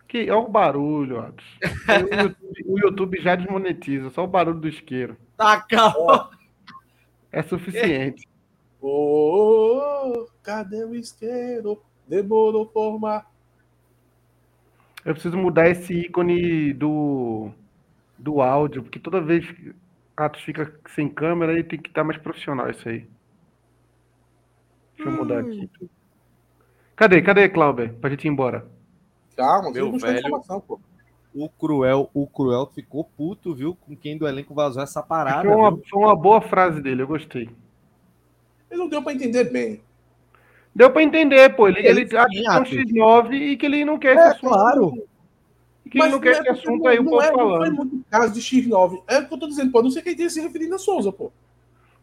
[0.07, 1.45] Que, olha o barulho, Atos.
[1.63, 5.17] O YouTube, o YouTube já desmonetiza, só o barulho do isqueiro.
[5.35, 6.29] tá calma.
[7.31, 8.27] É suficiente.
[8.79, 11.81] Ô, cadê o isqueiro?
[12.07, 13.32] Demorou formar.
[15.05, 17.49] Eu preciso mudar esse ícone do,
[18.17, 19.75] do áudio, porque toda vez que
[20.15, 23.07] Atos fica sem câmera, ele tem que estar mais profissional isso aí.
[24.95, 25.69] Deixa eu mudar aqui.
[26.95, 27.21] Cadê?
[27.21, 27.93] Cadê, Clauber?
[27.95, 28.65] Pra gente ir embora.
[29.35, 30.21] Calma, Meu velho.
[31.35, 33.75] O Cruel, o Cruel ficou puto, viu?
[33.75, 35.41] Com quem do elenco vazou essa parada.
[35.41, 37.49] Foi uma, foi uma boa frase dele, eu gostei.
[38.69, 39.81] Ele não deu pra entender bem.
[40.75, 41.67] Deu pra entender, pô.
[41.67, 42.71] Ele, ele, Ele acha é um Atos.
[42.73, 44.49] X9 e que ele não quer esse É, assunto.
[44.49, 45.07] claro.
[45.85, 47.31] E que ele não quer esse é porque assunto não- aí, o não povo é,
[47.31, 47.75] não foi falando.
[47.75, 49.03] muito caso de X9.
[49.07, 49.83] É o que eu tô dizendo, pô.
[49.83, 51.31] Não sei quem tem se referindo a Souza, pô.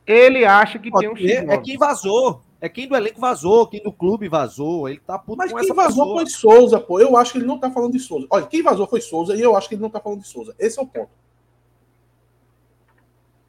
[0.07, 1.51] Ele acha que tem um Porque X9.
[1.51, 2.43] é quem vazou.
[2.63, 4.87] É quem do elenco vazou, quem do clube vazou.
[4.89, 6.17] Ele tá puto Mas com quem essa vazou pessoa.
[6.21, 7.01] foi Souza, pô.
[7.01, 8.27] Eu acho que ele não tá falando de Souza.
[8.31, 10.55] Olha, quem vazou foi Souza e eu acho que ele não tá falando de Souza.
[10.59, 11.11] Esse é o ponto.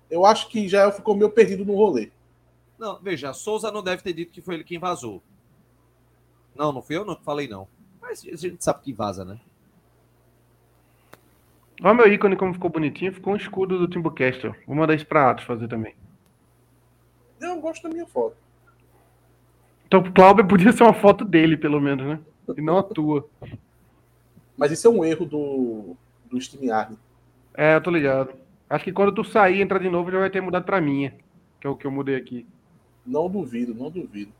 [0.09, 2.09] Eu acho que Jael ficou meio perdido no rolê.
[2.81, 5.21] Não, veja, Souza não deve ter dito que foi ele quem vazou.
[6.55, 7.67] Não, não fui eu não que falei, não.
[8.01, 9.39] Mas a gente sabe que vaza, né?
[11.83, 13.13] Olha meu ícone como ficou bonitinho.
[13.13, 14.47] Ficou um escudo do Timbucast.
[14.65, 15.93] Vou mandar isso pra Atos fazer também.
[17.39, 18.35] Eu gosto da minha foto.
[19.85, 22.19] Então o Cláudio podia ser uma foto dele, pelo menos, né?
[22.57, 23.29] E não a tua.
[24.57, 25.95] Mas isso é um erro do,
[26.25, 26.97] do StreamYard.
[27.53, 28.33] É, eu tô ligado.
[28.67, 31.13] Acho que quando tu sair e entrar de novo já vai ter mudado pra minha.
[31.59, 32.47] Que é o que eu mudei aqui.
[33.05, 34.31] Não duvido, não duvido.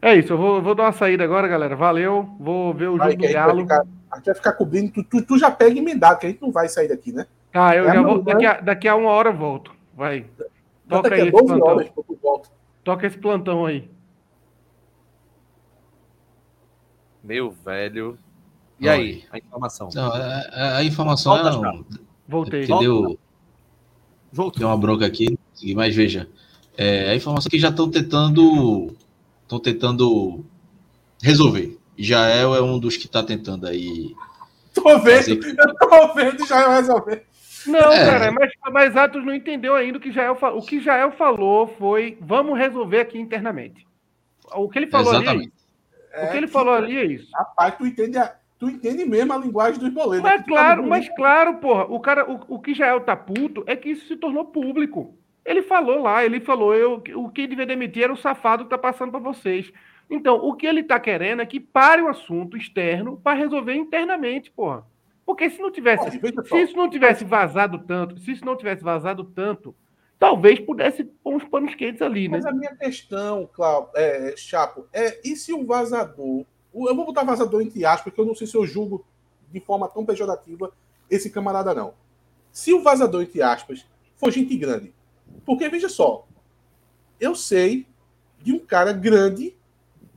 [0.00, 1.74] É isso, eu vou, vou dar uma saída agora, galera.
[1.74, 2.28] Valeu.
[2.38, 3.60] Vou ver o jogo Vai, que do a, gente vai Galo.
[3.62, 4.92] ficar, a gente vai ficar cobrindo.
[4.92, 7.26] Tu, tu, tu já pega emendado, que a gente não vai sair daqui, né?
[7.52, 8.22] Tá, eu É já vou.
[8.22, 9.72] Daqui a, daqui a uma hora eu volto.
[9.96, 10.26] Vai.
[10.38, 11.66] Já Toca aí esse 12 plantão.
[11.66, 11.90] horas
[12.22, 12.48] volta.
[12.84, 13.90] Toca esse plantão aí.
[17.22, 18.18] Meu velho.
[18.80, 19.88] E aí, a informação?
[19.92, 21.84] Não, a, a- informação Volta, é um.
[22.28, 22.60] Voltei.
[22.66, 23.18] que deu,
[24.32, 24.60] Voltou.
[24.60, 25.36] deu uma bronca aqui,
[25.74, 26.28] mas veja,
[26.78, 28.94] é, a informação é que já estão tentando
[29.42, 30.44] estão tentando
[31.22, 31.76] resolver.
[31.96, 34.14] Jael é um dos que está tentando aí.
[34.74, 37.24] Tô fazer- vendo, eu tô vendo já vai resolver.
[37.66, 38.06] Não, É.
[38.06, 40.60] cara, mas, mas Atos não entendeu ainda o que Jael falou.
[40.60, 43.86] O que Jael falou foi: vamos resolver aqui internamente.
[44.54, 45.52] O que ele falou ali é Exatamente.
[45.54, 46.24] isso.
[46.26, 47.28] O que ele falou ali é isso.
[47.34, 50.22] Rapaz, tu entende, a- tu entende mesmo a linguagem dos boletos.
[50.22, 51.84] Mas tá claro, no- mas claro, porra.
[51.86, 55.17] O cara, o, o que Jael tá puto é que isso se tornou público.
[55.48, 58.76] Ele falou lá, ele falou, eu, o que devia demitir era o safado que tá
[58.76, 59.72] passando para vocês.
[60.10, 64.50] Então, o que ele tá querendo é que pare o assunto externo para resolver internamente,
[64.50, 64.84] porra.
[65.24, 69.24] Porque se não tivesse, se isso não tivesse vazado tanto, se isso não tivesse vazado
[69.24, 69.74] tanto,
[70.18, 72.36] talvez pudesse pôr uns panos quentes ali, né?
[72.36, 76.44] Mas a minha questão, Cláudio, é, Chapo, é e se o vazador.
[76.74, 79.02] Eu vou botar vazador entre aspas, porque eu não sei se eu julgo
[79.50, 80.70] de forma tão pejorativa
[81.10, 81.94] esse camarada, não.
[82.52, 83.86] Se o vazador, entre aspas,
[84.18, 84.92] for gente grande.
[85.44, 86.26] Porque, veja só,
[87.20, 87.86] eu sei
[88.42, 89.56] de um cara grande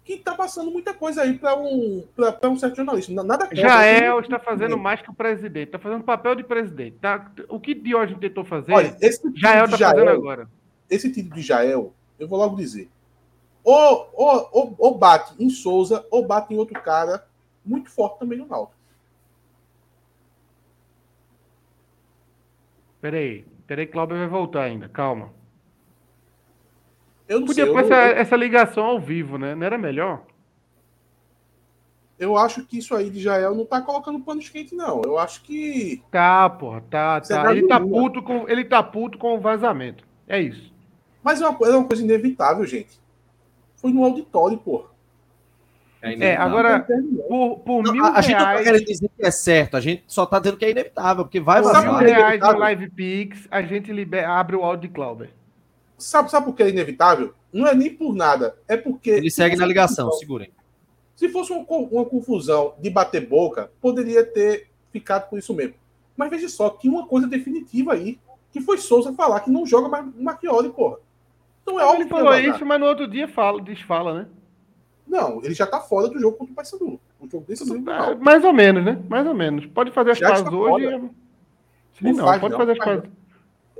[0.03, 3.11] que tá passando muita coisa aí para um, pra- pra um certo jornalista.
[3.13, 6.97] Nada contra, Jael assim, está fazendo mais que o presidente, está fazendo papel de presidente.
[6.99, 7.31] Tá?
[7.47, 10.49] O que Diógenes tentou fazer, Olha, esse tipo Jael está fazendo agora.
[10.89, 12.89] esse título de Jael, eu vou logo dizer.
[13.63, 17.25] Ou, ou, ou, ou bate em Souza, ou bate em outro cara
[17.63, 18.75] muito forte também no Náutico.
[22.99, 25.29] Peraí, peraí, Cláudio vai voltar ainda, calma.
[27.25, 27.73] Eu não Podia sei.
[27.73, 29.55] pôr Eu, essa, essa ligação ao vivo, né?
[29.55, 30.23] Não era melhor?
[32.19, 35.01] eu acho que isso aí de Jael não tá colocando panos quentes, não.
[35.05, 36.03] Eu acho que.
[36.11, 37.49] Tá, porra, tá, Você tá.
[37.51, 40.05] Ele tá puto com, ele tá puto com o vazamento.
[40.27, 40.71] É isso.
[41.23, 42.99] Mas é uma, coisa- é uma coisa inevitável, gente.
[43.77, 44.85] Foi no auditório, pô.
[46.01, 46.79] É, agora,
[47.27, 49.77] por, por Não, mil a, a gente não tá reais, querendo dizer que é certo,
[49.77, 52.07] a gente só tá dizendo que é inevitável, porque vai por Sabe mil vazar.
[52.07, 52.13] quê?
[52.13, 55.29] reais no Live Pix, a gente liber, abre o áudio de Cláudio.
[55.97, 57.35] Sabe, sabe por que é inevitável?
[57.53, 58.55] Não é nem por nada.
[58.67, 59.11] É porque.
[59.11, 60.51] Ele se segue na ligação, confusão- segurem.
[61.15, 65.75] Se fosse uma, uma confusão de bater boca, poderia ter ficado por isso mesmo.
[66.17, 68.17] Mas veja só, tinha uma coisa definitiva aí,
[68.51, 70.97] que foi Souza falar que não joga mais o Marchiori, porra.
[71.61, 72.55] Então é óbvio Ele que falou vazar.
[72.55, 74.27] isso, mas no outro dia fala, desfala, né?
[75.11, 76.99] Não, ele já tá fora do jogo contra o Paysandu.
[77.19, 78.23] O jogo do Ah, Náutico.
[78.23, 78.97] Mais ou menos, né?
[79.09, 79.65] Mais ou menos.
[79.65, 80.85] Pode fazer as Já pazes está hoje.
[80.85, 80.97] fora.
[80.99, 83.11] Sim, Não não, faz, pode não, fazer as faz, pazes.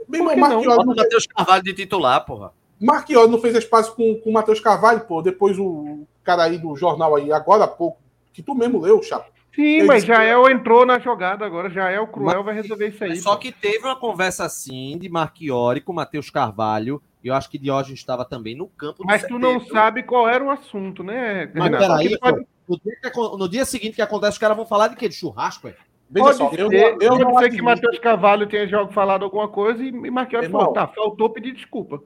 [0.09, 0.63] Meu irmão, não?
[0.63, 2.51] Bota não, o Matheus Carvalho de titular, porra.
[2.81, 5.21] Marchiori não fez as pazes com, com o Matheus Carvalho, pô.
[5.21, 8.01] Depois o cara aí do jornal aí, agora há pouco,
[8.33, 9.31] que tu mesmo leu, chato.
[9.55, 11.69] Sim, Ele mas disse- Jael entrou na jogada agora.
[11.69, 13.15] Jael Cruel vai resolver isso aí.
[13.17, 13.37] Só pô.
[13.39, 17.99] que teve uma conversa assim de Marchiori com Matheus Carvalho, e eu acho que Diógenes
[17.99, 18.99] estava também no campo.
[18.99, 21.83] do Mas tu não sabe qual era o assunto, né, Mas Renato?
[21.87, 24.95] peraí, pode, no dia, que no dia seguinte que acontece, os caras vão falar de
[24.95, 25.07] quê?
[25.07, 25.75] De churrasco, é?
[26.09, 28.91] Veja pode só, ser, eu, não- eu pode não ser que Matheus Carvalho tenha jogo
[28.91, 32.01] falado alguma coisa e Marquinhos falou, tá, faltou pedir desculpa.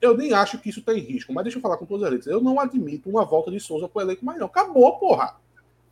[0.00, 2.26] Eu nem acho que isso está em risco, mas deixa eu falar com as letras.
[2.26, 4.46] Eu não admito uma volta de Souza pro elenco mais não.
[4.46, 5.36] Acabou, porra.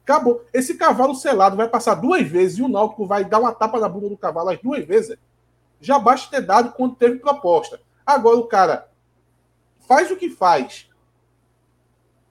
[0.03, 0.43] Acabou.
[0.53, 3.89] Esse cavalo selado vai passar duas vezes e o Náutico vai dar uma tapa na
[3.89, 5.17] bunda do cavalo as duas vezes.
[5.81, 7.81] Já basta ter dado quando teve proposta.
[8.15, 8.91] Agora o cara
[9.87, 10.89] faz o que faz.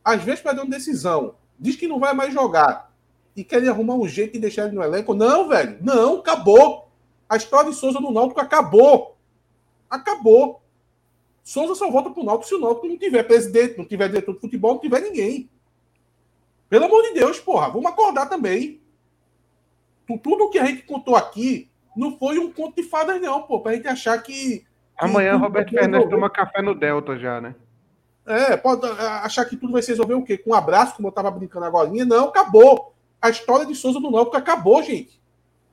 [0.04, 1.36] Às vezes perdendo decisão.
[1.60, 2.92] Diz que não vai mais jogar.
[3.36, 5.14] E querem arrumar um jeito de deixar ele no elenco.
[5.14, 5.78] Não, velho.
[5.82, 6.90] Não, acabou.
[7.28, 9.16] A história de Souza no Náutico acabou.
[9.90, 10.62] Acabou.
[11.44, 14.40] Souza só volta pro Náutico se o Náutico não tiver presidente, não tiver diretor de
[14.42, 15.50] futebol, não tiver ninguém.
[16.70, 18.82] Pelo amor de Deus, porra, vamos acordar também.
[20.08, 23.60] Tu- Tudo que a gente contou aqui não foi um conto de fadas, não, pô,
[23.60, 24.66] pra gente achar que.
[25.00, 27.56] Amanhã tudo Roberto vai Fernandes toma café no Delta já, né?
[28.26, 30.38] É, pode achar que tudo vai se resolver o quê?
[30.38, 31.90] Com um abraço, como eu tava brincando agora.
[32.06, 32.94] Não, acabou.
[33.22, 35.20] A história de Souza do Náutico acabou, gente.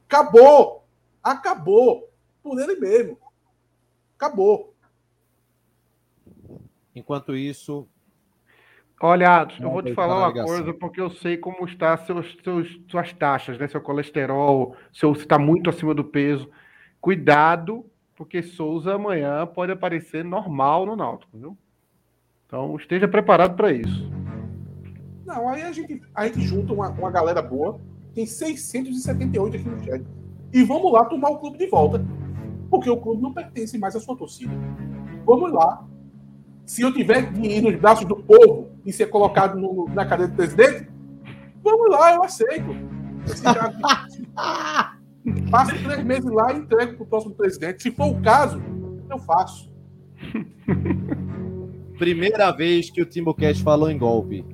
[0.08, 0.84] Acabou.
[1.22, 2.08] Acabou.
[2.42, 3.18] Por ele mesmo.
[4.16, 4.72] Acabou.
[6.94, 7.86] Enquanto isso,
[9.00, 12.80] Olha, eu Não, vou te falar uma coisa, porque eu sei como está seus, seus,
[12.88, 13.68] suas taxas, né?
[13.68, 16.50] Seu colesterol, seu, se está muito acima do peso.
[16.98, 17.84] Cuidado,
[18.16, 21.56] porque Souza amanhã pode aparecer normal no Náutico, viu?
[22.46, 24.10] Então esteja preparado para isso.
[25.24, 27.80] Não, aí a gente, a gente junta uma, uma galera boa.
[28.14, 30.04] Tem 678 aqui no chat.
[30.52, 32.04] E vamos lá tomar o clube de volta.
[32.70, 34.52] Porque o clube não pertence mais à sua torcida.
[35.24, 35.84] Vamos lá.
[36.64, 40.32] Se eu tiver que ir nos braços do povo e ser colocado no- na cadeira
[40.32, 40.88] do presidente,
[41.62, 42.70] vamos lá, eu aceito.
[45.50, 47.82] Passo três meses lá e entrego para o próximo presidente.
[47.82, 48.62] Se for o caso,
[49.10, 49.70] eu faço.
[51.98, 54.44] primeira vez que o Timocast falou em golpe.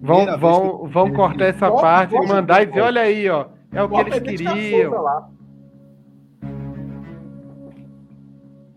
[0.00, 3.28] Vão, Primeira vez vão, vão cortar essa Bota- parte e mandar e dizer, olha aí,
[3.28, 3.46] ó.
[3.72, 5.30] É o que eles a queriam.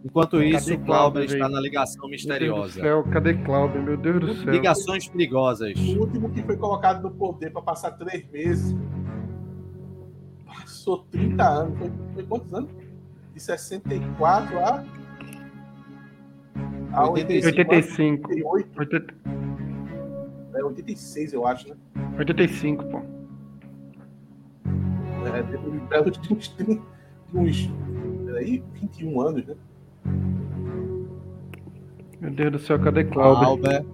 [0.05, 2.81] Enquanto isso, Cadê o Cláudio Cláudio, está na ligação Meu Deus do misteriosa.
[2.81, 3.81] céu, cadê Cláudio?
[3.81, 4.51] Meu Deus do céu.
[4.51, 5.73] Ligações perigosas.
[5.79, 8.75] O último que foi colocado no poder para passar três meses.
[10.73, 11.77] Passou 30 anos.
[11.77, 12.69] Foi, foi quantos anos?
[13.31, 14.83] De 64 a.
[16.93, 17.47] a 85.
[17.47, 18.29] 85.
[18.29, 19.13] 88, 80
[20.55, 21.75] é, 86, eu acho, né?
[22.17, 23.01] 85, pô.
[25.27, 26.81] É, depois de eu tinha uns 30,
[27.33, 27.69] uns,
[28.25, 29.55] peraí, 21 anos, né?
[32.19, 33.45] Meu Deus do céu, cadê Cláudio?
[33.45, 33.85] Albert.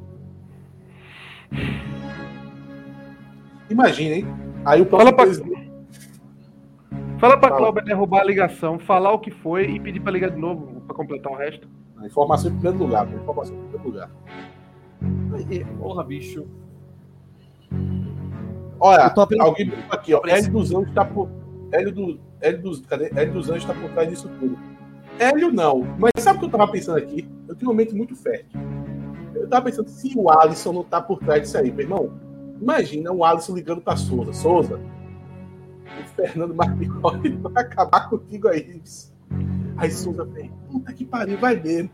[3.70, 4.26] Imagina, hein?
[4.66, 5.59] Aí o Fala próximo pra- presidente.
[7.20, 7.60] Fala pra Fala.
[7.60, 10.96] Cláudio derrubar a ligação, falar o que foi e pedir pra ligar de novo pra
[10.96, 11.68] completar o resto.
[12.04, 14.10] Informação em primeiro lugar, pô, informação em primeiro lugar.
[15.78, 16.48] Porra, bicho.
[18.80, 20.22] Olha, alguém aqui, ó.
[20.26, 21.30] Hélio dos Anjos está por.
[21.72, 22.20] Hélio, do...
[22.42, 22.86] Hélio, dos...
[22.86, 23.12] Cadê?
[23.14, 24.58] Hélio dos Anjos está por trás disso tudo.
[25.20, 25.86] Hélio não.
[26.00, 27.28] Mas sabe o que eu tava pensando aqui?
[27.48, 28.60] Eu tenho uma mente muito fértil.
[29.36, 32.14] Eu tava pensando se o Alisson não tá por trás disso aí, meu irmão.
[32.62, 34.32] Imagina o Alisson ligando pra Souza.
[34.32, 34.80] Souza,
[36.02, 38.82] o Fernando Marquiori vai acabar contigo aí.
[39.78, 41.90] Aí Souza fez, puta que pariu, vai ver.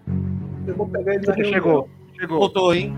[0.66, 1.54] Eu vou pegar ele na reunião.
[1.54, 2.40] Chegou, chegou.
[2.40, 2.96] Voltou, hein?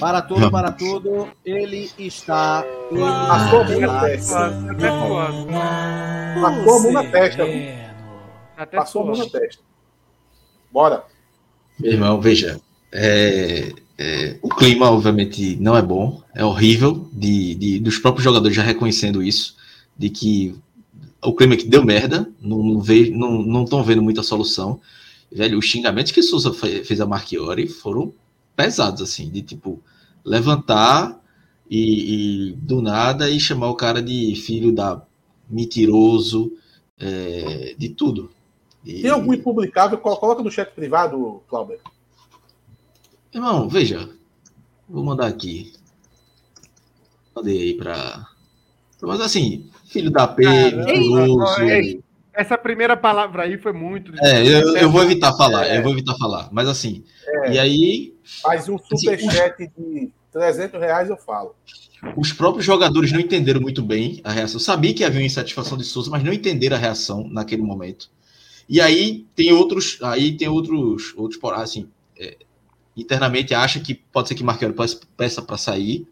[0.00, 1.28] Para tudo, para tudo.
[1.44, 2.64] Ele está.
[2.90, 4.34] Ele Passou a mão na testa.
[4.34, 4.50] Tá.
[6.40, 7.44] Passou a mão na testa.
[8.56, 9.38] Tá Passou a mão na suando.
[9.38, 9.62] testa.
[10.72, 11.04] Bora.
[11.78, 12.58] Meu irmão, veja,
[12.90, 18.56] é, é, o clima obviamente não é bom, é horrível, de, de- dos próprios jogadores
[18.56, 19.55] já reconhecendo isso,
[19.98, 20.54] de que
[21.22, 24.80] o clima que deu merda, não não ve- não não estão vendo muita solução.
[25.32, 28.12] Velho, os xingamentos que Souza fe- fez a Marchiori foram
[28.54, 29.82] pesados, assim, de tipo,
[30.24, 31.20] levantar
[31.68, 35.02] e, e do nada e chamar o cara de filho da
[35.50, 36.52] mentiroso,
[36.98, 38.30] é, de tudo.
[38.84, 39.98] E- Tem algum impublicável?
[39.98, 41.78] Colo- Coloca no chat privado, Cláudio.
[43.34, 44.08] Irmão, veja.
[44.88, 45.72] Vou mandar aqui.
[47.34, 48.26] Mandei aí pra.
[49.02, 51.44] Mas assim, filho da P, mentiroso.
[52.32, 54.12] Essa primeira palavra aí foi muito.
[54.22, 56.48] É, eu, eu vou evitar falar, eu vou evitar falar.
[56.52, 57.02] Mas assim,
[57.50, 58.14] e aí,
[58.44, 61.54] Mas um superchat de 300 reais eu falo.
[62.14, 64.60] os próprios jogadores não entenderam muito bem a reação.
[64.60, 68.10] Sabia que havia uma insatisfação de Souza, mas não entenderam a reação naquele momento.
[68.68, 71.88] E aí tem outros, aí tem outros, outros por- assim,
[72.18, 72.36] é,
[72.94, 76.06] internamente acha que pode ser que Marquinhos peça para sair,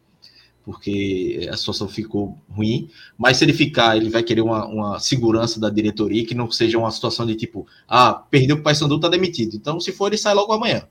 [0.65, 2.89] porque a situação ficou ruim.
[3.19, 6.79] Mas se ele ficar, ele vai querer uma, uma segurança da diretoria que não seja
[6.79, 9.55] uma situação de tipo, ah, perdeu o Paysandu, tá demitido.
[9.55, 10.89] Então, se for, ele sai logo amanhã.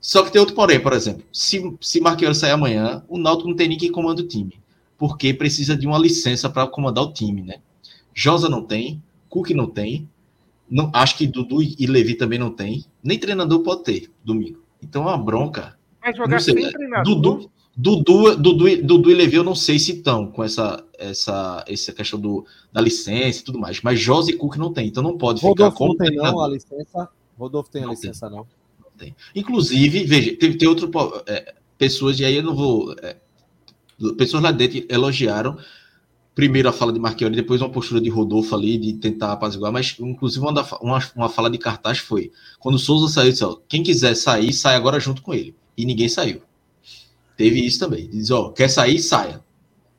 [0.00, 1.24] Só que tem outro porém, por exemplo.
[1.32, 4.60] Se, se Marquinhos sair amanhã, o Náutico não tem ninguém que comanda o time.
[4.98, 7.56] Porque precisa de uma licença para comandar o time, né?
[8.12, 10.08] Josa não tem, Cook não tem,
[10.70, 14.62] não, acho que Dudu e Levi também não tem, nem treinador pode ter domingo.
[14.82, 15.76] Então é uma bronca.
[16.00, 17.02] Vai jogar sem treinador.
[17.02, 21.64] Dudu, Dudu, Dudu, e- Dudu e Levi eu não sei se estão com essa, essa,
[21.66, 25.02] essa questão do, da licença e tudo mais, mas Josa e Cook não tem, então
[25.02, 27.08] não pode ficar Rodolfo como não tem não a licença.
[27.36, 28.46] Rodolfo tem a Não licença, não.
[29.34, 30.88] Inclusive, veja, tem, tem outro
[31.26, 32.94] é, pessoas, e aí eu não vou.
[33.02, 33.16] é,
[34.16, 35.56] pessoas lá dentro elogiaram
[36.34, 39.96] primeiro a fala de Marchiori, depois uma postura de Rodolfo ali, de tentar apaziguar, mas
[40.00, 43.56] inclusive uma, da- uma, uma fala de cartaz foi: quando o Souza saiu, disse, ó,
[43.68, 45.54] quem quiser sair, sai agora junto com ele.
[45.76, 46.40] E ninguém saiu.
[47.36, 48.08] Teve isso também.
[48.08, 49.42] Diz, ó, quer sair, saia.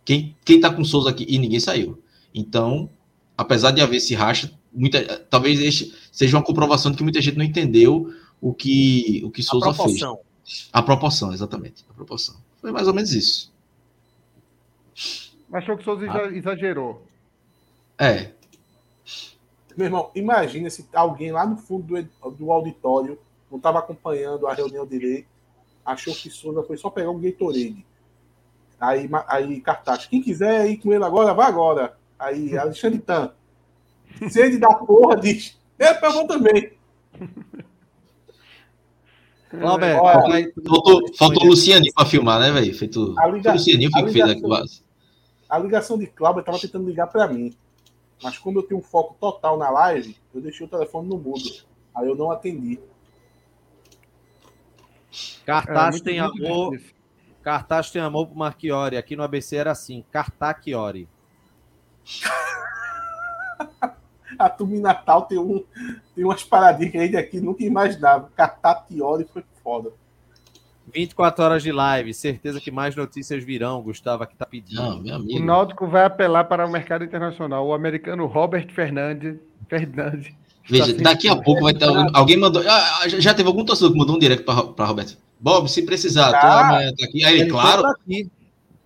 [0.04, 1.26] Quem, quem tá com o Souza aqui?
[1.28, 2.02] E ninguém saiu.
[2.34, 2.90] Então,
[3.38, 7.38] apesar de haver esse racha, muita, talvez este seja uma comprovação de que muita gente
[7.38, 9.78] não entendeu o que, o que A Souza fez.
[9.78, 10.20] proporção.
[10.72, 11.84] A proporção, exatamente.
[11.90, 12.36] A proporção.
[12.62, 13.52] Foi mais ou menos isso.
[15.52, 17.06] Achou que o Souza exa- exagerou.
[17.98, 18.32] É.
[19.76, 23.18] Meu irmão, imagina se alguém lá no fundo do, do auditório
[23.50, 25.28] não estava acompanhando a reunião direito,
[25.86, 27.86] achou que Souza foi só pegar um Gatorade.
[28.80, 31.98] Aí, aí cartaz, quem quiser ir com ele agora, vá agora.
[32.20, 33.32] Aí, Alexandre Tan.
[34.30, 36.74] Se ele dá porra, diz, eu vou também.
[39.50, 42.74] Cláudio, Olha, vai- Faltou, faltou o Lucianinho pra filmar, né, velho?
[42.78, 43.14] Feito.
[43.18, 44.86] A liga- Foi o Lucianinho que a fez ligação- aquilo.
[45.50, 47.56] A ligação de Cláudio estava tentando ligar para mim.
[48.24, 51.44] Mas como eu tenho um foco total na live, eu deixei o telefone no mudo.
[51.96, 52.80] Aí eu não atendi.
[55.46, 56.72] Cartaz É, tem amor.
[56.72, 56.96] difícil.
[57.44, 58.98] Cartaz tem amor pro Marchiori.
[58.98, 61.08] Aqui no ABC era assim, Cartachiori.
[64.38, 65.64] A turma em Natal tem, um,
[66.14, 68.30] tem umas paradinhas que a gente aqui nunca imaginava.
[68.36, 69.92] Catatiori foi foda.
[70.94, 74.82] 24 horas de live, certeza que mais notícias virão, Gustavo aqui tá pedindo.
[74.82, 75.40] Não, meu O.
[75.40, 77.66] Náutico vai apelar para o mercado internacional.
[77.66, 79.38] O americano Robert Fernandes.
[79.68, 80.34] Fernandes
[80.68, 82.64] Veja, está daqui a pouco vai ter alguém, alguém mandou.
[82.68, 85.18] ah, ah, já já teve algum torcedor que mandou um direct pra, pra Roberto.
[85.40, 87.24] Bob, se precisar, tô Ah, amanhã tá aqui.
[87.24, 88.32] Aí ele, claro, por aqui.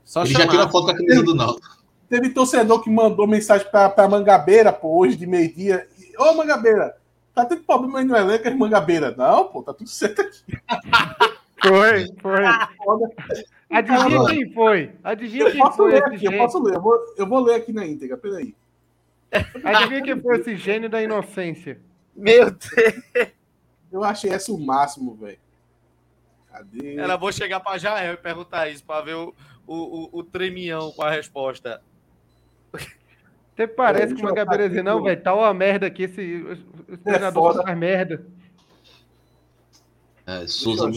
[0.04, 0.52] Só ele já chamar.
[0.52, 1.78] tirou a foto com a camisa do Náutico.
[2.10, 5.88] Teve torcedor que mandou mensagem pra, pra Mangabeira, pô, hoje de meio-dia.
[6.18, 6.96] Ô, Mangabeira,
[7.34, 9.14] tá tendo problema aí no elenco, é Mangabeira.
[9.16, 10.42] Não, pô, tá tudo certo aqui.
[11.62, 12.44] Foi, foi.
[12.86, 13.10] Foda.
[13.70, 14.92] Adivinha quem foi?
[15.04, 16.76] Adivinha Eu quem posso foi ler aqui, eu posso ler.
[16.76, 18.56] Eu vou, eu vou ler aqui na íntegra, peraí.
[19.64, 21.80] Adivinha quem foi esse gênio da inocência?
[22.16, 23.30] Meu Deus.
[23.92, 25.38] Eu achei essa o máximo, velho.
[26.52, 26.96] Cadê?
[26.98, 29.34] Era bom chegar pra Jael e perguntar isso, pra ver o,
[29.66, 31.82] o, o, o tremião com a resposta.
[33.54, 35.22] Até parece que uma gabeira aqui não, no- velho.
[35.22, 36.04] Tá uma merda aqui.
[36.04, 36.22] Esse,
[36.88, 38.26] esse treinador só faz merda.
[40.26, 40.90] É, Souza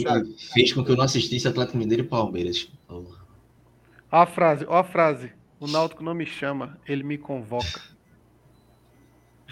[0.53, 2.71] fez com que eu não assistisse Atlético Mineiro e Palmeiras.
[2.89, 3.05] Oh.
[4.11, 5.33] Ó a frase, ó a frase.
[5.59, 7.81] O Náutico não me chama, ele me convoca.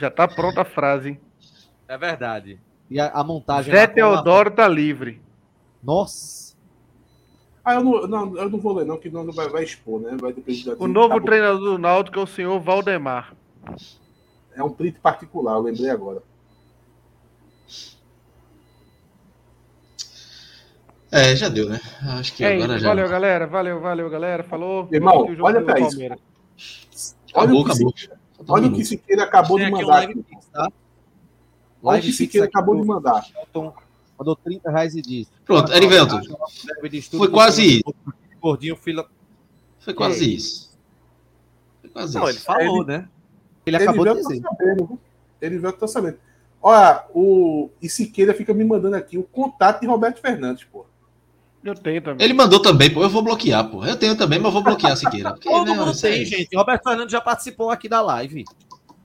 [0.00, 1.20] Já tá pronta a frase, hein?
[1.86, 2.58] É verdade.
[2.88, 3.70] E a, a montagem.
[3.70, 5.20] Zé na- Teodoro tá livre.
[5.82, 6.56] Nossa.
[7.62, 10.16] Ah, eu não, não, eu não vou ler, não, que não vai, vai expor, né?
[10.18, 13.34] Vai depender da O novo tá treinador do Náutico é o senhor Valdemar.
[14.54, 16.22] É um print particular, eu lembrei agora.
[21.12, 21.78] É, já deu, né?
[22.18, 22.88] Acho que É agora isso, já.
[22.88, 23.46] valeu, galera.
[23.46, 24.42] Valeu, valeu, galera.
[24.44, 24.88] Falou.
[24.90, 25.90] Irmão, olha pra isso.
[25.90, 26.18] Palmeiras.
[27.34, 27.64] Acabou,
[28.48, 28.84] Olha o que um o.
[28.84, 29.92] Siqueira acabou de aqui um mandar.
[29.94, 30.68] live fix, tá?
[31.82, 33.26] Olha o que Siqueira acabou do de mandar.
[33.38, 33.72] Elton.
[34.18, 35.30] Mandou 30 reais e disse.
[35.44, 36.20] Pronto, Erivelto,
[37.16, 37.82] Foi quase
[38.40, 39.06] Gordinho, filho.
[39.78, 40.70] foi quase isso.
[41.80, 42.44] Foi quase Não, ele isso.
[42.44, 43.08] falou, né?
[43.64, 44.40] Ele acabou de dizer.
[44.42, 44.98] tá sabendo?
[45.40, 46.18] Ele veio que tá sabendo.
[46.62, 50.84] Olha, o e Siqueira fica me mandando aqui o contato de Roberto Fernandes, pô.
[51.62, 52.24] Eu tenho também.
[52.24, 53.02] Ele mandou também, pô.
[53.02, 53.84] Eu vou bloquear, pô.
[53.84, 55.30] Eu tenho também, mas eu vou bloquear a Siqueira.
[55.32, 56.56] Porque, Todo né, mundo tem, gente.
[56.56, 58.44] Roberto Fernandes já participou aqui da live.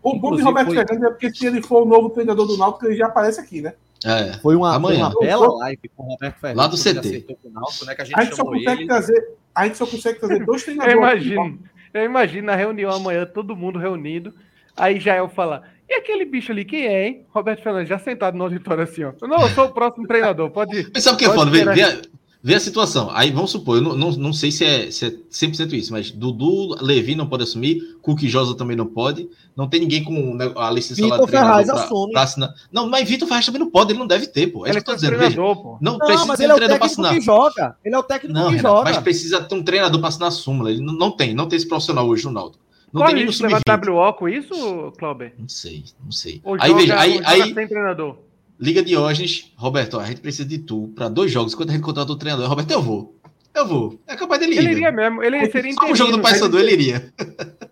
[0.02, 2.57] O bom de Roberto foi- Fernandes é porque se ele for o novo treinador do
[2.57, 3.73] Náutico, ele já aparece aqui, né?
[4.06, 4.34] É.
[4.40, 5.07] Foi uma, Amanhã.
[5.10, 6.57] uma bela live com o Roberto Fernandes.
[6.64, 7.26] Lá do CT.
[7.52, 8.88] Náutico, né, que a gente A gente só consegue ele.
[8.88, 11.26] trazer, a gente só consegue trazer dois Eu treinadores.
[11.26, 11.60] imagino.
[11.94, 14.34] Eu imagino na reunião amanhã, todo mundo reunido.
[14.77, 17.26] Aí Jael fala: E aquele bicho ali, quem é, hein?
[17.34, 19.14] Roberto Fernandes, já sentado no auditório assim, ó.
[19.27, 20.91] Não, eu sou o próximo treinador, pode ir.
[20.94, 21.49] Mas sabe o que é foda?
[21.49, 22.02] Vê, esperar.
[22.45, 23.09] Vê, a, situação.
[23.11, 26.11] Aí vamos supor, eu não, não, não sei se é, se é 100% isso, mas
[26.11, 29.27] Dudu, Levi não pode assumir, Cook e Josa também não pode.
[29.55, 32.11] Não tem ninguém com né, a licença lá Vitor Ferraz pra- assume.
[32.11, 32.53] pra assinar.
[32.72, 34.65] Não, mas Vitor Ferraz também não pode, ele não deve ter, pô.
[34.65, 35.17] É Ele que eu é tô dizendo.
[35.17, 35.77] Veja, treinador, pô.
[35.81, 37.19] não Não, precisa mas ter ele é um o treinador pra técnico assinar.
[37.19, 37.77] que joga.
[37.84, 38.84] Ele é o técnico Não, que Renato, joga.
[38.91, 40.72] mas precisa ter um treinador pra assinar a súmula.
[40.72, 42.63] Ele não, não tem, não tem esse profissional hoje no Náutico.
[42.93, 43.39] Não Qual tem isso?
[43.39, 43.89] Sub-20.
[43.89, 45.34] WO com isso, Clauber?
[45.38, 46.39] Não sei, não sei.
[46.45, 48.15] Ou Aí joga, veja, aí, joga aí sem treinador?
[48.60, 51.53] Liga Diógenes, Roberto, a gente precisa de tu para dois jogos.
[51.53, 53.15] Quando a gente contratou o treinador, Roberto, eu vou.
[53.53, 53.99] Eu vou.
[54.07, 54.57] É capaz dele ir.
[54.60, 54.77] Ele velho.
[54.77, 56.23] iria mesmo, ele seria Só o jogo do interino.
[56.23, 57.14] Paysandu ele iria.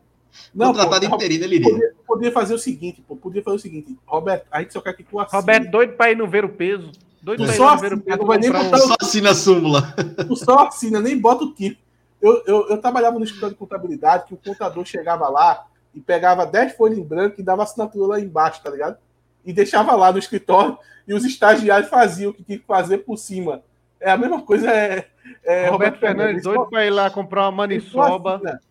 [0.54, 1.70] Não, pô, Contratado interino ele iria.
[1.72, 3.16] podia, podia fazer o seguinte, pô.
[3.16, 3.98] Podia fazer o seguinte.
[4.06, 5.40] Roberto, a gente só quer que tu assine.
[5.42, 6.92] Roberto, doido pra ir no ver o peso.
[7.22, 8.18] Doido Tu pra ir no ver o peso.
[8.20, 9.82] não vai nem comprar um- botar Só assina a súmula.
[10.28, 11.82] Tu só assina, nem bota o tipo.
[12.22, 16.46] Eu, eu, eu trabalhava no escritório de contabilidade que o contador chegava lá e pegava
[16.46, 18.98] 10 folhas em branco e dava assinatura lá embaixo, tá ligado?
[19.46, 23.18] E deixava lá no escritório e os estagiários faziam o que tinha que fazer por
[23.18, 23.62] cima.
[24.00, 24.70] É a mesma coisa.
[24.72, 25.08] É,
[25.44, 28.36] é Roberto Fernandes, doido pra ir lá comprar uma maniçoba.
[28.36, 28.62] assina.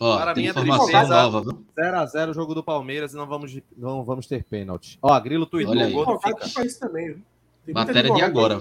[0.00, 1.64] Ó, Para tem informação tristeza- nova, viu?
[1.78, 4.98] 0x0 o jogo do Palmeiras e não vamos, não vamos ter pênalti.
[5.00, 6.40] Ó, Grilo tweetou, Olha o Advogado fica.
[6.40, 7.06] que faz isso também.
[7.06, 7.22] viu?
[7.64, 8.58] Tem muita Matéria de agora.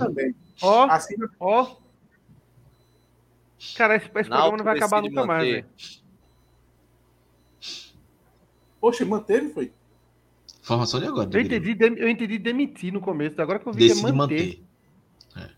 [0.61, 1.29] Ó, Assina.
[1.39, 1.67] ó.
[3.75, 5.51] Cara, esse, esse programa não vai acabar nunca mais, manter.
[5.63, 5.67] velho.
[8.79, 9.71] Poxa, manteve, foi?
[10.63, 11.29] Informação de agora.
[11.31, 14.11] Eu entendi, dem- eu entendi demitir no começo, agora que eu vi que é Decide
[14.13, 14.63] manter.
[15.35, 15.53] manter.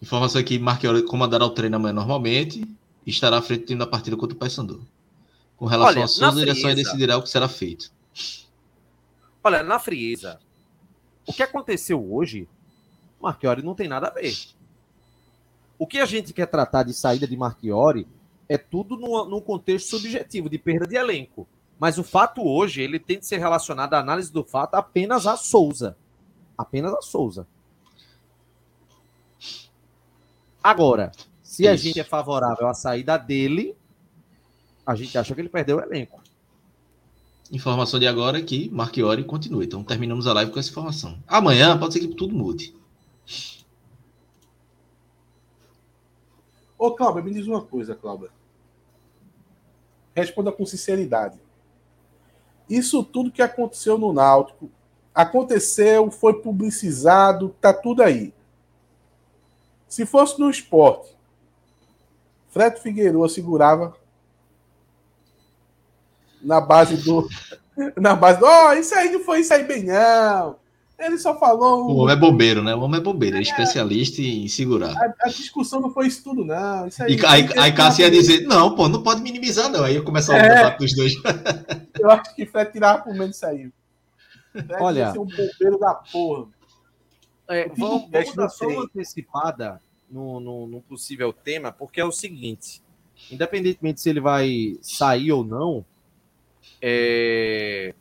[0.00, 2.60] Informação aqui, Marquiori comandará o treino amanhã normalmente
[3.06, 4.84] e estará à frente da partida contra o Paysandu.
[5.56, 6.76] Com relação Olha, a Souza, a direção frieza.
[6.82, 7.92] decidirá o que será feito.
[9.44, 10.40] Olha, na frieza,
[11.24, 12.48] O que aconteceu hoje,
[13.20, 14.36] Marchiori não tem nada a ver.
[15.78, 18.06] O que a gente quer tratar de saída de Marchiori
[18.48, 21.46] é tudo num, num contexto subjetivo, de perda de elenco.
[21.82, 25.36] Mas o fato hoje, ele tem de ser relacionado à análise do fato apenas a
[25.36, 25.96] Souza.
[26.56, 27.44] Apenas a Souza.
[30.62, 31.10] Agora,
[31.42, 31.82] se a Isso.
[31.82, 33.76] gente é favorável à saída dele,
[34.86, 36.22] a gente acha que ele perdeu o elenco.
[37.50, 39.64] Informação de agora é que Marchiori continua.
[39.64, 41.18] Então terminamos a live com essa informação.
[41.26, 42.76] Amanhã pode ser que tudo mude.
[46.78, 48.30] Ô, Cláudio, me diz uma coisa, Cláudio.
[50.14, 51.40] Responda com sinceridade.
[52.68, 54.70] Isso tudo que aconteceu no Náutico,
[55.14, 58.32] aconteceu, foi publicizado, tá tudo aí.
[59.88, 61.14] Se fosse no esporte,
[62.50, 63.96] Fred Figueiredo segurava
[66.42, 67.28] na base do.
[67.96, 68.44] Na base do.
[68.44, 70.56] Ó, isso aí não foi isso aí bem, não.
[70.98, 71.90] Ele só falou.
[71.90, 72.74] O homem é bobeiro, né?
[72.74, 74.96] O homem é bobeiro, é especialista em segurar.
[74.96, 76.86] A, a discussão não foi isso tudo, não.
[76.86, 79.82] Isso aí, E aí, aí Cássio ia dizer, não, pô, não pode minimizar, não.
[79.82, 80.54] Aí ia começar o É.
[80.56, 81.12] debate dos dois.
[81.98, 83.72] Eu acho que Fred tirava por menos isso aí.
[84.52, 85.12] Fred Olha.
[85.12, 86.46] ser um bombeiro da porra.
[87.48, 92.04] É, O vamos, vamos dar só uma antecipada no, no, no possível tema, porque é
[92.04, 92.80] o seguinte:
[93.30, 95.84] independentemente se ele vai sair ou não,
[96.80, 97.94] é...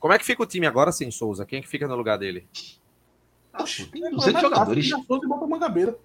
[0.00, 1.46] como é que fica o time agora sem Souza?
[1.46, 2.48] Quem é que fica no lugar dele?
[3.56, 4.86] Oxi, tem 200 jogadores.
[4.86, 5.96] Já fosse bota Mangabeira.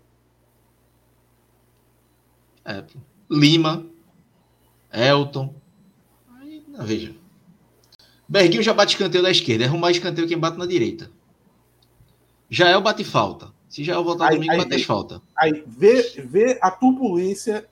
[2.63, 2.83] É.
[3.29, 3.85] Lima,
[4.91, 5.53] Elton.
[6.39, 7.15] Aí, não, veja.
[8.27, 9.63] Berguinho já bate escanteio da esquerda.
[9.65, 11.11] É arrumar escanteio quem bate na direita.
[12.49, 13.53] Jael bate falta.
[13.69, 15.21] Se Jael voltar Aí- domingo, aí- bate as falta.
[15.37, 17.67] Aí, vê, vê a turbulência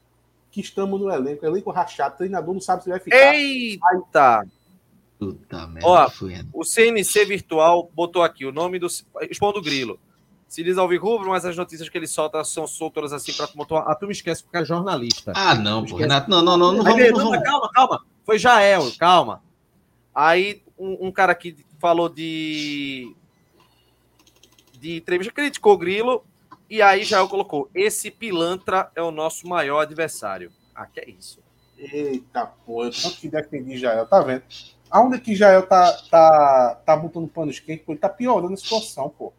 [0.52, 1.46] que estamos no elenco.
[1.46, 3.36] Elenco rachado, treinador não sabe se vai ficar.
[3.36, 4.48] Eita!
[5.32, 5.88] Puta merda.
[5.88, 6.10] Ó?
[6.54, 8.88] O CNC Virtual botou aqui o nome do.
[9.30, 10.00] Expondo Grilo.
[10.48, 13.88] Se diz Alvirrubro, mas as notícias que ele solta são soltas assim pra tumultuar.
[13.88, 15.34] A turma esquece que o cara é jornalista.
[15.36, 15.86] Ah, não, pô.
[15.86, 16.02] Esquece.
[16.04, 17.44] Renato, não, não, não, não vamos, não não, vamos.
[17.44, 18.06] calma, calma.
[18.24, 19.42] Foi Jael, calma.
[20.14, 23.16] Aí um, um cara aqui falou de.
[24.80, 26.24] De entrevista, criticou o Grilo.
[26.70, 30.52] E aí Jael colocou: esse pilantra é o nosso maior adversário.
[30.76, 31.40] Ah, que é isso?
[31.78, 34.44] Eita, pô, eu tanto que defendi Jael, tá vendo?
[34.94, 39.10] Aonde que Jael tá, tá, tá botando panos quentes, pô, ele tá piorando a situação,
[39.10, 39.34] pô.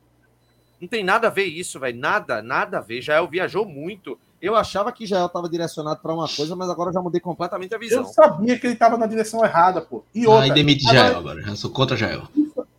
[0.81, 1.97] Não tem nada a ver isso, velho.
[1.97, 3.01] Nada, nada a ver.
[3.01, 4.19] Jael viajou muito.
[4.43, 7.73] Eu achava que Jael estava direcionado para uma coisa, mas agora eu já mudei completamente
[7.73, 8.05] a Eu visão.
[8.05, 10.03] sabia que ele tava na direção errada, pô.
[10.13, 11.41] E Aí outra, demite agora- Jael agora.
[11.47, 12.25] Eu sou contra Jael.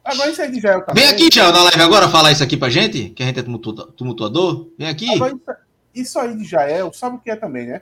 [0.04, 1.02] agora isso aí de Jael também.
[1.06, 3.44] Vem aqui, Jael, na live agora falar isso aqui pra gente, que a gente é
[3.44, 4.68] tumultua- tumultuador.
[4.78, 5.10] Vem aqui.
[5.16, 5.56] Agora, isso-
[5.96, 7.82] isso aí de Jael, sabe o que é também, né?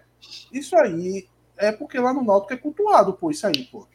[0.51, 1.25] Isso aí
[1.57, 3.87] é porque lá no Náutico é cultuado, pô, isso aí, pô.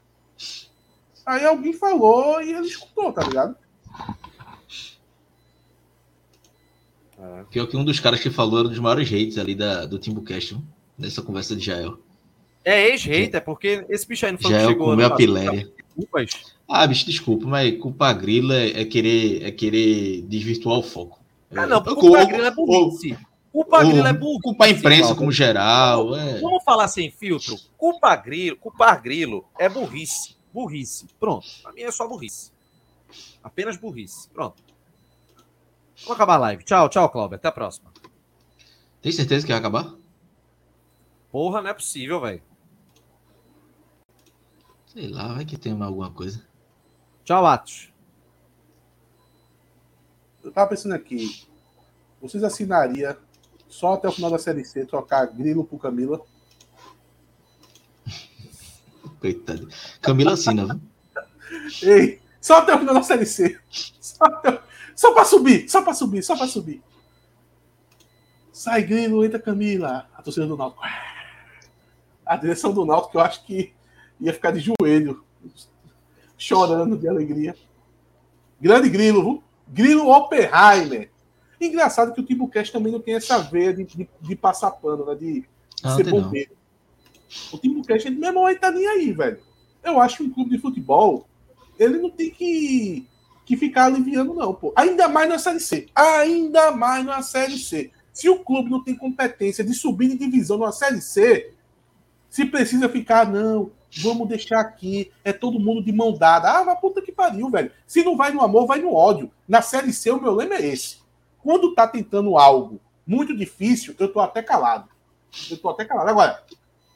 [1.28, 3.54] Aí alguém falou e ele escutou, tá ligado?
[7.50, 9.98] Pior que um dos caras que falou era um dos maiores hates ali da, do
[9.98, 10.56] Timbucast,
[10.96, 11.98] nessa conversa de Jael.
[12.64, 14.86] É ex-hater, porque esse bicho aí não foi o que Jael chegou.
[14.88, 15.70] comeu a piléria.
[16.66, 21.20] Ah, bicho, desculpa, mas culpar grila é, é querer, é querer desvirtuar o foco.
[21.54, 23.18] Ah, não, É, porque ou- o Pagrilo é burrice.
[23.52, 24.42] O Pagrilo é burrice.
[24.42, 26.16] Culpar a imprensa como geral.
[26.16, 26.40] É.
[26.40, 27.54] Vamos falar sem filtro.
[27.76, 30.37] Culpar grilo, culpar grilo é burrice.
[30.52, 31.06] Burrice.
[31.18, 31.46] Pronto.
[31.62, 32.52] Pra mim é só burrice.
[33.42, 34.28] Apenas burrice.
[34.30, 34.62] Pronto.
[36.00, 36.64] Vamos acabar a live.
[36.64, 37.36] Tchau, tchau, Cláudio.
[37.36, 37.92] Até a próxima.
[39.00, 39.94] Tem certeza que vai acabar?
[41.30, 42.42] Porra, não é possível, velho.
[44.86, 46.46] Sei lá, vai que tem alguma coisa.
[47.24, 47.92] Tchau, Atos.
[50.42, 51.46] Eu tava pensando aqui,
[52.22, 53.14] vocês assinariam
[53.68, 56.24] só até o final da Série C trocar Grilo por Camila?
[59.20, 59.68] Coitado.
[60.00, 60.80] Camila assina, viu?
[61.82, 63.58] Ei, só até o final da Série C.
[63.70, 64.60] Só, até...
[64.94, 66.82] só pra subir, só pra subir, só pra subir.
[68.52, 70.08] Sai Grilo, entra Camila.
[70.16, 70.82] A torcida do Náutico.
[72.26, 73.72] A direção do Náutico, eu acho que
[74.20, 75.24] ia ficar de joelho,
[76.36, 77.54] chorando de alegria.
[78.60, 79.44] Grande Grilo, viu?
[79.68, 81.10] Grilo Oppenheimer.
[81.60, 85.14] Engraçado que o Timbucast também não tem essa veia de, de, de passar pano, né?
[85.14, 85.44] De,
[85.82, 86.57] Ah, ser bombeiro.
[87.52, 89.38] O Timbucast, ele mesmo aí tá nem aí, velho.
[89.82, 91.26] Eu acho que um clube de futebol,
[91.78, 93.06] ele não tem que,
[93.44, 94.72] que ficar aliviando, não, pô.
[94.76, 95.86] Ainda mais na Série C.
[95.94, 97.90] Ainda mais na Série C.
[98.12, 101.52] Se o clube não tem competência de subir de divisão numa Série C,
[102.28, 103.70] se precisa ficar, não,
[104.02, 106.50] vamos deixar aqui, é todo mundo de mão dada.
[106.50, 107.70] Ah, vai puta que pariu, velho.
[107.86, 109.30] Se não vai no amor, vai no ódio.
[109.46, 110.98] Na Série C, o meu lema é esse.
[111.42, 114.88] Quando tá tentando algo muito difícil, eu tô até calado.
[115.50, 116.10] Eu tô até calado.
[116.10, 116.42] Agora,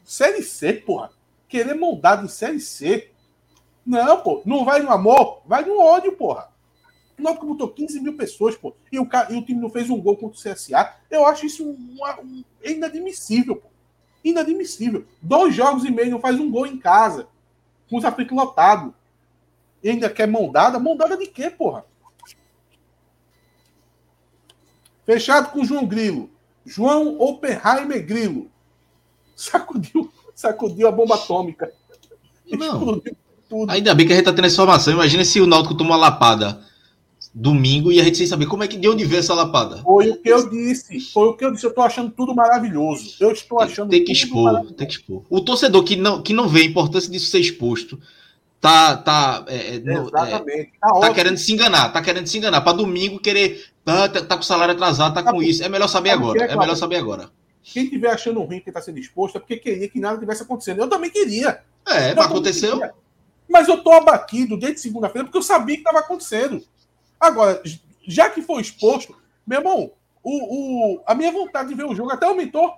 [0.05, 1.11] Série C, porra.
[1.49, 3.11] Querer moldado em Série C.
[3.85, 4.43] Não, pô.
[4.45, 6.51] Não vai no amor, vai no ódio, porra.
[7.19, 8.75] O Náutico botou 15 mil pessoas, pô.
[8.91, 10.97] E o, e o time não fez um gol contra o CSA.
[11.11, 13.69] Eu acho isso um, um, inadmissível, pô.
[14.25, 15.05] Inadmissível.
[15.21, 17.29] Dois jogos e meio, não faz um gol em casa.
[17.89, 18.93] Com os aflitos lotados.
[19.83, 20.79] E ainda quer mondada?
[20.79, 21.85] Mondada de quê, porra?
[25.05, 26.31] Fechado com João Grilo.
[26.65, 28.51] João Oppenheimer Grilo.
[29.35, 31.73] Sacudiu, sacudiu a bomba atômica.
[32.51, 33.03] Não.
[33.69, 34.93] Ainda bem que a gente tá tendo essa informação.
[34.93, 36.63] Imagina se o Náutico toma uma lapada
[37.35, 39.79] domingo e a gente sem saber como é que de onde veio essa lapada.
[39.79, 41.01] Foi o que eu disse.
[41.01, 41.65] Foi o que eu disse.
[41.65, 43.17] Eu tô achando tudo maravilhoso.
[43.21, 45.23] Eu estou achando tem, tem que expor, tem que expor.
[45.31, 47.99] O torcedor que não, que não vê a importância disso ser exposto
[48.61, 50.73] tá tá é, é Exatamente.
[50.73, 54.23] É, tá, tá querendo se enganar, tá querendo se enganar para domingo querer tá, tá,
[54.23, 55.65] tá, com o salário atrasado, tá com isso.
[55.65, 56.45] É melhor saber agora.
[56.45, 57.31] É, é melhor saber agora.
[57.63, 60.81] Quem tiver achando ruim que está sendo exposto é porque queria que nada tivesse acontecendo.
[60.81, 61.63] Eu também queria.
[61.87, 62.79] É, mas aconteceu.
[62.79, 62.95] Queria.
[63.49, 66.65] Mas eu tô abatido desde segunda-feira porque eu sabia que estava acontecendo.
[67.21, 67.63] Agora,
[68.07, 69.15] já que foi exposto,
[69.47, 69.93] meu irmão,
[70.23, 72.75] o, o, a minha vontade de ver o jogo até aumentou.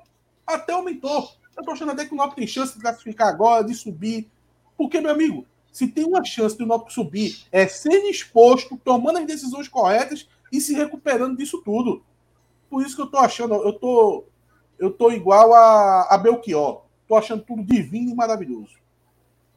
[0.46, 1.30] Até aumentou.
[1.56, 4.28] Eu tô achando até que o Náutico tem chance de classificar agora, de subir.
[4.76, 9.18] Porque, meu amigo, se tem uma chance de o Náutico subir, é sendo exposto, tomando
[9.18, 12.02] as decisões corretas e se recuperando disso tudo.
[12.68, 14.24] Por isso que eu tô achando, eu tô,
[14.84, 16.82] eu tô igual a, a Belchior.
[17.08, 18.76] Tô achando tudo divino e maravilhoso.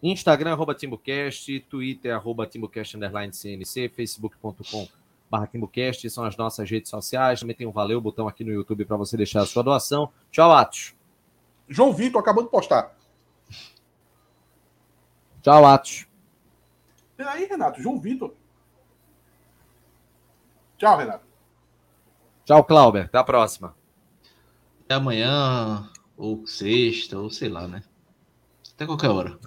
[0.01, 4.88] Instagram, arroba TimbuCast, Twitter, arroba TimbuCast, underline CNC, facebook.com
[5.30, 7.41] barra TimbuCast, são as nossas redes sociais.
[7.41, 10.09] Também tem um valeu botão aqui no YouTube para você deixar a sua doação.
[10.31, 10.95] Tchau, Atos.
[11.67, 12.95] João Vitor acabou de postar.
[15.41, 16.07] Tchau, Atos.
[17.17, 17.81] Peraí, Renato.
[17.81, 18.33] João Vitor.
[20.77, 21.25] Tchau, Renato.
[22.45, 23.06] Tchau, Clauber.
[23.06, 23.75] Até a próxima.
[24.90, 27.83] Amanhã, ou sexta, ou sei lá, né?
[28.74, 29.38] Até qualquer hora.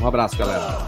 [0.00, 0.86] Um abraço, galera.